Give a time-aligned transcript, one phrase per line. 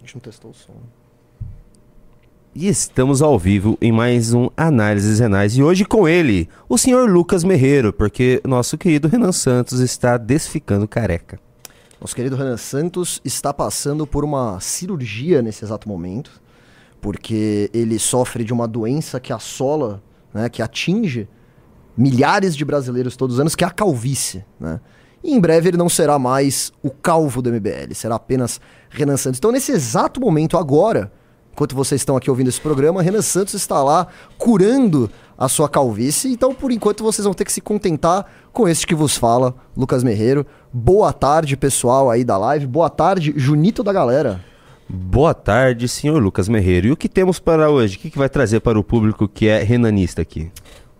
[0.00, 0.72] A gente não testou o som.
[2.54, 5.54] E estamos ao vivo em mais um Análises Renais.
[5.58, 10.88] E hoje com ele, o senhor Lucas Merreiro, porque nosso querido Renan Santos está desficando
[10.88, 11.38] careca.
[12.00, 16.40] Nosso querido Renan Santos está passando por uma cirurgia nesse exato momento,
[16.98, 21.28] porque ele sofre de uma doença que assola, né, que atinge
[21.94, 24.46] milhares de brasileiros todos os anos, que é a calvície.
[24.58, 24.80] Né?
[25.22, 29.38] E em breve ele não será mais o calvo do MBL, será apenas Renan Santos.
[29.38, 31.12] Então, nesse exato momento, agora,
[31.52, 34.06] enquanto vocês estão aqui ouvindo esse programa, Renan Santos está lá
[34.38, 36.32] curando a sua calvície.
[36.32, 40.02] Então, por enquanto, vocês vão ter que se contentar com este que vos fala, Lucas
[40.02, 40.46] Merreiro.
[40.72, 42.66] Boa tarde, pessoal aí da live.
[42.66, 44.42] Boa tarde, Junito da galera.
[44.88, 46.88] Boa tarde, senhor Lucas Merreiro.
[46.88, 47.96] E o que temos para hoje?
[47.96, 50.50] O que, que vai trazer para o público que é renanista aqui?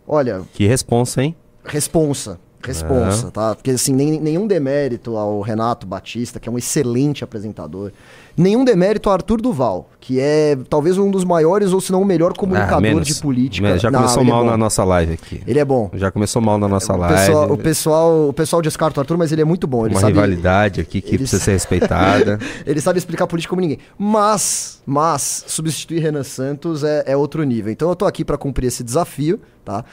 [0.06, 1.34] Olha, Que responsa, hein?
[1.64, 2.38] responsa.
[2.62, 3.54] Responsa, tá?
[3.54, 7.90] Porque assim, nem- nenhum demérito ao Renato Batista, que é um excelente apresentador.
[8.36, 12.04] Nenhum demérito ao Arthur Duval, que é talvez um dos maiores, ou se não o
[12.04, 13.06] melhor comunicador Ah, menos.
[13.06, 13.72] de política.
[13.72, 14.50] Me- Já Não, começou é mal bom.
[14.50, 15.42] na nossa live aqui.
[15.46, 15.90] Ele é bom.
[15.94, 17.16] Já começou mal na nossa O live.
[17.18, 19.84] pessoal, o, pessoal, o pessoal descarta o Arthur, mas ele é muito bom.
[19.86, 22.38] Ele Uma sabe, rivalidade aqui que ele precisa sa- ser respeitada.
[22.66, 23.78] ele sabe explicar política como ninguém.
[23.98, 27.70] Mas, mas, substituir Renan Santos é, é outro nível.
[27.72, 29.84] Então eu tô aqui pra cumprir esse desafio, tá?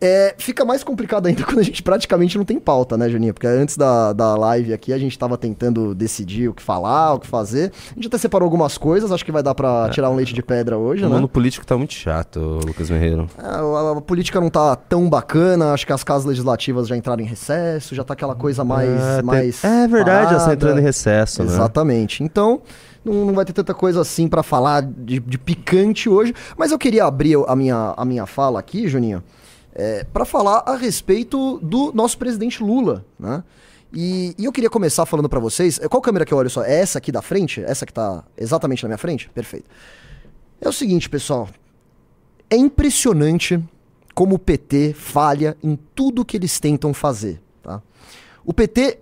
[0.00, 3.34] É, fica mais complicado ainda quando a gente praticamente não tem pauta, né, Juninho?
[3.34, 7.20] Porque antes da, da live aqui a gente tava tentando decidir o que falar, o
[7.20, 7.70] que fazer.
[7.90, 10.42] A gente até separou algumas coisas, acho que vai dar pra tirar um leite de
[10.42, 11.14] pedra hoje, o né?
[11.14, 13.28] mundo político tá muito chato, Lucas Merreiro.
[13.38, 17.22] É, a, a política não tá tão bacana, acho que as casas legislativas já entraram
[17.22, 18.88] em recesso, já tá aquela coisa mais.
[18.88, 20.54] É, tem- mais é verdade, já está parada.
[20.54, 21.48] entrando em recesso, né?
[21.52, 22.22] Exatamente.
[22.22, 22.62] Então,
[23.04, 26.34] não, não vai ter tanta coisa assim pra falar de, de picante hoje.
[26.56, 29.22] Mas eu queria abrir a minha, a minha fala aqui, Juninho,
[29.74, 33.42] é, para falar a respeito do nosso presidente Lula, né?
[33.92, 35.80] E, e eu queria começar falando pra vocês.
[35.80, 36.62] é, Qual câmera que eu olho só?
[36.62, 37.62] É essa aqui da frente?
[37.64, 39.28] Essa que tá exatamente na minha frente?
[39.30, 39.68] Perfeito.
[40.60, 41.48] É o seguinte, pessoal.
[42.48, 43.62] É impressionante
[44.14, 47.80] como o PT falha em tudo que eles tentam fazer, tá?
[48.44, 48.98] O PT,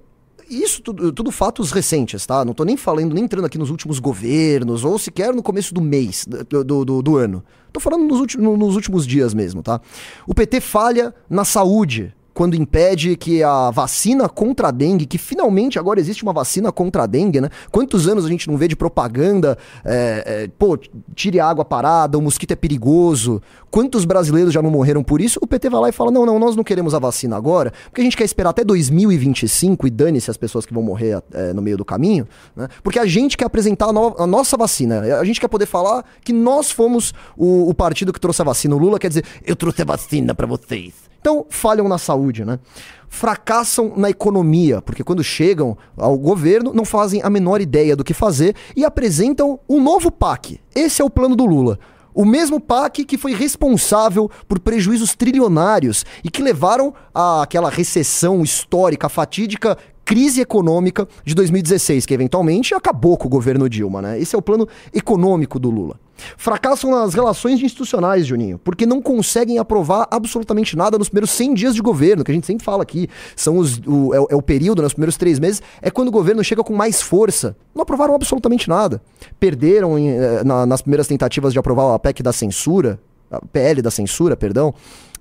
[0.50, 2.44] isso tudo, tudo fatos recentes, tá?
[2.44, 5.81] Não tô nem falando, nem entrando aqui nos últimos governos, ou sequer no começo do
[5.81, 7.42] mês, do, do, do- ano.
[7.72, 9.81] Tô falando nos últimos, nos últimos dias mesmo, tá?
[10.26, 15.76] O PT falha na saúde, quando impede que a vacina contra a dengue, que finalmente
[15.76, 17.50] agora existe uma vacina contra a dengue, né?
[17.69, 20.78] Quantos anos a gente não vê de propaganda, é, é, pô,
[21.16, 23.43] tire a água parada, o mosquito é perigoso.
[23.72, 25.41] Quantos brasileiros já não morreram por isso?
[25.43, 28.03] O PT vai lá e fala: não, não, nós não queremos a vacina agora, porque
[28.03, 31.60] a gente quer esperar até 2025 e dane-se as pessoas que vão morrer é, no
[31.60, 32.25] meio do caminho,
[32.55, 32.69] né?
[32.84, 35.00] Porque a gente quer apresentar a, a nossa vacina.
[35.19, 38.76] A gente quer poder falar que nós fomos o, o partido que trouxe a vacina.
[38.76, 41.09] O Lula quer dizer: eu trouxe a vacina pra vocês.
[41.28, 42.58] Então, falham na saúde, né?
[43.06, 48.14] Fracassam na economia, porque quando chegam ao governo, não fazem a menor ideia do que
[48.14, 50.58] fazer e apresentam um novo PAC.
[50.74, 51.78] Esse é o plano do Lula.
[52.14, 59.10] O mesmo PAC que foi responsável por prejuízos trilionários e que levaram àquela recessão histórica,
[59.10, 59.76] fatídica,
[60.08, 64.19] crise econômica de 2016, que eventualmente acabou com o governo Dilma, né?
[64.19, 66.00] Esse é o plano econômico do Lula.
[66.38, 71.74] Fracassam nas relações institucionais, Juninho, porque não conseguem aprovar absolutamente nada nos primeiros 100 dias
[71.74, 73.06] de governo, que a gente sempre fala aqui.
[73.36, 76.42] São os, o, é, é o período, nos primeiros três meses, é quando o governo
[76.42, 77.54] chega com mais força.
[77.75, 79.02] Não aprovaram absolutamente nada.
[79.38, 82.98] Perderam em, eh, na- nas primeiras tentativas de aprovar a PEC da censura,
[83.30, 84.72] a PL da censura, perdão,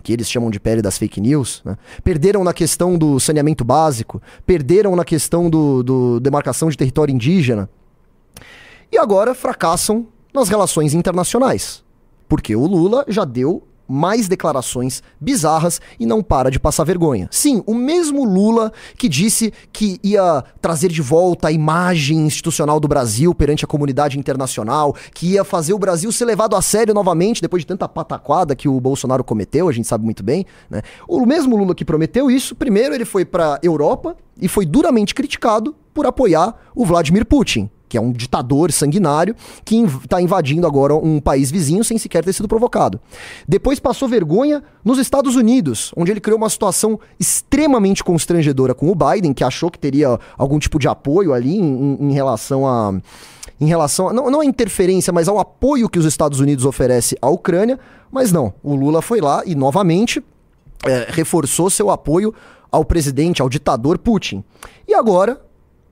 [0.07, 1.77] que eles chamam de PL das fake news, né?
[2.01, 7.69] perderam na questão do saneamento básico, perderam na questão do, do demarcação de território indígena,
[8.89, 11.83] e agora fracassam nas relações internacionais.
[12.25, 17.27] Porque o Lula já deu mais declarações bizarras e não para de passar vergonha.
[17.31, 22.87] Sim, o mesmo Lula que disse que ia trazer de volta a imagem institucional do
[22.87, 27.41] Brasil perante a comunidade internacional, que ia fazer o Brasil ser levado a sério novamente
[27.41, 30.81] depois de tanta pataquada que o Bolsonaro cometeu, a gente sabe muito bem, né?
[31.07, 35.75] O mesmo Lula que prometeu isso, primeiro ele foi para Europa e foi duramente criticado
[35.93, 41.19] por apoiar o Vladimir Putin que é um ditador sanguinário que está invadindo agora um
[41.19, 42.99] país vizinho sem sequer ter sido provocado.
[43.47, 48.95] Depois passou vergonha nos Estados Unidos, onde ele criou uma situação extremamente constrangedora com o
[48.95, 52.93] Biden, que achou que teria algum tipo de apoio ali em, em- relação a.
[53.59, 57.17] Em relação a, não, não a interferência, mas ao apoio que os Estados Unidos oferece
[57.19, 57.79] à Ucrânia,
[58.11, 58.53] mas não.
[58.61, 60.23] O Lula foi lá e novamente
[60.85, 62.31] é, reforçou seu apoio
[62.71, 64.43] ao presidente, ao ditador Putin.
[64.87, 65.41] E agora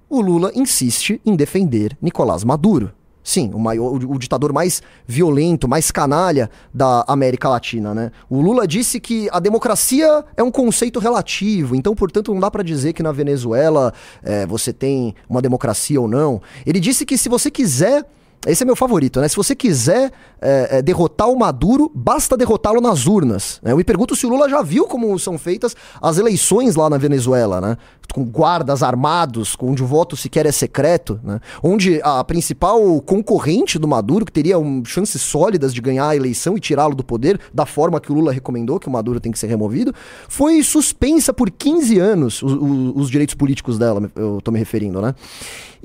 [0.09, 2.91] o Lula insiste em defender Nicolás Maduro.
[3.25, 8.11] Sim, o, maior, o, ditador mais violento, mais canalha da América Latina, né?
[8.29, 12.61] O Lula disse que a democracia é um conceito relativo, então, portanto, não dá pra
[12.61, 13.91] dizer que na Venezuela
[14.21, 16.39] é, você tem uma democracia ou não.
[16.67, 18.05] Ele disse que se você quiser
[18.45, 19.27] Esse é meu favorito, né?
[19.27, 23.59] Se você quiser é, é, derrotar o Maduro, basta derrotá-lo nas urnas.
[23.63, 23.71] Né?
[23.71, 26.97] Eu me pergunto se o Lula já viu como são feitas as eleições lá na
[26.97, 27.77] Venezuela, né?
[28.13, 31.39] Com guardas armados, onde o voto sequer é secreto, né?
[31.63, 36.55] Onde a principal concorrente do Maduro, que teria um, chances sólidas de ganhar a eleição
[36.55, 39.39] e tirá-lo do poder, da forma que o Lula recomendou, que o Maduro tem que
[39.39, 39.93] ser removido,
[40.29, 42.53] foi suspensa por 15 anos os,
[42.95, 45.15] os direitos políticos dela, eu tô me referindo, né?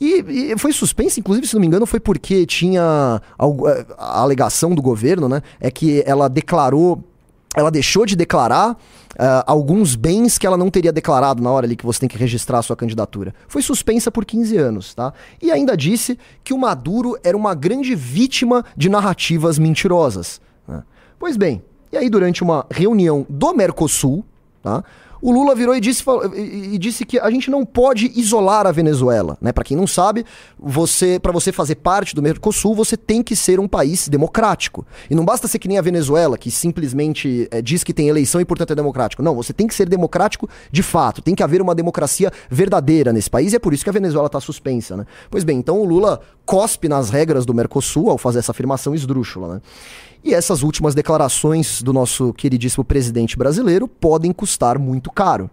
[0.00, 4.74] E, e, foi suspensa, inclusive, se não me engano, foi porque tinha é, a alegação
[4.74, 5.42] do governo, né?
[5.60, 7.04] É que ela declarou,
[7.54, 8.76] ela deixou de declarar
[9.14, 12.16] Uh, alguns bens que ela não teria declarado na hora ali que você tem que
[12.16, 13.34] registrar a sua candidatura.
[13.48, 15.12] Foi suspensa por 15 anos, tá?
[15.42, 20.40] E ainda disse que o Maduro era uma grande vítima de narrativas mentirosas.
[20.66, 20.84] Né?
[21.18, 21.60] Pois bem,
[21.92, 24.24] e aí durante uma reunião do Mercosul,
[24.62, 24.84] tá?
[25.22, 26.02] O Lula virou e disse,
[26.34, 29.52] e disse que a gente não pode isolar a Venezuela, né?
[29.52, 30.24] Para quem não sabe,
[30.58, 34.86] você para você fazer parte do Mercosul, você tem que ser um país democrático.
[35.10, 38.40] E não basta ser que nem a Venezuela, que simplesmente é, diz que tem eleição
[38.40, 39.22] e portanto é democrático.
[39.22, 41.22] Não, você tem que ser democrático de fato.
[41.22, 44.26] Tem que haver uma democracia verdadeira nesse país e é por isso que a Venezuela
[44.26, 45.06] está suspensa, né?
[45.30, 49.54] Pois bem, então o Lula cospe nas regras do Mercosul ao fazer essa afirmação esdrúxula,
[49.54, 49.60] né?
[50.22, 55.50] E essas últimas declarações do nosso queridíssimo presidente brasileiro podem custar muito caro.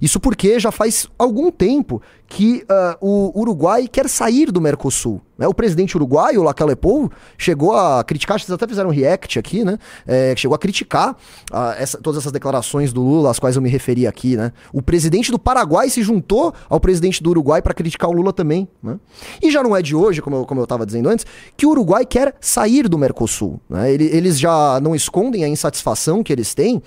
[0.00, 5.20] Isso porque já faz algum tempo que uh, o Uruguai quer sair do Mercosul.
[5.38, 5.46] Né?
[5.46, 9.78] O presidente uruguaio, o Lacalepou, chegou a criticar, vocês até fizeram um react aqui, né?
[10.06, 13.68] É, chegou a criticar uh, essa, todas essas declarações do Lula, às quais eu me
[13.68, 14.52] referi aqui, né?
[14.72, 18.66] O presidente do Paraguai se juntou ao presidente do Uruguai para criticar o Lula também,
[18.82, 18.98] né?
[19.42, 21.26] E já não é de hoje, como eu, como eu dizendo antes,
[21.56, 23.60] que o Uruguai quer sair do Mercosul.
[23.68, 23.92] Né?
[23.92, 26.82] Eles já não escondem a insatisfação que eles têm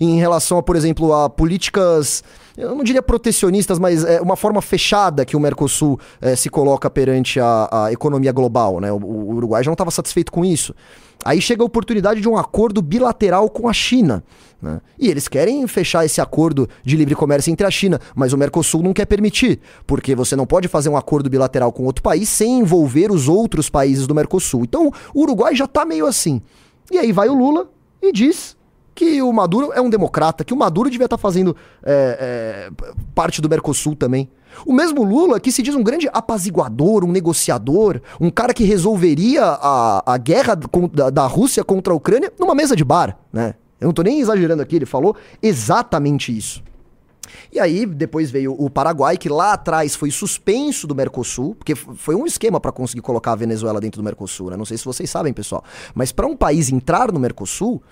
[0.00, 2.22] em relação a, por exemplo, a políticas
[2.56, 6.88] eu não diria protecionistas, mas é uma forma fechada que o Mercosul é, se coloca
[6.88, 8.80] perante a, a economia global.
[8.80, 8.92] Né?
[8.92, 10.74] O, o Uruguai já não estava satisfeito com isso.
[11.24, 14.22] Aí chega a oportunidade de um acordo bilateral com a China.
[14.62, 14.80] Né?
[14.98, 18.82] E eles querem fechar esse acordo de livre comércio entre a China, mas o Mercosul
[18.82, 22.60] não quer permitir, porque você não pode fazer um acordo bilateral com outro país sem
[22.60, 24.62] envolver os outros países do Mercosul.
[24.62, 26.40] Então o Uruguai já está meio assim.
[26.90, 27.68] E aí vai o Lula
[28.00, 28.56] e diz
[28.94, 32.94] que o Maduro é um democrata, que o Maduro devia estar tá fazendo é, é,
[33.14, 34.30] parte do Mercosul também.
[34.64, 39.42] O mesmo Lula, que se diz um grande apaziguador, um negociador, um cara que resolveria
[39.42, 43.54] a, a guerra da, da Rússia contra a Ucrânia numa mesa de bar, né?
[43.80, 46.62] Eu não tô nem exagerando aqui, ele falou exatamente isso.
[47.52, 52.14] E aí, depois veio o Paraguai, que lá atrás foi suspenso do Mercosul, porque foi
[52.14, 54.56] um esquema para conseguir colocar a Venezuela dentro do Mercosul, né?
[54.56, 55.64] Não sei se vocês sabem, pessoal.
[55.94, 57.82] Mas para um país entrar no Mercosul,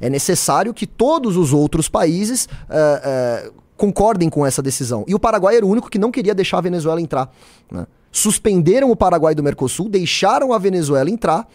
[0.00, 5.04] é necessário que todos os outros países uh, uh, concordem com essa decisão.
[5.06, 7.32] E o Paraguai era o único que não queria deixar a Venezuela entrar.
[7.70, 7.86] Né?
[8.10, 11.48] Suspenderam o Paraguai do Mercosul, deixaram a Venezuela entrar.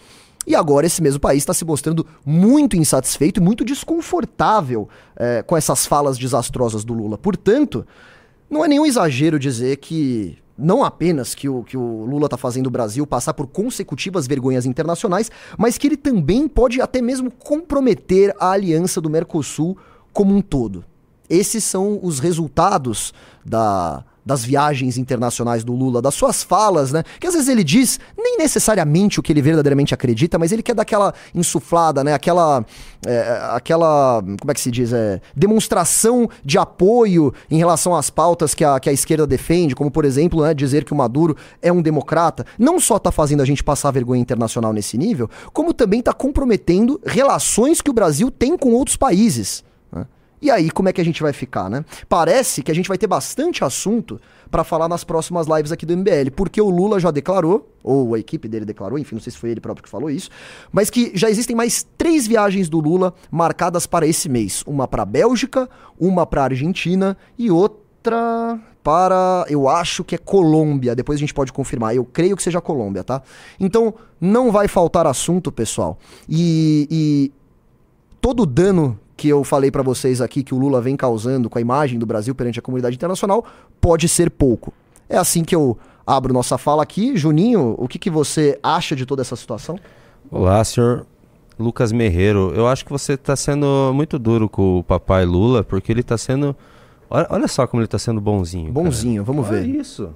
[0.48, 5.58] E agora esse mesmo país está se mostrando muito insatisfeito e muito desconfortável eh, com
[5.58, 7.18] essas falas desastrosas do Lula.
[7.18, 7.86] Portanto,
[8.48, 12.68] não é nenhum exagero dizer que não apenas que o, que o Lula está fazendo
[12.68, 18.34] o Brasil passar por consecutivas vergonhas internacionais, mas que ele também pode até mesmo comprometer
[18.40, 19.78] a aliança do Mercosul
[20.14, 20.84] como um todo.
[21.30, 23.14] Esses são os resultados
[23.44, 27.04] da das viagens internacionais do Lula, das suas falas, né?
[27.20, 30.74] Que às vezes ele diz nem necessariamente o que ele verdadeiramente acredita, mas ele quer
[30.74, 32.14] dar aquela insuflada, né?
[32.14, 32.66] Aquela,
[33.06, 38.56] é, aquela, como é que se diz, é, demonstração de apoio em relação às pautas
[38.56, 41.72] que a, que a esquerda defende, como por exemplo, né, dizer que o Maduro é
[41.72, 42.46] um democrata.
[42.58, 47.00] Não só tá fazendo a gente passar vergonha internacional nesse nível, como também tá comprometendo
[47.06, 49.65] relações que o Brasil tem com outros países.
[50.42, 51.84] E aí, como é que a gente vai ficar, né?
[52.08, 54.20] Parece que a gente vai ter bastante assunto
[54.52, 58.20] para falar nas próximas lives aqui do MBL, porque o Lula já declarou, ou a
[58.20, 60.30] equipe dele declarou, enfim, não sei se foi ele próprio que falou isso,
[60.72, 65.06] mas que já existem mais três viagens do Lula marcadas para esse mês: uma para
[65.06, 70.96] Bélgica, uma para Argentina e outra para, eu acho que é Colômbia.
[70.96, 71.96] Depois a gente pode confirmar.
[71.96, 73.24] Eu creio que seja Colômbia, tá?
[73.60, 75.98] Então, não vai faltar assunto, pessoal.
[76.30, 77.32] E, e
[78.22, 81.58] todo o dano que eu falei para vocês aqui que o Lula vem causando com
[81.58, 83.46] a imagem do Brasil perante a comunidade internacional
[83.80, 84.74] pode ser pouco.
[85.08, 87.16] É assim que eu abro nossa fala aqui.
[87.16, 89.80] Juninho, o que, que você acha de toda essa situação?
[90.30, 91.06] Olá, senhor
[91.58, 92.52] Lucas Merreiro.
[92.56, 96.18] Eu acho que você está sendo muito duro com o papai Lula, porque ele está
[96.18, 96.56] sendo.
[97.10, 98.72] Olha, olha, só como ele está sendo bonzinho.
[98.72, 99.34] Bonzinho, cara.
[99.34, 99.68] vamos olha ver.
[99.68, 100.10] isso.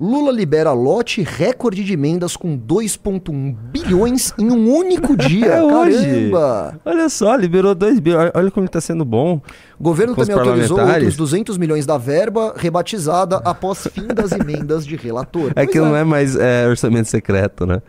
[0.00, 5.46] Lula libera lote recorde de emendas com 2,1 bilhões em um único dia.
[5.46, 6.30] É hoje.
[6.30, 6.80] Caramba!
[6.84, 8.30] Olha só, liberou 2 bilhões.
[8.34, 9.40] Olha como ele tá sendo bom.
[9.78, 14.96] O governo também autorizou outros 200 milhões da verba rebatizada após fim das emendas de
[14.96, 15.50] relator.
[15.50, 17.82] É Pois que não é mais é, orçamento secreto, né?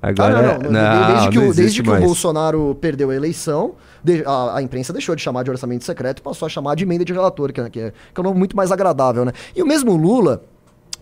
[0.00, 1.08] Ah, Agora não, não.
[1.12, 1.98] desde que, não o, desde que o.
[2.00, 3.74] Bolsonaro perdeu a eleição,
[4.24, 7.04] a, a imprensa deixou de chamar de orçamento secreto e passou a chamar de emenda
[7.04, 9.32] de relator, que, é- que é, que é um nome muito mais agradável, né?
[9.56, 10.44] E o mesmo Lula,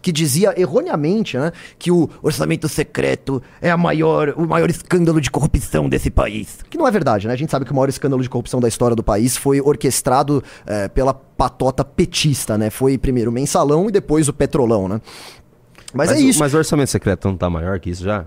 [0.02, 5.30] que dizia erroneamente, né, que o orçamento secreto é a maior, o maior escândalo de
[5.30, 6.58] corrupção desse país.
[6.70, 7.32] Que não é verdade, né?
[7.32, 10.42] A gente sabe que o maior escândalo de corrupção da história do país foi orquestrado
[10.66, 12.70] eh, pela patota petista, né?
[12.70, 15.00] Foi primeiro o mensalão e depois o petrolão, né?
[15.92, 16.38] Mas, é o- isso.
[16.38, 18.26] Mas o orçamento secreto não tá maior que isso já?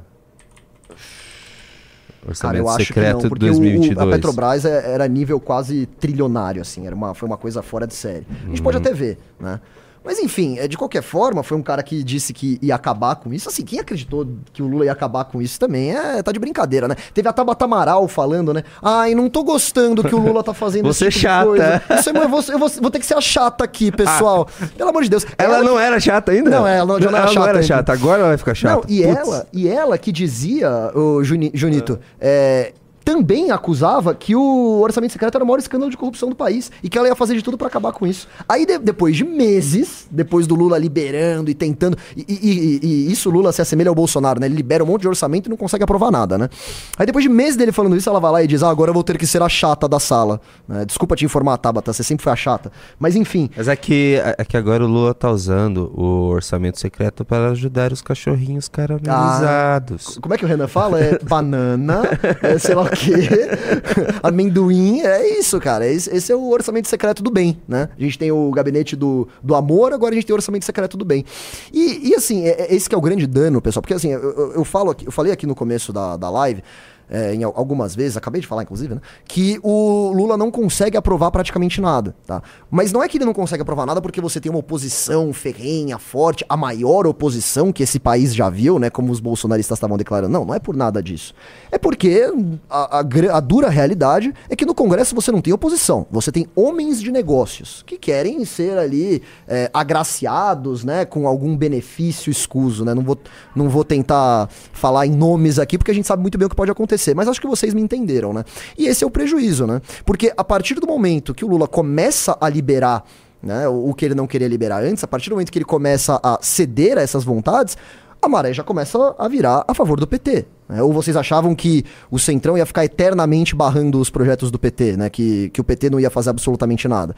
[2.22, 3.98] Cara, Orçamento eu acho que secreto não, porque o- 2022.
[3.98, 7.86] o, a Petrobras é- era nível quase trilionário, assim, era uma, foi uma coisa fora
[7.86, 8.26] de série.
[8.30, 8.64] A gente Uhum.
[8.64, 9.60] pode até ver, né?
[10.06, 13.34] Mas enfim, é, de qualquer forma, foi um cara que disse que ia acabar com
[13.34, 13.48] isso.
[13.48, 16.88] Assim, quem acreditou que o Lula ia acabar com isso também é, tá de brincadeira,
[16.88, 16.96] né?
[17.14, 18.64] Teve a Tabata Amaral falando, né?
[18.82, 21.46] Ai, não tô gostando que o Lula tá fazendo Você esse tipo chata.
[21.46, 21.82] coisa.
[22.00, 24.48] Isso é, eu, vou, eu vou- vou ter que ser a chata aqui, pessoal.
[24.78, 25.26] Pelo amor de Deus.
[25.38, 26.50] Ela não era chata ainda?
[26.50, 27.68] Não, ela não- já não era ela chata era ainda.
[27.68, 27.94] chata.
[27.94, 28.76] Agora ela vai ficar chata.
[28.76, 29.18] Não, e Putz.
[29.18, 35.36] ela, e ela que dizia, o Juni- Junito, é, também acusava que o orçamento secreto
[35.36, 37.58] era o maior escândalo de corrupção do país e que ela ia fazer de tudo
[37.58, 38.28] pra acabar com isso.
[38.48, 41.98] Aí, de- depois de meses, depois do Lula liberando e tentando.
[42.16, 44.46] E, e- e- isso o Lula se assemelha ao Bolsonaro, né?
[44.48, 46.50] Ele libera um monte de orçamento e não consegue aprovar nada, né?
[46.98, 48.94] Aí depois de meses dele falando isso, ela vai lá e diz: Ah, agora eu
[48.94, 50.40] vou ter que ser a chata da sala.
[50.68, 50.86] né?
[50.86, 52.72] Desculpa te informar, Tabata, você sempre foi a chata.
[53.00, 53.50] Mas enfim.
[53.56, 57.92] Mas é que, é que agora o Lula tá usando o orçamento secreto para ajudar
[57.92, 60.18] os cachorrinhos caramelizados.
[60.22, 61.00] Como é que o Renan fala?
[61.00, 62.02] É banana,
[62.42, 63.30] é sei lá o quê,
[64.24, 65.88] amendoim, é isso, cara.
[65.88, 67.90] Esse, esse é o orçamento secreto do bem, né?
[67.98, 70.98] A gente tem o gabinete do, do amor, agora a gente tem o orçamento secreto
[70.98, 71.26] do bem.
[71.72, 74.22] E, e, assim, é, é esse que é o grande dano, pessoal, porque assim, eu,
[74.22, 76.64] eu, eu falo aqui, eu falei aqui no começo da, da live,
[77.10, 80.98] é, em al- algumas vezes, acabei de falar inclusive, né, que o Lula não consegue
[80.98, 82.42] aprovar praticamente nada, tá?
[82.70, 85.98] Mas não é que ele não consegue aprovar nada porque você tem uma oposição ferrenha,
[85.98, 90.32] forte, a maior oposição que esse país já viu, né, como os bolsonaristas estavam declarando.
[90.34, 91.34] Não, não é por nada disso.
[91.72, 92.32] É porque
[92.70, 96.48] a, a a dura realidade é que no Congresso você não tem oposição, você tem
[96.56, 102.94] homens de negócios que querem ser ali é, agraciados, né, com algum benefício escuso, né?
[102.94, 103.18] Não vou,
[103.56, 106.56] não vou tentar falar em nomes aqui porque a gente sabe muito bem o que
[106.56, 108.44] pode acontecer, mas acho que vocês me entenderam, né?
[108.78, 109.82] E esse é o prejuízo, né?
[110.06, 113.04] Porque a partir do momento que o Lula começa a liberar
[113.42, 115.66] né, o o que ele não queria liberar antes, a partir do momento que ele
[115.66, 117.78] começa a ceder a essas vontades,
[118.22, 120.46] a maré já começa a virar a favor do PT.
[120.70, 120.82] né?
[120.82, 125.10] Ou vocês achavam que o Centrão ia ficar eternamente barrando os projetos do PT, né?
[125.10, 127.14] Que, que o PT não ia fazer absolutamente nada.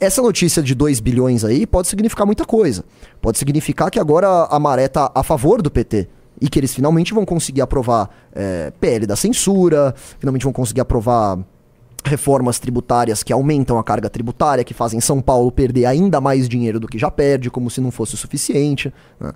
[0.00, 2.84] Essa notícia de 2 bilhões aí pode significar muita coisa.
[3.20, 6.08] Pode significar que agora a maré tá a favor do PT.
[6.40, 11.38] E que eles finalmente vão conseguir aprovar é, PL da censura, finalmente vão conseguir aprovar
[12.04, 16.78] reformas tributárias que aumentam a carga tributária, que fazem São Paulo perder ainda mais dinheiro
[16.78, 18.92] do que já perde, como se não fosse o suficiente.
[19.18, 19.32] né?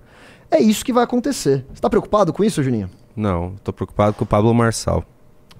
[0.50, 1.64] É isso que vai acontecer.
[1.72, 2.88] Você tá preocupado com isso, Juninho?
[3.16, 5.04] Não, tô preocupado com o Pablo Marçal.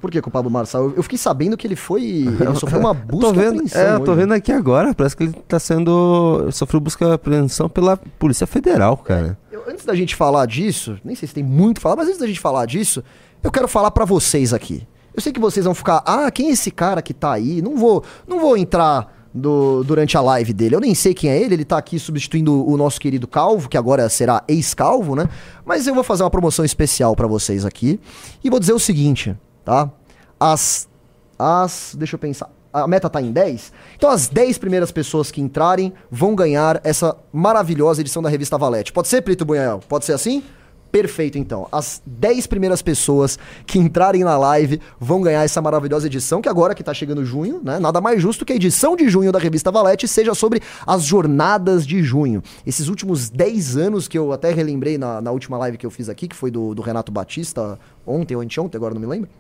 [0.00, 0.92] Por que com o Pablo Marçal?
[0.97, 2.02] Eu- fiquei sabendo que ele foi.
[2.02, 4.20] Ele sofreu uma busca tô e vendo, apreensão é, eu tô hoje.
[4.23, 6.49] vendo aqui agora, parece que ele tá sendo.
[6.52, 9.37] sofreu busca apreensão pela Polícia Federal, cara.
[9.50, 12.20] Eu- antes da gente falar disso, nem sei se tem muito que falar, mas antes
[12.20, 13.02] da gente falar disso,
[13.42, 14.86] eu quero falar pra vocês aqui.
[15.14, 17.60] Eu sei que vocês vão ficar, ah, quem é esse cara que tá aí?
[17.62, 20.74] Não vou, não vou entrar do- durante a live dele.
[20.76, 23.76] Eu nem sei quem é ele, ele tá aqui substituindo o nosso querido Calvo, que
[23.76, 25.28] agora será ex-calvo, né?
[25.64, 27.98] Mas eu vou fazer uma promoção especial pra vocês aqui
[28.42, 29.90] e vou dizer o seguinte, tá?
[30.38, 30.88] As
[31.38, 32.50] as, deixa eu pensar.
[32.72, 33.72] A meta tá em 10.
[33.96, 38.92] Então as 10 primeiras pessoas que entrarem vão ganhar essa maravilhosa edição da revista Valete.
[38.92, 39.80] Pode ser, Plito Bunhel?
[39.88, 40.42] Pode ser assim?
[40.90, 41.68] Perfeito, então.
[41.70, 46.74] As 10 primeiras pessoas que entrarem na live vão ganhar essa maravilhosa edição, que agora
[46.74, 47.78] que tá chegando junho, né?
[47.78, 51.86] Nada mais justo que a edição de junho da revista Valete seja sobre as jornadas
[51.86, 52.42] de junho.
[52.66, 56.08] Esses últimos 10 anos que eu até relembrei na, na última live que eu fiz
[56.08, 59.30] aqui, que foi do, do Renato Batista, ontem ou anteontem, agora não me lembro.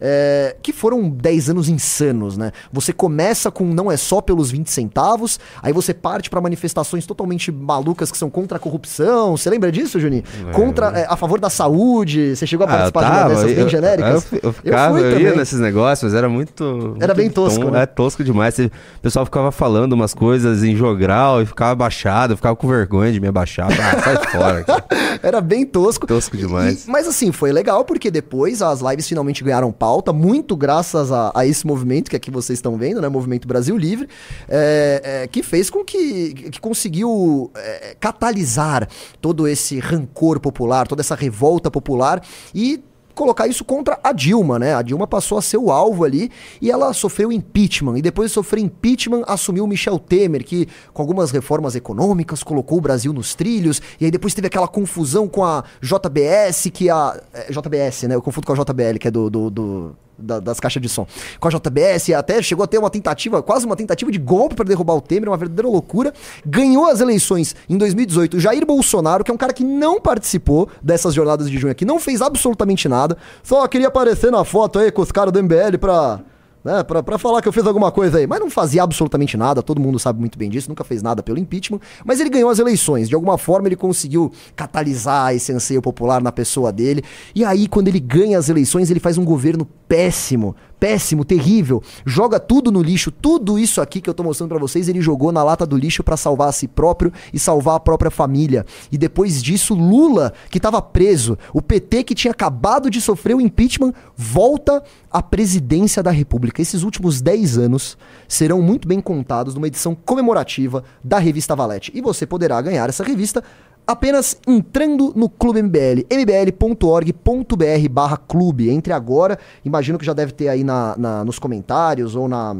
[0.00, 2.52] É, que foram 10 anos insanos, né?
[2.72, 7.50] Você começa com não é só pelos 20 centavos, aí você parte pra manifestações totalmente
[7.50, 9.36] malucas que são contra a corrupção.
[9.36, 10.22] Você lembra disso, Juninho?
[10.52, 12.36] Contra, é, a favor da saúde.
[12.36, 14.26] Você chegou a participar de uma dessas bem eu, genéricas?
[14.32, 16.96] Eu, eu ficava, fui eu, ia nesses negócios, mas era muito.
[17.00, 17.82] Era muito bem tosco, tom- né?
[17.82, 18.54] É tosco demais.
[18.54, 22.68] Você- O pessoal ficava falando umas coisas em jogral e ficava abaixado, eu ficava com
[22.68, 23.68] vergonha de me abaixar.
[23.70, 24.64] Ah, sai fora.
[24.64, 24.84] cara.
[25.22, 26.06] Era bem tosco.
[26.06, 26.86] Tosco demais.
[26.86, 31.32] E- mas assim, foi legal porque depois as lives finalmente ganharam pauta, muito graças a,
[31.34, 33.08] a esse movimento que aqui vocês estão vendo, né?
[33.08, 34.06] Movimento Brasil Livre,
[34.46, 38.86] é, é, que fez com que, que conseguiu é, catalisar
[39.18, 42.22] todo esse rancor popular, toda essa revolta popular
[42.54, 42.84] e
[43.18, 44.74] colocar isso contra a Dilma, né?
[44.74, 46.30] A Dilma passou a ser o alvo ali
[46.62, 47.98] e ela sofreu impeachment.
[47.98, 52.80] E depois de sofrer impeachment, assumiu Michel Temer, que com algumas reformas econômicas colocou o
[52.80, 53.82] Brasil nos trilhos.
[54.00, 57.20] E aí depois teve aquela confusão com a JBS, que a.
[57.34, 58.14] É, JBS, né?
[58.14, 61.06] Eu confundo com a JBL, que é do, do, do da, das caixas de som.
[61.38, 64.64] Com a JBS, até chegou a ter uma tentativa, quase uma tentativa de golpe para
[64.64, 66.12] derrubar o Temer, uma verdadeira loucura.
[66.44, 70.68] Ganhou as eleições em 2018 o Jair Bolsonaro, que é um cara que não participou
[70.82, 74.90] dessas jornadas de junho aqui, não fez absolutamente nada, só queria aparecer na foto aí
[74.90, 76.20] com os caras do MBL pra
[76.64, 78.26] né, pra, pra falar que eu fiz alguma coisa aí.
[78.26, 81.38] Mas não fazia absolutamente nada, todo mundo sabe muito bem disso, nunca fez nada pelo
[81.38, 81.80] impeachment.
[82.04, 86.32] Mas ele ganhou as eleições, de alguma forma ele conseguiu catalisar esse anseio popular na
[86.32, 87.02] pessoa dele.
[87.34, 92.38] E aí, quando ele ganha as eleições, ele faz um governo péssimo, péssimo, terrível, joga
[92.38, 95.42] tudo no lixo, tudo isso aqui que eu tô mostrando para vocês, ele jogou na
[95.42, 98.64] lata do lixo para salvar a si próprio e salvar a própria família.
[98.92, 103.40] E depois disso, Lula, que tava preso, o PT que tinha acabado de sofrer o
[103.40, 106.62] impeachment, volta à presidência da República.
[106.62, 111.90] Esses últimos 10 anos serão muito bem contados numa edição comemorativa da revista Valete.
[111.94, 113.42] E você poderá ganhar essa revista
[113.88, 118.68] apenas entrando no Clube MBL, mbl.org.br barra clube.
[118.68, 122.54] Entre agora, imagino que já deve ter aí na, na, nos comentários ou na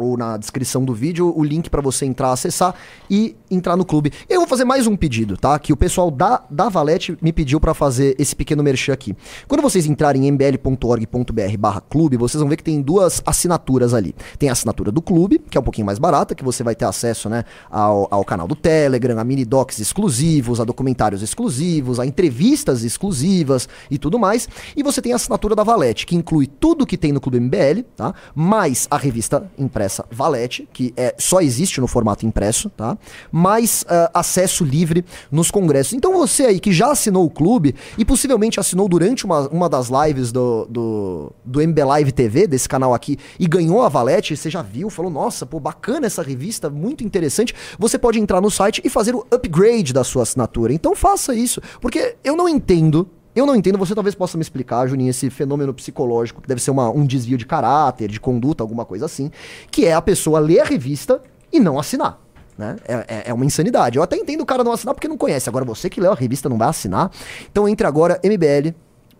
[0.00, 2.74] ou na descrição do vídeo o link para você entrar, acessar
[3.08, 4.12] e entrar no clube.
[4.28, 5.58] Eu vou fazer mais um pedido, tá?
[5.58, 9.16] Que o pessoal da, da Valete me pediu para fazer esse pequeno merchan aqui.
[9.48, 14.14] Quando vocês entrarem em mbl.org.br barra clube, vocês vão ver que tem duas assinaturas ali.
[14.38, 16.84] Tem a assinatura do clube, que é um pouquinho mais barata, que você vai ter
[16.84, 22.06] acesso né, ao, ao canal do Telegram, a mini docs exclusivos, a documentários exclusivos, a
[22.06, 24.48] entrevistas exclusivas e tudo mais.
[24.76, 27.82] E você tem a assinatura da Valete, que inclui tudo que tem no Clube MBL,
[27.96, 28.14] tá?
[28.34, 32.96] Mais a revista impressa impressa Valete, que é, só existe no formato impresso, tá?
[33.32, 35.92] Mais uh, acesso livre nos congressos.
[35.92, 39.88] Então você aí que já assinou o clube e possivelmente assinou durante uma, uma das
[39.88, 44.48] lives do, do, do MB Live TV, desse canal aqui, e ganhou a Valete, você
[44.48, 48.80] já viu, falou, nossa, pô, bacana essa revista, muito interessante, você pode entrar no site
[48.84, 50.72] e fazer o upgrade da sua assinatura.
[50.72, 54.86] Então faça isso, porque eu não entendo eu não entendo, você talvez possa me explicar,
[54.88, 58.84] Juninho, esse fenômeno psicológico, que deve ser uma, um desvio de caráter, de conduta, alguma
[58.84, 59.30] coisa assim,
[59.70, 62.18] que é a pessoa ler a revista e não assinar.
[62.58, 62.76] Né?
[62.86, 63.96] É, é, é uma insanidade.
[63.96, 65.48] Eu até entendo o cara não assinar porque não conhece.
[65.48, 67.10] Agora, você que leu a revista não vai assinar.
[67.50, 68.74] Então entre agora, MBL,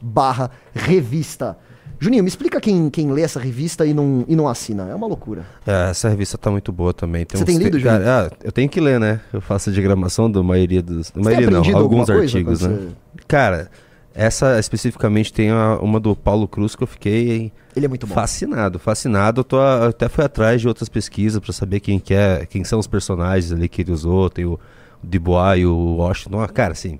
[0.00, 1.56] barra revista.
[1.98, 4.86] Juninho, me explica quem, quem lê essa revista e não, e não assina.
[4.88, 5.46] É uma loucura.
[5.66, 7.24] É, essa revista tá muito boa também.
[7.24, 8.02] Tem Você tem lido, Juninho?
[8.06, 9.20] Ah, eu tenho que ler, né?
[9.32, 11.10] Eu faço a diagramação da maioria dos...
[11.10, 12.68] Da maioria não, alguns artigos, né?
[12.68, 12.88] Você...
[13.26, 13.70] Cara,
[14.16, 18.14] essa especificamente tem a, uma do Paulo Cruz que eu fiquei ele é muito bom.
[18.14, 19.40] fascinado, fascinado.
[19.40, 22.64] Eu tô, eu até fui atrás de outras pesquisas para saber quem que é, quem
[22.64, 24.30] são os personagens ali que ele usou.
[24.30, 24.58] Tem o, o
[25.06, 26.46] Dubois e o Washington.
[26.48, 26.98] Cara, assim.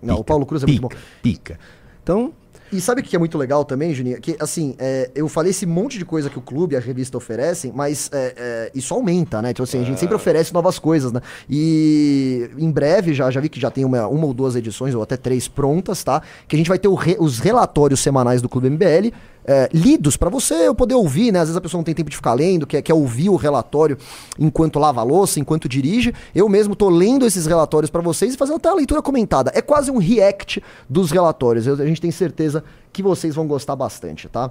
[0.00, 1.00] Não, pica, o Paulo Cruz é pica, muito bom.
[1.20, 1.58] Pica.
[2.00, 2.32] Então,
[2.72, 4.20] e sabe o que é muito legal também, Juninho?
[4.20, 7.16] Que, assim, é, eu falei esse monte de coisa que o clube e a revista
[7.16, 9.50] oferecem, mas é, é, isso aumenta, né?
[9.50, 10.16] Então, assim, a gente sempre é.
[10.16, 11.20] oferece novas coisas, né?
[11.48, 15.02] E em breve, já, já vi que já tem uma, uma ou duas edições, ou
[15.02, 16.22] até três prontas, tá?
[16.46, 19.12] Que a gente vai ter re, os relatórios semanais do Clube MBL
[19.48, 21.38] é, lidos para você eu poder ouvir, né?
[21.38, 23.96] Às vezes a pessoa não tem tempo de ficar lendo, quer, quer ouvir o relatório
[24.38, 26.12] enquanto lava a louça, enquanto dirige.
[26.34, 29.50] Eu mesmo tô lendo esses relatórios para vocês e fazendo até a leitura comentada.
[29.54, 31.66] É quase um react dos relatórios.
[31.66, 34.50] Eu, a gente tem certeza que vocês vão gostar bastante, tá?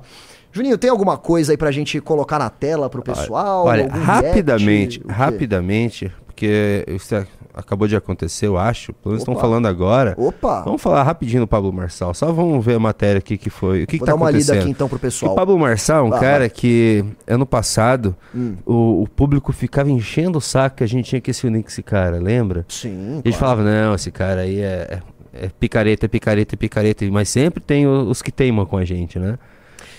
[0.52, 3.66] Juninho, tem alguma coisa aí pra gente colocar na tela pro pessoal?
[3.66, 8.94] Olha, rapidamente, react, rapidamente, porque isso é acabou de acontecer, eu acho.
[8.94, 10.14] Pelo menos estão falando agora.
[10.16, 10.62] Opa!
[10.62, 12.14] Vamos falar rapidinho do Pablo Marçal.
[12.14, 13.84] Só vamos ver a matéria aqui que foi.
[13.84, 15.32] O que, Vou que tá dar uma lida aqui então pro pessoal.
[15.32, 16.50] O Pablo Marçal é um ah, cara vai.
[16.52, 18.56] que ano passado hum.
[18.64, 21.70] o, o, público ficava enchendo o saco que a gente tinha que se unir com
[21.70, 22.64] esse cara, lembra?
[22.70, 22.90] Sim.
[22.90, 23.38] E a gente claro.
[23.38, 25.02] falava, não, esse cara aí é,
[25.34, 27.06] é, é picareta, é picareta, é picareta.
[27.10, 29.40] Mas sempre tem os que teimam com a gente, né?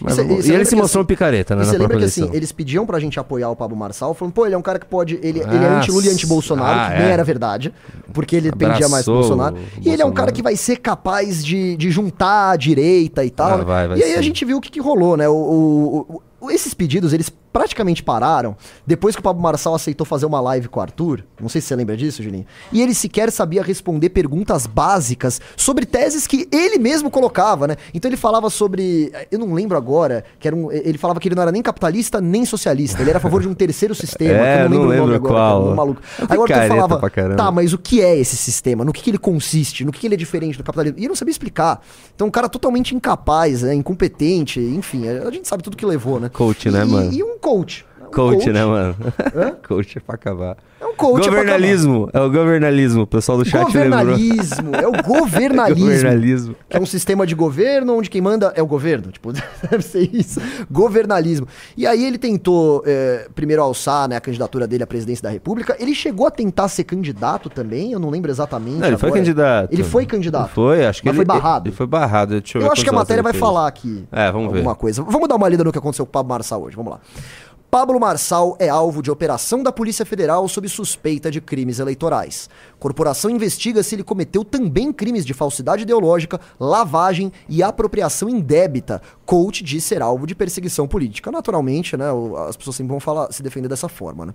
[0.01, 1.63] Mas, e, e ele se mostrou assim, picareta, né?
[1.63, 4.47] E você lembra que assim, eles pediam pra gente apoiar o Pablo Marçal, falando, pô,
[4.47, 5.19] ele é um cara que pode.
[5.23, 7.13] Ele, ah, ele é anti-Lula e anti-Bolsonaro, ah, que nem é.
[7.13, 7.73] era verdade,
[8.13, 9.57] porque ele Abraçou pendia mais pro Bolsonaro.
[9.57, 9.91] E Bolsonaro.
[9.93, 13.61] ele é um cara que vai ser capaz de, de juntar a direita e tal.
[13.61, 14.19] Ah, vai, vai e aí ser.
[14.19, 15.29] a gente viu o que, que rolou, né?
[15.29, 18.57] O, o, o, esses pedidos, eles praticamente pararam
[18.87, 21.25] depois que o Pablo Marçal aceitou fazer uma live com o Arthur.
[21.41, 22.47] Não sei se você lembra disso, Juninho.
[22.73, 27.77] E ele sequer sabia responder perguntas básicas sobre teses que ele mesmo colocava, né?
[27.95, 29.13] Então ele falava sobre.
[29.31, 32.21] Eu não lembro agora, que era um, ele falava que ele não era nem capitalista
[32.21, 33.01] nem socialista.
[33.01, 35.07] Ele era a favor de um terceiro sistema, É, que eu não não lembro, o
[35.07, 35.35] nome lembro agora.
[35.35, 35.69] qual.
[35.73, 36.03] um maluco.
[36.21, 38.85] Arthur picareta falava, tá, mas o que é esse sistema?
[38.85, 39.85] No que, que ele consiste?
[39.85, 40.99] No que, que ele é diferente do capitalismo?
[40.99, 41.83] E ele não sabia explicar.
[42.15, 46.29] Então, um cara totalmente incapaz, né, incompetente, enfim, a gente sabe tudo que levou, né?
[46.29, 47.13] Coach, né, E- mano?
[47.13, 47.85] E um coach.
[48.09, 48.97] Um Coach, né, mano?
[49.35, 49.51] Hã?
[49.66, 50.57] coach é pra acabar.
[50.81, 51.27] É um coach.
[51.27, 52.09] é pra governalismo.
[52.12, 53.03] É o governalismo.
[53.03, 54.01] O pessoal do chat lembrou.
[54.07, 54.75] Governalismo.
[54.75, 55.87] É o governalismo.
[55.87, 56.57] Governalismo.
[56.68, 59.11] Que é um sistema de governo onde quem manda é o governo.
[59.11, 59.33] Tipo,
[59.68, 60.40] deve ser isso.
[60.71, 61.47] Governalismo.
[61.77, 65.77] E aí ele tentou é, primeiro alçar né, a candidatura dele à presidência da República.
[65.79, 68.79] Ele chegou a tentar ser candidato também, eu não lembro exatamente.
[68.79, 69.21] Não, ele foi agora.
[69.21, 69.73] candidato.
[69.73, 70.51] Ele foi candidato.
[70.51, 71.68] Foi, acho que Mas ele foi barrado.
[71.68, 72.40] Ele foi barrado.
[72.40, 73.40] Deixa eu, Eu acho que a matéria vai fez.
[73.40, 74.05] falar aqui.
[74.12, 74.59] É, vamos ver.
[74.59, 75.03] alguma coisa.
[75.03, 76.77] Vamos dar uma lida no que aconteceu com o Pablo Marçal hoje.
[76.77, 77.01] Vamos lá.
[77.71, 82.49] Pablo Marçal é alvo de operação da Polícia Federal sob suspeita de crimes eleitorais.
[82.79, 89.03] Corporação investiga se ele cometeu também crimes de falsidade ideológica, lavagem e apropriação indébita.
[89.27, 91.31] Coach diz ser alvo de perseguição política.
[91.31, 92.07] Naturalmente, né,
[92.49, 94.35] as pessoas sempre vão falar, se defender dessa forma, né?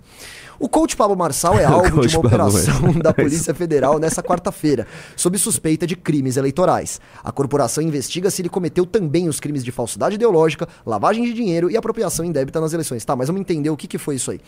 [0.58, 5.38] O coach Pablo Marçal é alvo de uma operação da Polícia Federal nessa quarta-feira, sob
[5.38, 7.00] suspeita de crimes eleitorais.
[7.22, 11.70] A corporação investiga se ele cometeu também os crimes de falsidade ideológica, lavagem de dinheiro
[11.70, 13.04] e apropriação indébita nas eleições.
[13.04, 14.40] Tá, mas vamos entender o que, que foi isso aí.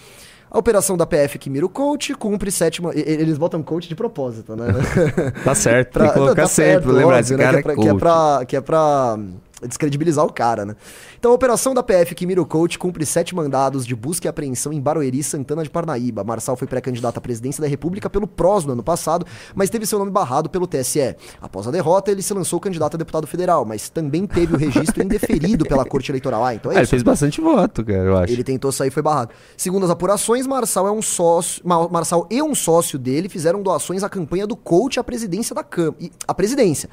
[0.50, 2.92] A operação da PF que mira o coach cumpre sétima.
[2.94, 4.66] Eles botam coach de propósito, né?
[5.44, 6.72] Tá certo, Pra- tem que colocar tá sempre.
[6.72, 7.44] certo, lembrar óbvio, esse né?
[7.44, 9.18] cara que é, pra, que é pra- que é pra
[9.66, 10.76] descredibilizar o cara, né?
[11.18, 14.28] Então a operação da PF que mira o coach cumpre sete mandados de busca e
[14.28, 16.22] apreensão em Barueri, Santana de Parnaíba.
[16.24, 19.98] Marçal foi pré-candidato à presidência da República pelo PROS no ano passado, mas teve seu
[19.98, 21.16] nome barrado pelo TSE.
[21.40, 25.02] Após a derrota, ele se lançou candidato a deputado federal, mas também teve o registro
[25.02, 26.44] indeferido pela Corte Eleitoral.
[26.44, 28.32] Ah, então é Ah, ele fez bastante voto, cara, eu acho.
[28.32, 29.30] Ele tentou sair e foi barrado.
[29.56, 31.62] Segundo as apurações, Marçal é um sócio.
[31.64, 35.62] Ma- Marçal e um sócio dele fizeram doações à campanha do coach à presidência da
[35.64, 35.96] Câmara.
[36.28, 36.88] À presidência.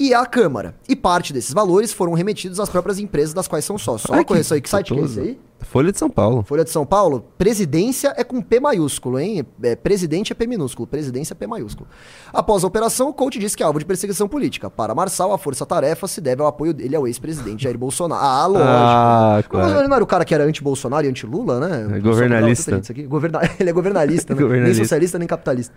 [0.00, 0.74] E à Câmara.
[0.88, 4.08] E parte desses valores foram remetidos às próprias empresas das quais são sócios.
[4.08, 5.38] Só uma correção aí, que site que é esse aí?
[5.60, 6.42] Folha de São Paulo.
[6.42, 9.44] Folha de São Paulo, presidência é com P maiúsculo, hein?
[9.62, 11.86] É, presidente é P minúsculo, presidência é P maiúsculo.
[12.32, 14.70] Após a operação, o coach disse que é alvo de perseguição política.
[14.70, 18.22] Para Marçal, a força-tarefa se deve ao apoio dele ao ex-presidente Jair Bolsonaro.
[18.24, 18.64] Ah, lógico.
[18.66, 19.78] Ah, Mas claro.
[19.80, 21.98] ele não era o cara que era anti-Bolsonaro e anti-Lula, né?
[21.98, 22.80] É governalista.
[23.06, 24.40] Governa- Ele é governalista, né?
[24.40, 24.74] Governalista.
[24.78, 25.74] Nem socialista, nem capitalista.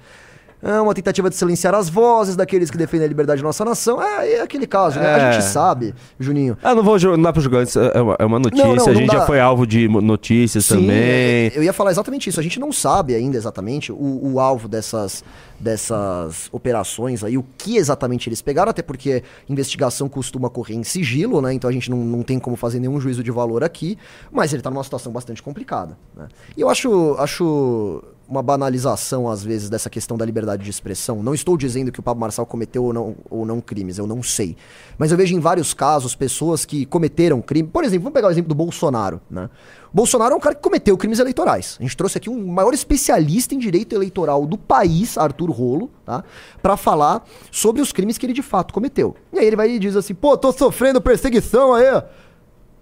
[0.63, 4.01] É uma tentativa de silenciar as vozes daqueles que defendem a liberdade de nossa nação.
[4.01, 5.13] É, é aquele caso, né?
[5.13, 5.33] A É.
[5.33, 6.57] gente sabe, Juninho.
[6.63, 8.87] Ah, não vou não dá pra julgar, isso é uma, é uma notícia, Não, não,
[8.87, 11.51] a gente já foi alvo de notícias Sim, também.
[11.53, 12.39] Eu ia falar exatamente isso.
[12.39, 15.21] A gente não sabe ainda exatamente o, o alvo dessas,
[15.59, 21.41] dessas operações aí, o que exatamente eles pegaram, até porque investigação costuma correr em sigilo,
[21.41, 21.53] né?
[21.53, 23.97] Então a gente não, não tem como fazer nenhum juízo de valor aqui,
[24.31, 25.97] mas ele tá numa situação bastante complicada.
[26.15, 26.27] Né?
[26.55, 31.21] E eu acho, acho uma banalização, às vezes, dessa questão da liberdade de expressão.
[31.21, 34.23] Não estou dizendo que o Pablo Marçal cometeu ou não, ou não crimes, eu não
[34.23, 34.55] sei.
[34.97, 37.67] Mas eu vejo em vários casos pessoas que cometeram crime.
[37.67, 39.49] Por exemplo, vamos pegar o exemplo do Bolsonaro, né?
[39.93, 41.77] O Bolsonaro é um cara que cometeu crimes eleitorais.
[41.79, 46.23] A gente trouxe aqui um maior especialista em direito eleitoral do país, Arthur Rolo, tá?
[46.61, 49.15] Pra falar sobre os crimes que ele de fato cometeu.
[49.31, 52.01] E aí ele vai e diz assim: pô, tô sofrendo perseguição aí.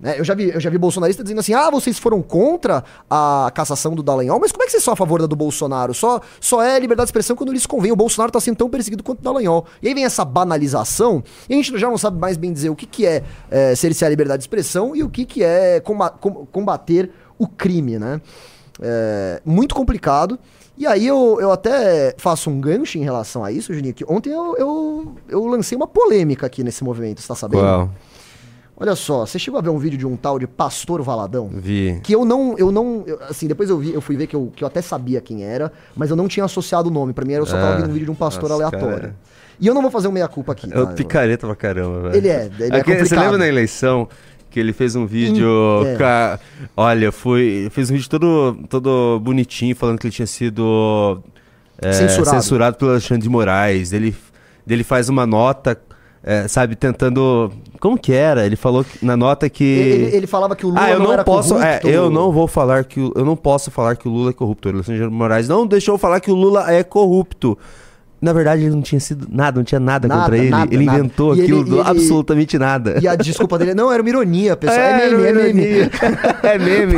[0.02, 3.52] Né, eu, já vi, eu já vi bolsonarista dizendo assim: ah, vocês foram contra a
[3.54, 5.94] cassação do Dallagnol, mas como é que vocês são a favor da do Bolsonaro?
[5.94, 7.92] Só, só é liberdade de expressão quando lhes convém.
[7.92, 9.66] O Bolsonaro tá sendo tão perseguido quanto o Dallagnol.
[9.80, 12.76] E aí vem essa banalização, e a gente já não sabe mais bem dizer o
[12.76, 16.10] que, que é, é cercear a liberdade de expressão e o que, que é comba-
[16.10, 18.20] com- combater o crime, né?
[18.82, 20.40] É, muito complicado.
[20.78, 24.32] E aí eu, eu até faço um gancho em relação a isso, Juninho, que ontem
[24.32, 27.62] eu, eu, eu lancei uma polêmica aqui nesse movimento, você tá sabendo?
[27.62, 27.90] Qual?
[28.82, 31.52] Olha só, você chegou a ver um vídeo de um tal de Pastor Valadão?
[31.54, 32.00] Vi.
[32.02, 34.52] Que eu não, eu não, eu- assim, depois eu vi, eu fui ver que eu,
[34.56, 37.14] que eu até sabia quem era, mas eu não tinha associado o nome.
[37.14, 39.00] Pra mim, eu só tava Ah, vendo um vídeo de um pastor nossa, aleatório.
[39.02, 39.16] cara.
[39.60, 40.88] E eu não vou fazer um meia-culpa aqui, É tá?
[40.88, 42.16] picareta pra caramba, velho.
[42.16, 43.24] Ele é, ele é Aquele- Você complicado.
[43.24, 44.08] lembra na eleição
[44.50, 45.48] que ele fez um vídeo.
[45.86, 45.96] é.
[45.98, 46.40] ca-
[46.76, 47.68] Olha, foi.
[47.72, 51.22] Fez um vídeo todo, todo bonitinho, falando que ele tinha sido
[51.80, 52.30] é, Censurado.
[52.42, 53.94] censurado pelo Alexandre de Moraes.
[53.94, 54.16] Ele,
[54.68, 55.80] ele faz uma nota,
[56.24, 57.52] é, sabe, tentando.
[57.80, 58.46] Como que era?
[58.46, 59.64] Ele falou que- na nota que.
[59.64, 61.56] Ele, ele falava que o Lula ah, eu não, não, posso.
[61.58, 61.88] É, corrupto.
[61.88, 63.00] eu não vou falar que.
[63.00, 64.70] Eu não posso falar que o Lula é corrupto.
[64.70, 67.58] O Alexandre de Moraes não deixou falar que o Lula é corrupto.
[68.22, 70.50] Na verdade, ele não tinha sido nada, não tinha nada, Nada, contra ele.
[70.52, 71.00] nada, ele nada.
[71.00, 73.00] inventou E ele- aquilo, do e ele- absolutamente nada.
[73.02, 74.80] E a desculpa dele, não, era uma ironia, pessoal.
[74.80, 75.64] É, meme, é meme.
[76.44, 76.96] é meme.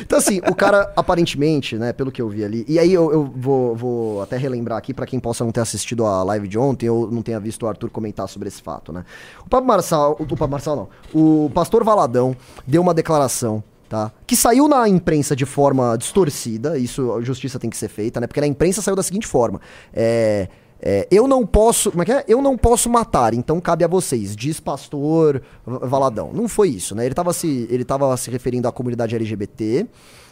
[0.00, 3.24] então, assim, o cara, aparentemente, né, pelo que eu vi ali, e aí eu, eu
[3.36, 6.88] vou, vou até relembrar aqui pra quem possa não ter assistido a live de ontem
[6.88, 9.04] ou não tenha visto o Arthur comentar sobre esse fato, né?
[9.44, 12.34] O Pablo Marçal, o, o Pablo Marçal não, o pastor Valadão
[12.66, 14.10] deu uma declaração tá?
[14.26, 18.26] Que saiu na imprensa de forma distorcida, isso a justiça tem que ser feita, né?
[18.26, 19.60] Porque na imprensa saiu da seguinte forma:
[19.92, 20.48] é,
[20.82, 21.92] é, eu não posso.
[21.92, 22.24] Como é que é?
[22.26, 26.32] Eu não posso matar, então cabe a vocês, diz pastor Valadão.
[26.32, 27.04] Não foi isso, né?
[27.04, 29.86] Ele estava se, ele tava se referindo à comunidade LGBT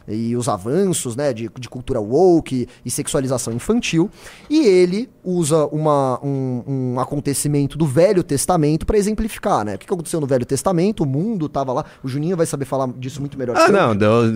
[0.08, 4.10] e os avanços né, de, de cultura woke e sexualização infantil.
[4.48, 6.62] E ele usa uma, um,
[6.94, 9.74] um acontecimento do Velho Testamento para exemplificar, né?
[9.74, 11.02] O que, que aconteceu no Velho Testamento?
[11.02, 11.84] O mundo tava lá.
[12.02, 14.32] O Juninho vai saber falar disso muito melhor Ah, que não, Deus,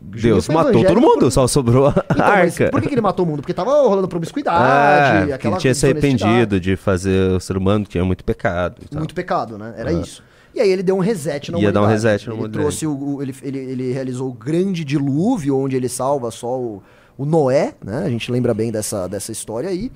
[0.00, 2.70] Deus matou todo mundo, por- só sobrou a Então, arca.
[2.70, 3.40] por que, que ele matou o mundo?
[3.40, 7.56] Porque tava rolando promiscuidade, Ah, que aquela ele tinha se arrependido de fazer o ser
[7.56, 8.76] humano que tinha muito pecado.
[8.94, 9.74] Muito pecado, né?
[9.76, 9.92] Era Ah.
[9.92, 10.22] isso.
[10.54, 12.08] E aí ele deu um reset na Ia dar um humanidade.
[12.14, 12.62] reset na ele humanidade.
[12.62, 16.82] trouxe o, o- ele, ele, ele realizou o grande dilúvio, onde ele salva só o,
[17.16, 17.98] o Noé, né?
[18.04, 19.92] A gente lembra bem dessa, dessa história aí.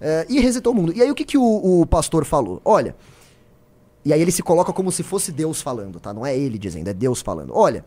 [0.00, 0.92] É, e resetou o mundo.
[0.94, 2.60] E aí o que, que o, o pastor falou?
[2.64, 2.94] Olha,
[4.04, 6.14] e aí ele se coloca como se fosse Deus falando, tá?
[6.14, 7.52] Não é ele dizendo, é Deus falando.
[7.54, 7.84] Olha,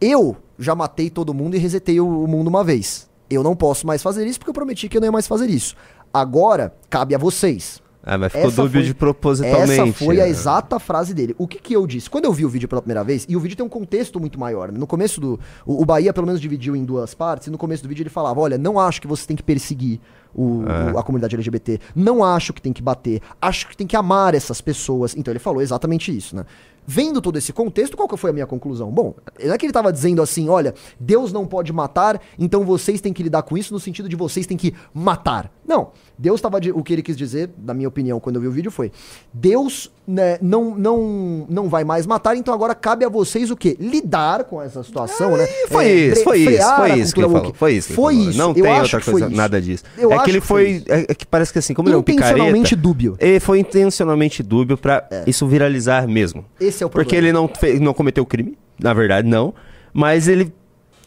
[0.00, 3.08] eu já matei todo mundo e resetei o, o mundo uma vez.
[3.28, 5.50] Eu não posso mais fazer isso porque eu prometi que eu não ia mais fazer
[5.50, 5.74] isso.
[6.14, 7.82] Agora, cabe a vocês.
[8.10, 9.72] Ah, mas ficou Essa dúbio foi- de propositalmente.
[9.80, 10.30] Essa foi a né?
[10.30, 11.34] exata frase dele.
[11.36, 12.08] O que que eu disse?
[12.08, 14.40] Quando eu vi o vídeo pela primeira vez, e o vídeo tem um contexto muito
[14.40, 14.72] maior.
[14.72, 14.78] né?
[14.78, 15.38] No começo do.
[15.66, 18.10] O, o Bahia, pelo menos, dividiu em duas partes, e no começo do vídeo ele
[18.10, 20.00] falava: olha, não acho que você tem que perseguir
[20.34, 20.92] o, É.
[20.94, 21.78] o- a comunidade LGBT.
[21.94, 23.20] Não acho que tem que bater.
[23.42, 25.14] Acho que tem que amar essas pessoas.
[25.16, 26.44] Então ele falou exatamente isso, né?
[26.90, 28.90] Vendo todo esse contexto, qual que foi a minha conclusão?
[28.90, 32.98] Bom, não é que ele tava dizendo assim, olha, Deus não pode matar, então vocês
[33.02, 35.52] têm que lidar com isso no sentido de vocês têm que matar.
[35.68, 38.48] Não, Deus tava de, o que ele quis dizer, na minha opinião, quando eu vi
[38.48, 38.90] o vídeo foi,
[39.32, 43.76] Deus né, não, não, não vai mais matar, então agora cabe a vocês o quê?
[43.78, 45.46] Lidar com essa situação, né?
[45.68, 47.54] Foi É, isso, foi isso, foi isso que ele falou.
[47.54, 47.92] Foi isso.
[47.92, 48.30] Foi falou.
[48.30, 48.38] isso.
[48.38, 49.84] Não tem outra coisa, nada disso.
[49.98, 50.82] Eu é que ele foi.
[50.88, 52.76] É, é que parece que assim, como ele é um Intencionalmente picareta.
[52.76, 53.16] dúbio.
[53.20, 56.46] Ele foi intencionalmente dúbio pra isso viralizar mesmo.
[56.58, 57.26] Esse é o Porque problema.
[57.28, 59.52] ele não, fez, não cometeu crime, na verdade, não.
[59.92, 60.52] Mas ele,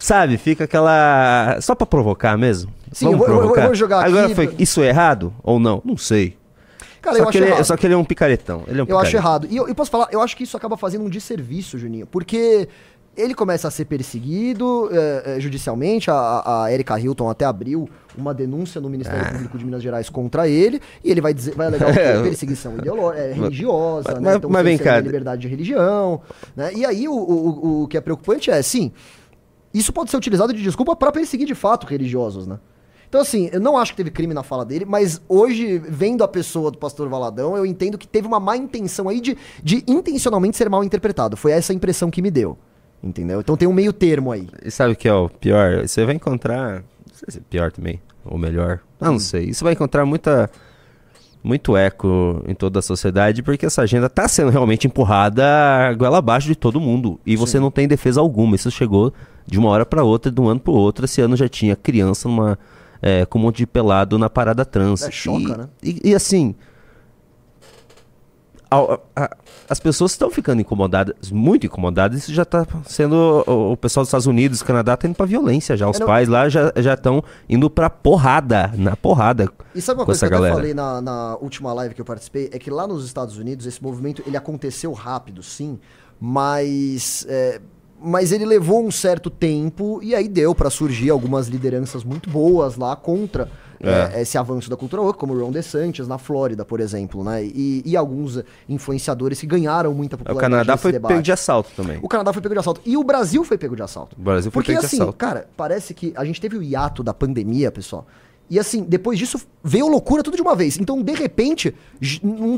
[0.03, 1.57] sabe, fica aquela.
[1.61, 2.71] Só pra provocar mesmo.
[2.91, 3.65] Sim, Vamos eu vou- vou- eu provocar.
[3.67, 4.53] vou jogar Agora aqui foi.
[4.59, 5.81] Isso é errado ou não?
[5.85, 6.37] Não sei.
[7.01, 7.63] Cara, só, eu que acho ele, é- errado.
[7.65, 8.63] só que ele é um picaretão.
[8.67, 9.17] Ele é um Eu acho picareta.
[9.29, 9.47] errado.
[9.49, 12.05] E eu, eu posso falar, eu acho que isso acaba fazendo um desserviço, Juninho.
[12.05, 12.67] Porque
[13.17, 16.11] ele começa a ser perseguido eh, eh, judicialmente.
[16.11, 19.31] A, a Erika Hilton até abriu uma denúncia no Ministério Ah.
[19.31, 20.79] Público de Minas Gerais contra ele.
[21.03, 21.99] E ele vai dizer, vai alegar o quê?
[22.01, 22.21] É.
[22.21, 24.21] perseguição ideolo- eh, religiosa, Mas- né?
[24.29, 24.95] mas- Então, mas vem cá.
[24.95, 26.21] a liberdade de religião.
[26.55, 26.71] Né?
[26.75, 28.91] E aí o, o, o que é preocupante é, sim,
[29.73, 32.59] isso pode ser utilizado de desculpa para perseguir de fato religiosos, né?
[33.11, 36.29] Então, assim, eu não acho que teve crime na fala dele, mas hoje, vendo a
[36.29, 40.55] pessoa do pastor Valadão, eu entendo que teve uma má intenção aí de, de intencionalmente
[40.55, 41.35] ser mal interpretado.
[41.35, 42.57] Foi essa a impressão que me deu.
[43.03, 43.41] Entendeu?
[43.41, 44.47] Então tem um meio termo aí.
[44.63, 45.85] E sabe o que é o pior?
[45.85, 46.75] Você vai encontrar.
[47.05, 48.79] Não sei se é pior também, ou melhor.
[49.01, 49.05] Hum.
[49.11, 49.45] não sei.
[49.45, 50.49] Isso vai encontrar muita.
[51.43, 55.43] Muito eco em toda a sociedade, porque essa agenda tá sendo realmente empurrada
[55.97, 57.19] goela abaixo de todo mundo.
[57.25, 58.55] E você não tem defesa alguma.
[58.55, 59.11] Isso chegou
[59.45, 61.05] de uma hora pra outra, de um ano pro outro.
[61.05, 62.57] Esse ano já tinha criança numa,
[63.01, 65.03] é, com um monte de pelado na parada trans.
[65.03, 65.69] É, choca, e, né?
[65.83, 66.55] E, e assim.
[68.69, 69.37] a- a-
[69.69, 72.19] as pessoas estão ficando incomodadas, muito incomodadas.
[72.19, 73.43] Isso já está sendo.
[73.47, 75.89] O, o pessoal dos Estados Unidos, Canadá, tá indo pra violência já.
[75.89, 79.49] Os É, não- pais lá já estão indo pra porrada, na porrada.
[79.75, 80.55] E sabe uma com coisa que eu galera.
[80.55, 82.49] falei na, na última live que eu participei?
[82.53, 85.79] É que lá nos Estados Unidos esse movimento ele aconteceu rápido, sim,
[86.19, 87.59] mas, é,
[88.03, 92.75] mas ele levou um certo tempo e aí deu pra surgir algumas lideranças muito boas
[92.75, 96.79] lá contra é, esse avanço da cultura woke, como o Ron DeSantis na Flórida, por
[96.79, 97.43] exemplo, né?
[97.43, 101.11] E, e alguns influenciadores que ganharam muita O popularidade Canadá nesse foi debate.
[101.11, 101.99] pego de assalto também.
[102.01, 102.81] O Canadá foi pego de assalto.
[102.85, 104.15] E o Brasil foi pego de assalto.
[104.19, 105.13] O Brasil foi Porque pego de assim, assalto.
[105.13, 108.05] cara, parece que a gente teve o hiato da pandemia, pessoal.
[108.51, 110.77] E assim, depois disso veio loucura tudo de uma vez.
[110.77, 111.73] Então, de repente,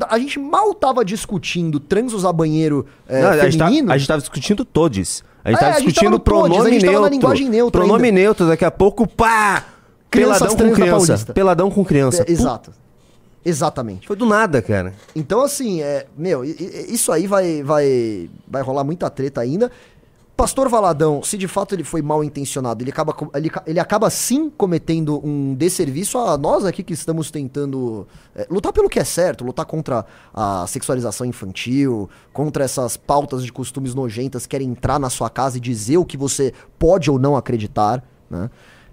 [0.10, 3.92] a gente mal tava discutindo trans usar banheiro é, Não, a, gente tá, feminino.
[3.92, 5.24] a gente tava discutindo todos.
[5.44, 7.10] A gente É, tava a gente discutindo tava no todes, a pronome gente neutro.
[7.10, 8.20] linguagem neutra Pronome ainda.
[8.22, 9.66] neutro, daqui a pouco, pá!
[10.10, 11.34] Crianças Peladão com criança.
[11.34, 12.24] Peladão com criança.
[12.28, 12.72] É, exato.
[13.46, 14.08] Exatamente.
[14.08, 14.94] Foi do nada, cara.
[15.16, 19.70] Então, assim, é, meu, isso aí vai, vai, vai rolar muita treta ainda.
[20.36, 24.50] Pastor Valadão, se de fato ele foi mal intencionado, ele acaba, ele, ele acaba sim
[24.50, 29.46] cometendo um desserviço a nós aqui que estamos tentando é, lutar pelo que é certo,
[29.46, 35.10] lutar contra a sexualização infantil, contra essas pautas de costumes nojentas que querem entrar na
[35.10, 38.50] sua casa e dizer o que você pode ou não acreditar, né?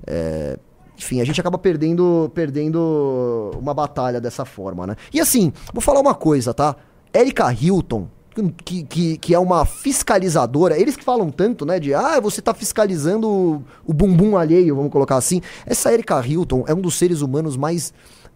[0.07, 0.59] É,
[0.99, 4.97] enfim, a gente acaba perdendo, perdendo uma batalha dessa forma, né?
[5.11, 6.77] E assim, vou falar uma coisa, tá?
[7.15, 8.09] Erika Hilton,
[8.65, 12.55] que, que, que é uma fiscalizadora, eles que falam tanto, né, de ah, você tá
[12.55, 15.41] fiscalizando o, o bumbum alheio, vamos colocar assim.
[15.67, 17.93] Essa Erika Hilton é um dos seres humanos mais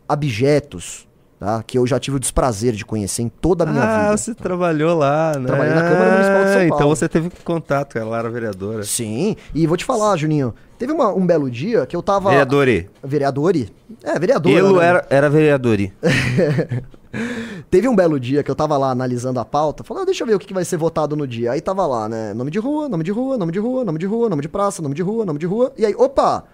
[0.09, 1.07] abjetos,
[1.45, 1.63] tá?
[1.63, 4.17] Que eu já tive o desprazer de conhecer em toda a minha ah, vida.
[4.17, 5.47] você trabalhou lá, né?
[5.47, 6.75] Trabalhei na Câmara Municipal de São Ah, Paulo.
[6.75, 8.83] Então você teve contato, ela era vereadora.
[8.83, 10.55] Sim, e vou te falar, Juninho.
[10.79, 12.31] Teve uma- um belo dia que eu tava.
[12.31, 12.91] Vereadore.
[13.03, 13.73] Vereadore?
[14.03, 14.57] É, vereadora.
[14.57, 14.85] Ele né?
[14.87, 15.93] era, era vereadore.
[17.71, 20.27] Teve um belo dia que eu tava lá analisando a pauta, falando, ah, deixa eu
[20.27, 21.53] ver o que, que vai ser votado no dia.
[21.53, 22.35] Aí tava lá, né?
[22.35, 24.83] Nome de rua, nome de rua, nome de rua, nome de rua, nome de praça,
[24.83, 25.73] nome de rua, nome de rua.
[25.77, 26.45] E aí, opa!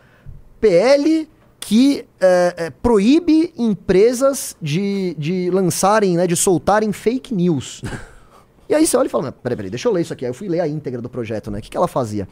[0.60, 1.26] PL
[1.60, 6.26] que é, é, proíbe empresas de, de lançarem, né?
[6.26, 7.82] De soltarem fake news.
[8.68, 10.24] E aí você olha e fala, "Mas, peraí, peraí, deixa eu ler isso aqui.
[10.24, 11.58] Aí eu fui ler a íntegra do projeto, né?
[11.58, 12.28] O que, que ela fazia?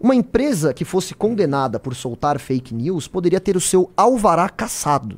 [0.00, 5.16] Uma empresa que fosse condenada por soltar fake news poderia ter o seu alvará cassado.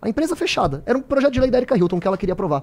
[0.00, 0.82] A empresa fechada.
[0.86, 2.62] Era um projeto de lei da Erika Hilton que ela queria aprovar.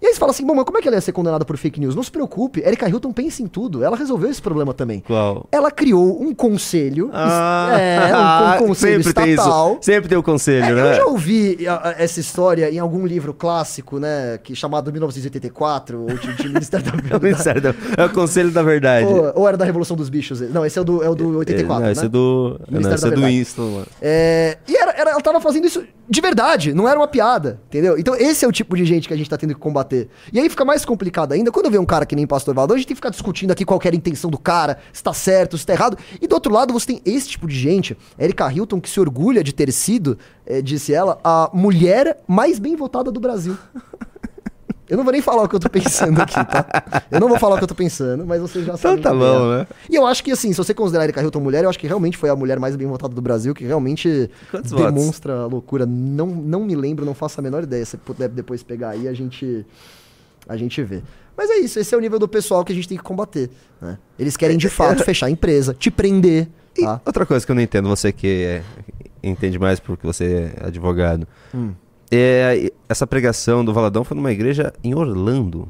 [0.00, 1.56] E aí você fala assim, bom, mas como é que ela ia ser condenada por
[1.56, 1.94] fake news?
[1.96, 3.82] Não se preocupe, Erika Hilton pensa em tudo.
[3.82, 5.00] Ela resolveu esse problema também.
[5.06, 5.46] Qual?
[5.50, 7.10] Ela criou um conselho.
[7.12, 9.72] Ah, é, um, um conselho sempre tem estatal.
[9.72, 9.78] isso.
[9.82, 10.90] Sempre tem o conselho, É, né?
[10.92, 14.38] Eu já ouvi a- a- essa história em algum livro clássico, né?
[14.38, 17.24] Que chamado 1984, ou de, de Ministério da É o Verdade.
[17.24, 19.06] Ministério da- é o conselho da verdade.
[19.06, 20.40] Ou, ou era da Revolução dos Bichos?
[20.40, 21.92] Não, esse é o do, é o do 84, não, né?
[21.92, 22.60] esse é do.
[22.70, 23.26] Não, esse da é do Verdade.
[23.26, 23.86] Winston, mano.
[24.00, 27.98] É, e era, era- ela tava fazendo isso de verdade, não era uma piada, entendeu?
[27.98, 29.87] Então esse é o tipo de gente que a gente tá tendo que combater.
[30.32, 32.76] E aí fica mais complicado ainda, quando vê um cara que nem Pastor Valdo, a
[32.76, 35.56] gente tem que ficar discutindo aqui qual era a intenção do cara, se tá certo,
[35.56, 35.98] se tá errado.
[36.20, 39.42] E do outro lado você tem esse tipo de gente, Erika Hilton, que se orgulha
[39.42, 43.56] de ter sido, é, disse ela, a mulher mais bem votada do Brasil.
[44.88, 47.02] Eu não vou nem falar o que eu tô pensando aqui, tá?
[47.10, 49.02] Eu não vou falar o que eu tô pensando, mas vocês já sabem.
[49.02, 49.58] tá quem bom, é.
[49.58, 49.66] né?
[49.90, 51.86] E eu acho que, assim, se você considerar a Erika Hilton mulher, eu acho que
[51.86, 54.86] realmente foi a mulher mais bem votada do Brasil, que realmente Quantos votos?
[54.86, 55.84] demonstra loucura.
[55.84, 57.84] Não, não me lembro, não faço a menor ideia.
[57.84, 59.66] Se puder depois pegar aí, a gente,
[60.48, 61.02] a gente vê.
[61.36, 63.50] Mas é isso, esse é o nível do pessoal que a gente tem que combater.
[63.80, 63.98] né?
[64.18, 66.48] Eles querem, de fato, fechar a empresa, te prender,
[66.80, 67.00] tá?
[67.04, 68.62] outra coisa que eu não entendo, você que é-
[69.22, 71.28] entende mais porque você é advogado.
[71.54, 71.72] Hum.
[72.10, 75.62] É, essa pregação do Valadão foi numa igreja em Orlando.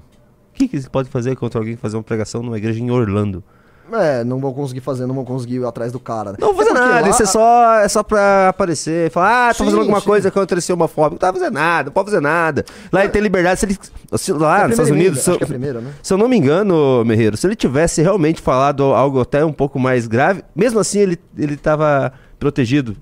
[0.50, 3.42] O que, que se pode fazer contra alguém fazer uma pregação numa igreja em Orlando?
[3.90, 6.32] É, não vão conseguir fazer, não vão conseguir ir atrás do cara.
[6.32, 6.36] né?
[6.38, 9.10] Não vou É fazer porque nada, lá- isso é só, é só pra aparecer.
[9.10, 10.06] Falar, ah, tá Sim, fazendo alguma sim.
[10.06, 11.14] coisa contra esse homofóbico.
[11.14, 12.66] Não tá fazendo nada, não pode fazer nada.
[12.92, 13.60] Lá ele tem liberdade.
[13.60, 13.78] Se ele,
[14.18, 15.90] se- lá É nos Estados Unidos, se, é primeira, né?
[16.02, 19.78] se eu não me engano, Merreiro, se ele tivesse realmente falado algo até um pouco
[19.78, 22.94] mais grave, mesmo assim ele, ele tava protegido.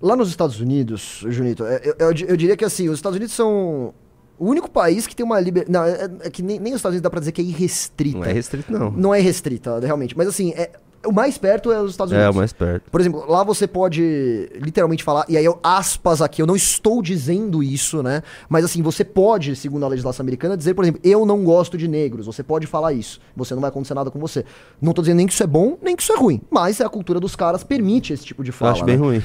[0.00, 3.34] Lá nos Estados Unidos, Junito, é, eu, eu, eu diria que assim, os Estados Unidos
[3.34, 3.94] são
[4.38, 5.72] o único país que tem uma liberdade.
[5.72, 8.18] Não, é, é que nem, nem os Estados Unidos dá pra dizer que é irrestrita.
[8.18, 8.90] Não é restrito, não.
[8.90, 10.16] Não é restrita, realmente.
[10.16, 10.70] Mas assim, é,
[11.06, 12.34] o mais perto é os Estados É, Unidos.
[12.34, 12.90] o mais perto.
[12.90, 17.00] Por exemplo, lá você pode literalmente falar, e aí eu aspas aqui, eu não estou
[17.00, 18.22] dizendo isso, né?
[18.48, 21.88] Mas assim, você pode, segundo a legislação americana, dizer, por exemplo, eu não gosto de
[21.88, 22.26] negros.
[22.26, 23.18] Você pode falar isso.
[23.34, 24.44] Você não vai acontecer nada com você.
[24.82, 26.42] Não tô dizendo nem que isso é bom, nem que isso é ruim.
[26.50, 28.72] Mas é a cultura dos caras permite esse tipo de Eu fala.
[28.72, 28.86] acho né?
[28.88, 29.22] bem ruim.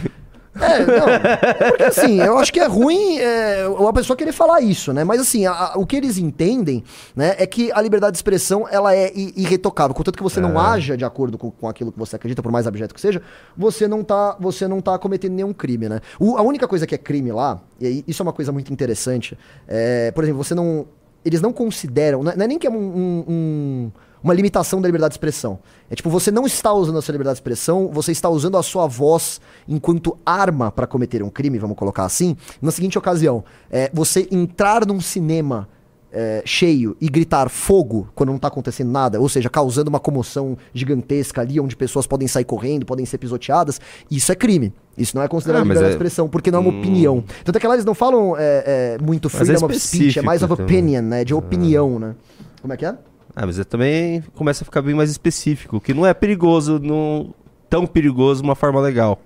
[0.59, 1.07] É, não.
[1.09, 5.03] É porque assim, eu acho que é ruim é, uma pessoa querer falar isso, né?
[5.03, 6.83] Mas assim, a- a- o que eles entendem,
[7.15, 9.93] né, é que a liberdade de expressão, ela é irretocável.
[9.95, 12.67] Contanto que você não haja de acordo com, com aquilo que você acredita, por mais
[12.67, 13.21] abjeto que seja,
[13.57, 16.01] você não tá, você não tá cometendo nenhum crime, né?
[16.19, 19.37] O- a única coisa que é crime lá, e isso é uma coisa muito interessante,
[19.67, 20.85] é, por exemplo, você não...
[21.23, 23.91] Eles não consideram, não é, não é nem que é um- um- um
[24.23, 25.59] uma limitação da liberdade de expressão.
[25.89, 28.63] É tipo, você não está usando a sua liberdade de expressão, você está usando a
[28.63, 32.35] sua voz enquanto arma para cometer um crime, vamos colocar assim.
[32.61, 35.67] Na seguinte ocasião, é, você entrar num cinema
[36.13, 40.57] é, cheio e gritar fogo quando não tá acontecendo nada, ou seja, causando uma comoção
[40.73, 43.79] gigantesca ali, onde pessoas podem sair correndo, podem ser pisoteadas,
[44.09, 44.73] isso é crime.
[44.97, 47.23] Isso não é considerado Ah, liberdade de é- expressão, porque não é uma opinião.
[47.45, 50.19] Tanto é que lá eles não falam é, é, muito Mas é freedom of speech,
[50.19, 51.23] é mais of opinion, né?
[51.23, 52.13] De opinião, né?
[52.61, 52.95] Como é que é?
[53.35, 57.33] Ah, mas é também começa a ficar bem mais específico, que não é perigoso, não
[57.69, 59.19] tão perigoso de uma forma legal.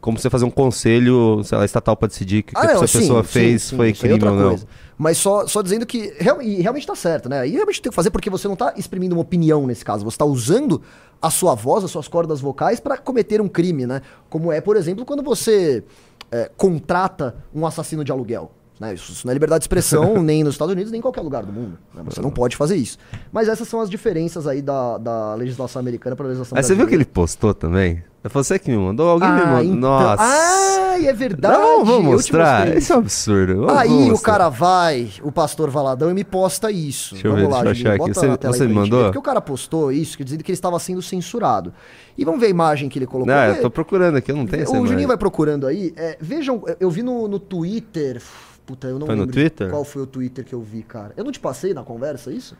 [0.00, 3.22] Como você fazer um conselho, sei lá, estatal pra decidir que o que essa pessoa
[3.22, 4.50] fez foi Ah, isso aí é crime ou não.
[4.98, 7.46] Mas só, só dizendo que real- e realmente tá certo, né?
[7.46, 10.16] E realmente tem que fazer porque você não tá exprimindo uma opinião nesse caso, você
[10.18, 10.82] tá usando
[11.20, 14.02] a sua voz, as suas cordas vocais pra cometer um crime, né?
[14.28, 15.84] Como é, por exemplo, quando você
[16.32, 18.50] é, contrata um assassino de aluguel.
[18.82, 18.94] Né?
[18.94, 21.44] Isso, isso não é liberdade de expressão nem nos Estados Unidos, nem em qualquer lugar
[21.44, 21.78] do mundo.
[21.94, 22.02] né?
[22.04, 22.98] Você não pode fazer isso.
[23.30, 26.74] Mas essas são as diferenças aí da, da legislação americana para a legislação Aí você
[26.74, 27.14] viu que ele brasileira.
[27.14, 28.02] postou também?
[28.24, 29.08] Você que me mandou?
[29.08, 29.62] Alguém me Ah, mandou?
[29.64, 30.22] então- Nossa!
[30.22, 31.58] Ai, é verdade.
[31.58, 32.68] Não, vamos eu mostrar.
[32.76, 33.66] Esse é um absurdo.
[33.66, 37.14] Vamos- Aí vamos o cara vai, o pastor Valadão, e me posta isso.
[37.14, 38.14] Deixa eu vamos ver, lá, deixa eu achar aqui.
[38.14, 39.04] Você- você me ver, mandou?
[39.04, 41.72] Porque o cara postou isso, que dizendo que ele estava sendo censurado.
[42.16, 43.34] E vamos ver a imagem que ele colocou.
[43.34, 45.92] Não, Vê- eu tô procurando aqui, eu não tenho essa o Juninho vai procurando aí.
[45.96, 48.22] É, vejam, eu vi no, no Twitter.
[48.66, 49.70] Puta, eu não Foi no lembro Twitter?
[49.70, 51.12] qual foi o Twitter que eu vi, cara.
[51.16, 52.56] Eu não te passei na conversa isso?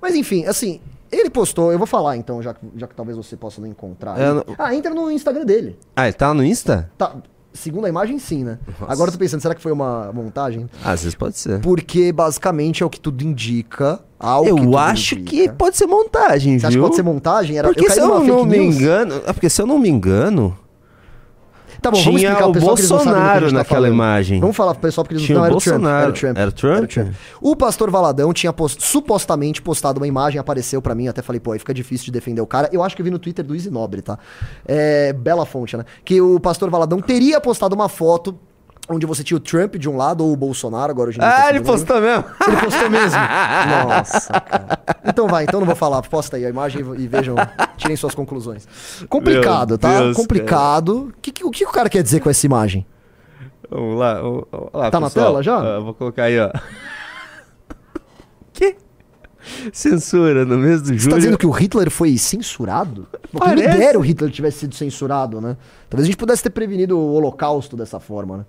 [0.00, 3.36] Mas enfim, assim, ele postou, eu vou falar então, já, que- já que talvez você
[3.36, 4.18] possa não encontrar.
[4.18, 5.78] É, não- Ah, entra no Instagram dele.
[5.94, 6.90] Ah, ele tá no Insta?
[6.98, 7.16] Tá,
[7.54, 8.58] Segundo a imagem, sim, né?
[8.88, 10.70] Agora eu tô pensando, será que foi uma montagem?
[10.82, 11.60] Ah, Às vezes pode ser.
[11.60, 14.00] Porque basicamente é o que tudo indica.
[14.18, 15.52] Ao que Eu tudo acho que indica.
[15.52, 17.58] pode ser montagem, Você acha que pode ser montagem?
[17.58, 18.76] Era, Porque caí se eu numa não fake me news.
[18.76, 19.14] engano.
[19.26, 20.58] É porque se eu não me engano.
[21.82, 23.92] Tá bom, vamos explicar o pessoal que que Bolsonaro gente tá naquela falando.
[23.92, 24.40] imagem.
[24.40, 26.02] Vamos falar pro pessoal porque eles Tinha não o era o Trump, Bolsonaro.
[26.04, 26.36] era o Trump.
[26.38, 26.48] Era
[26.84, 27.14] o Trump?
[27.40, 31.52] O pastor Valadão tinha post- supostamente postado uma imagem, apareceu pra mim, até falei, pô,
[31.52, 32.68] aí fica difícil de defender o cara.
[32.72, 34.16] Eu acho que eu vi no Twitter do Easy Nobre, tá?
[34.66, 35.84] É, bela fonte, né?
[36.04, 38.38] Que o pastor Valadão teria postado uma foto
[38.88, 41.30] onde você tinha o Trump de um lado ou o Bolsonaro, agora hoje em dia
[41.30, 42.24] tá Ah, sendo ele postou mesmo.
[42.48, 43.18] Ele postou mesmo?
[43.88, 44.78] Nossa, cara.
[45.04, 46.02] Então vai, então não vou falar.
[46.02, 47.36] Posta aí a imagem e vejam,
[47.76, 48.66] tirem suas conclusões.
[49.08, 49.98] Complicado, Meu tá?
[50.00, 51.12] Deus, Complicado.
[51.22, 52.84] Que, que- o que o cara quer dizer com essa imagem?
[53.70, 55.26] Vamos lá, vamos lá Tá na pessoal.
[55.26, 55.58] tela já?
[55.58, 56.50] Ah, vou colocar aí, ó.
[58.52, 58.76] que?
[59.72, 61.10] Censura no mês do Você julho.
[61.10, 63.08] tá dizendo que o Hitler foi censurado?
[63.42, 65.56] Quem me dera o Hitler tivesse sido censurado, né?
[65.90, 68.44] Talvez a gente pudesse ter prevenido o holocausto dessa forma, né?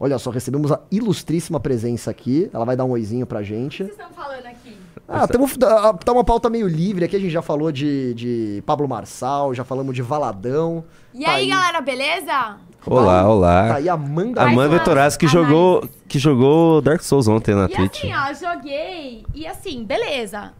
[0.00, 2.48] Olha só, recebemos a ilustríssima presença aqui.
[2.52, 3.78] Ela vai dar um oizinho pra gente.
[3.84, 4.76] vocês estão falando aqui?
[5.08, 7.04] Ah, tamo, tá tá uma pauta meio livre.
[7.04, 10.84] Aqui a gente já falou de, de Pablo Marçal, já falamos de Valadão.
[11.14, 12.56] E Tá aí, galera, beleza?
[12.86, 13.74] Olá, Tá olá.
[13.74, 14.42] aí a Amanda.
[14.42, 18.04] Amanda Vetorazzi que jogou, que jogou Dark Souls ontem na E Twitch.
[18.04, 19.24] assim, ó, joguei.
[19.34, 20.52] E assim, beleza.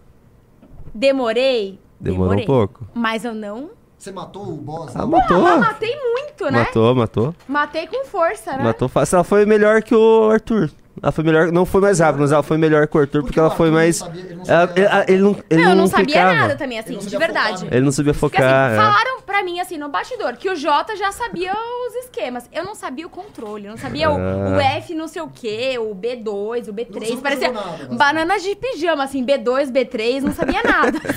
[0.95, 1.78] Demorei.
[2.01, 2.86] Demorou demorei, um pouco.
[2.95, 3.70] Mas eu não.
[3.99, 4.93] Você matou o boss?
[4.95, 5.09] Ah, não?
[5.09, 5.41] matou.
[5.43, 6.59] Mas matei muito, né?
[6.61, 7.35] Matou, matou.
[7.49, 8.63] Matei com força, né?
[8.63, 9.17] Matou fácil.
[9.17, 10.71] Ela foi melhor que o Arthur.
[11.03, 13.27] Ela foi melhor, não foi mais rápido, mas ela foi melhor que o Arthur Porque
[13.27, 13.97] porque ela foi não mais.
[13.97, 16.79] sabia- ele não ela- sabia- ele, ele não, ele não, eu não sabia nada também,
[16.79, 17.53] assim, de verdade.
[17.59, 17.77] focar, né?
[17.77, 18.65] Ele não sabia Porque focar.
[18.71, 18.79] assim, é.
[18.79, 22.49] falaram pra mim, assim, no bastidor, que o Jota já sabia os esquemas.
[22.53, 24.57] Eu não sabia o controle, eu não sabia o, Ah.
[24.57, 27.07] o F não sei o quê, o B2, o Não B3.
[27.07, 30.99] soube Parecia nada, bananas de pijama, assim, B2, B3, não sabia nada.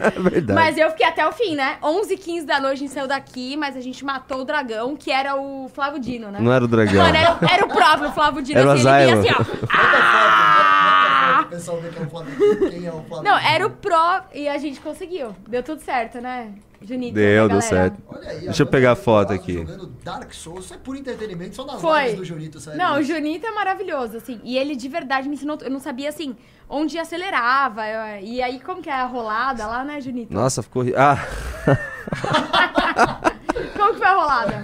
[0.00, 0.52] É verdade.
[0.52, 1.78] Mas eu fiquei até o fim, né?
[1.82, 4.96] 11 h 15 da noite a gente saiu daqui, mas a gente matou o dragão,
[4.96, 6.38] que era o Flávio Dino, né?
[6.40, 7.02] Não era o dragão.
[7.02, 8.58] Mano, era, era o próprio Flávio Dino.
[8.60, 9.66] Era o assim, ele vinha assim, ó.
[9.72, 11.09] Ah!
[11.50, 12.70] O pessoal vê que é o Flávio.
[12.70, 13.24] Quem é o Flávio?
[13.28, 15.34] Não, era o pró e a gente conseguiu.
[15.48, 16.52] Deu tudo certo, né?
[16.80, 17.12] Junito.
[17.14, 17.62] Deu, né, deu galera?
[17.62, 18.02] certo.
[18.08, 19.66] Olha aí, Deixa eu pegar a foto Vetorazzi aqui.
[19.72, 22.02] Jogando Dark Souls, isso é por entretenimento, só nas Foi.
[22.04, 22.78] lives do Junito, sério.
[22.78, 24.40] Não, o Junito é maravilhoso, assim.
[24.44, 25.58] E ele de verdade me ensinou.
[25.60, 26.36] Eu não sabia, assim,
[26.68, 27.84] onde acelerava.
[27.86, 30.32] eu- E aí, como que é a rolada lá, né, Junito?
[30.32, 30.82] Nossa, ficou.
[30.84, 31.18] ri- Ah!
[33.76, 34.62] Como que foi a rolada?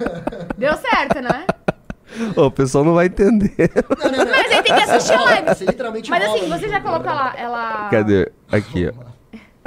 [0.57, 1.45] Deu certo, né?
[2.37, 3.55] O pessoal não vai entender.
[4.03, 4.31] Não, não, não.
[4.31, 5.49] Mas aí tem que assistir a live.
[5.49, 7.11] Você literalmente Mas assim, você jogo, já colocou né?
[7.11, 7.35] ela.
[7.37, 7.89] ela...
[7.91, 8.31] Cadê?
[8.51, 9.17] Aqui, ó.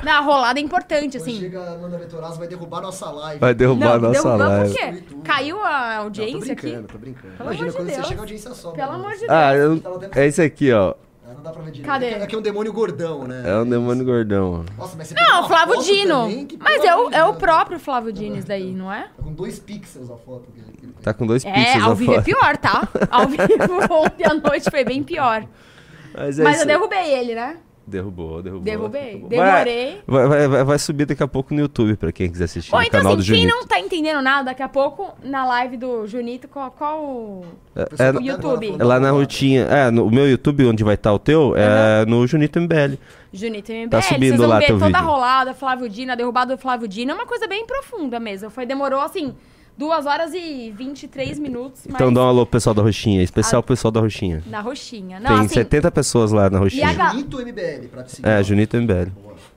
[0.04, 1.40] Não, a rolada é importante, Quando assim.
[1.42, 3.40] chega a Vetorazzi, vai derrubar nossa live.
[3.40, 4.74] Vai derrubar a nossa live.
[4.74, 5.04] por quê?
[5.26, 6.94] Caiu a Não, tô audiência brincando, aqui?
[6.94, 7.34] tô brincando.
[7.38, 8.08] Pelo Imagina, amor de quando você Deus.
[8.08, 8.76] chega, a audiência sobe.
[8.78, 8.96] Pelo né?
[8.98, 9.30] amor de Deus.
[9.30, 9.82] Ah, eu-
[10.16, 10.94] é esse aqui, ó.
[11.34, 11.86] Não dá pra ver direito.
[11.88, 12.08] Cadê?
[12.16, 13.44] Aqui, aqui é um demônio gordão, né?
[13.46, 14.66] É um demônio gordão.
[14.78, 16.14] Nossa, mas você Não, uma Flávio foto Dino.
[16.22, 19.04] também que, Mas é o, de é o próprio Flávio Dino isso daí, não é?
[19.16, 20.44] Tá com dois pixels a foto.
[20.54, 22.26] que ele- que ele- Tá com dois É, pixels ao a vivo é foto.
[22.26, 22.88] pior, tá?
[23.10, 23.40] Ao vivo
[23.92, 25.46] ontem à noite foi bem pior.
[26.14, 27.58] Mas, é Mas eu derrubei ele, né?
[27.90, 28.64] Derrubou, derrubou.
[28.64, 29.02] Derrubei.
[29.02, 29.30] derrubou.
[29.30, 30.02] Demorei.
[30.08, 32.80] Vai, vai, vai, vai subir daqui a pouco no YouTube pra quem quiser assistir Ou
[32.80, 33.58] no então, canal assim, do quem Junito.
[33.58, 37.86] não tá entendendo nada, daqui a pouco, na live do Junito, qual, qual o É,
[37.86, 38.76] pessoal é, tá YouTube.
[38.80, 39.64] é lá na rotinha.
[39.64, 42.98] É, no o meu YouTube, onde vai estar o teu, é no Junito MBL.
[43.34, 43.90] Junito MBL?
[43.90, 45.04] Tá subindo Vocês vão lá ver toda a vídeo.
[45.04, 47.12] rolada, Flávio Dino, a derrubada do Flávio Dino.
[47.12, 48.50] É uma coisa bem profunda mesmo.
[48.50, 49.34] Foi, demorou, assim,
[49.80, 53.64] 2 horas e 23 minutos, mas Então dá um alô pro pessoal da Roxinha, especial
[53.64, 54.44] pro pessoal da Roxinha.
[54.46, 55.20] na roxinha.
[55.22, 56.92] Não, Tem assim, 70 pessoas lá na Roxinha.
[56.92, 58.28] E a Junito MBL, pra te seguir.
[58.28, 59.10] É, Junito MBL.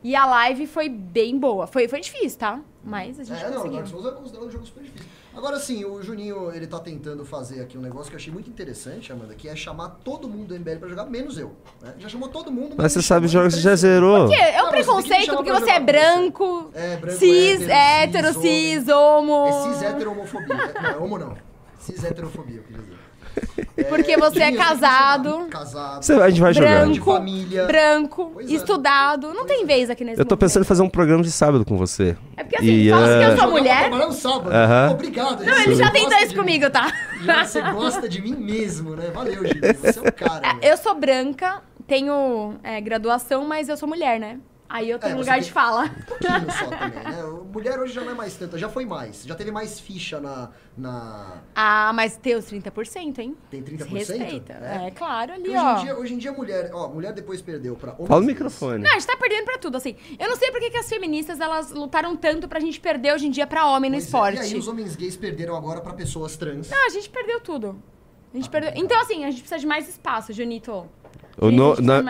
[0.05, 1.67] e a live foi bem boa.
[1.67, 2.61] Foi, foi difícil, tá?
[2.85, 3.77] Mas a gente É, não, conseguiu.
[3.79, 5.07] Dark Souls é considerado um jogo super difícil.
[5.35, 8.51] Agora sim, o Juninho, ele tá tentando fazer aqui um negócio que eu achei muito
[8.51, 11.53] interessante, Amanda, que é chamar todo mundo do MBL pra jogar, menos eu.
[11.81, 11.95] né?
[11.99, 14.27] Já chamou todo mundo, Mas você sabe os jogos que já zerou.
[14.27, 15.81] Porque é Não, um você preconceito chamar porque você é você.
[15.81, 19.47] branco, É, branco, cis, hétero, cis, cis, homo.
[19.47, 20.57] É cis hétero homofobia.
[20.77, 21.35] É, Não, é homo não.
[21.79, 22.92] Cis heterofobia, eu queria dizer.
[23.89, 25.31] Porque você é Juninho, você tem que casado.
[25.31, 25.47] chamar.
[25.49, 26.03] Casado.
[26.03, 26.69] Você- a gente vai jogar.
[26.87, 27.67] de branco, família.
[27.67, 28.55] branco, Pois é.
[28.55, 29.33] estudado.
[29.35, 31.77] Não tem vez aqui nesse Eu tô pensando em fazer um programa de sábado com
[31.77, 32.17] você.
[32.37, 33.91] É porque assim, E, fala que eu eh, sou mulher.
[33.91, 34.51] no sábado.
[34.55, 34.91] Aham.
[34.93, 35.45] Obrigado.
[35.45, 36.41] Não, ele Você já tentou gosta isso de mim.
[36.45, 36.93] comigo, tá?
[37.45, 39.11] Você gosta de mim mesmo, né?
[39.13, 39.61] Valeu, Juninho.
[39.81, 40.57] Você é o cara.
[40.63, 44.39] Eu sou branca, tenho é, graduação, mas eu sou mulher, né?
[44.69, 45.85] Aí eu tenho É, você lugar tem- de fala.
[45.85, 47.22] Um pouquinho só também, né?
[47.53, 49.25] Mulher hoje já não é mais tanta, já foi mais.
[49.25, 50.51] Já teve mais ficha na.
[50.77, 51.43] na...
[51.55, 53.37] Ah, mas tem os 30%, hein?
[53.51, 53.87] Tem 30%?
[53.89, 54.53] Respeita.
[54.55, 55.73] É, claro, ali, Porque ó.
[55.75, 56.71] hoje em, dia, hoje em dia, mulher.
[56.73, 58.33] Ó, mulher depois perdeu pra homens Fala gays.
[58.33, 58.83] microfone.
[58.83, 59.95] Não, a gente tá perdendo pra tudo, assim.
[60.19, 63.27] Eu não sei por que, que as feministas, elas lutaram tanto pra gente perder hoje
[63.27, 64.37] em dia pra homem no Pois é, esporte.
[64.39, 66.71] E aí os homens gays perderam agora pra pessoas trans.
[66.71, 67.83] Não, a gente perdeu tudo.
[68.33, 68.73] A gente perdeu.
[68.77, 70.89] Então, assim, a gente precisa de mais espaço, Junito.
[71.41, 72.03] No- na,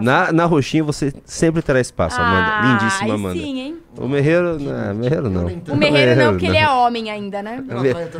[0.00, 2.46] na, na roxinha você sempre terá espaço, Amanda.
[2.48, 3.38] Ah, Lindíssima, Amanda.
[3.40, 3.78] sim, hein?
[3.96, 5.46] O Merreiro, não, Merreiro não.
[5.46, 7.62] O Merreiro não, porque ele é homem ainda, né?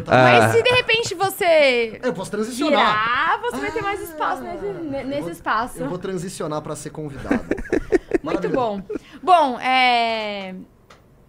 [0.08, 0.40] Ah.
[0.40, 2.78] Mas se de repente você Eu posso transicionar.
[2.80, 5.78] virar, você vai ter mais espaço nesse, ne- nesse espaço.
[5.78, 7.44] Eu vou transicionar pra ser convidado.
[8.22, 8.82] Muito bom.
[9.22, 10.54] Bom, é.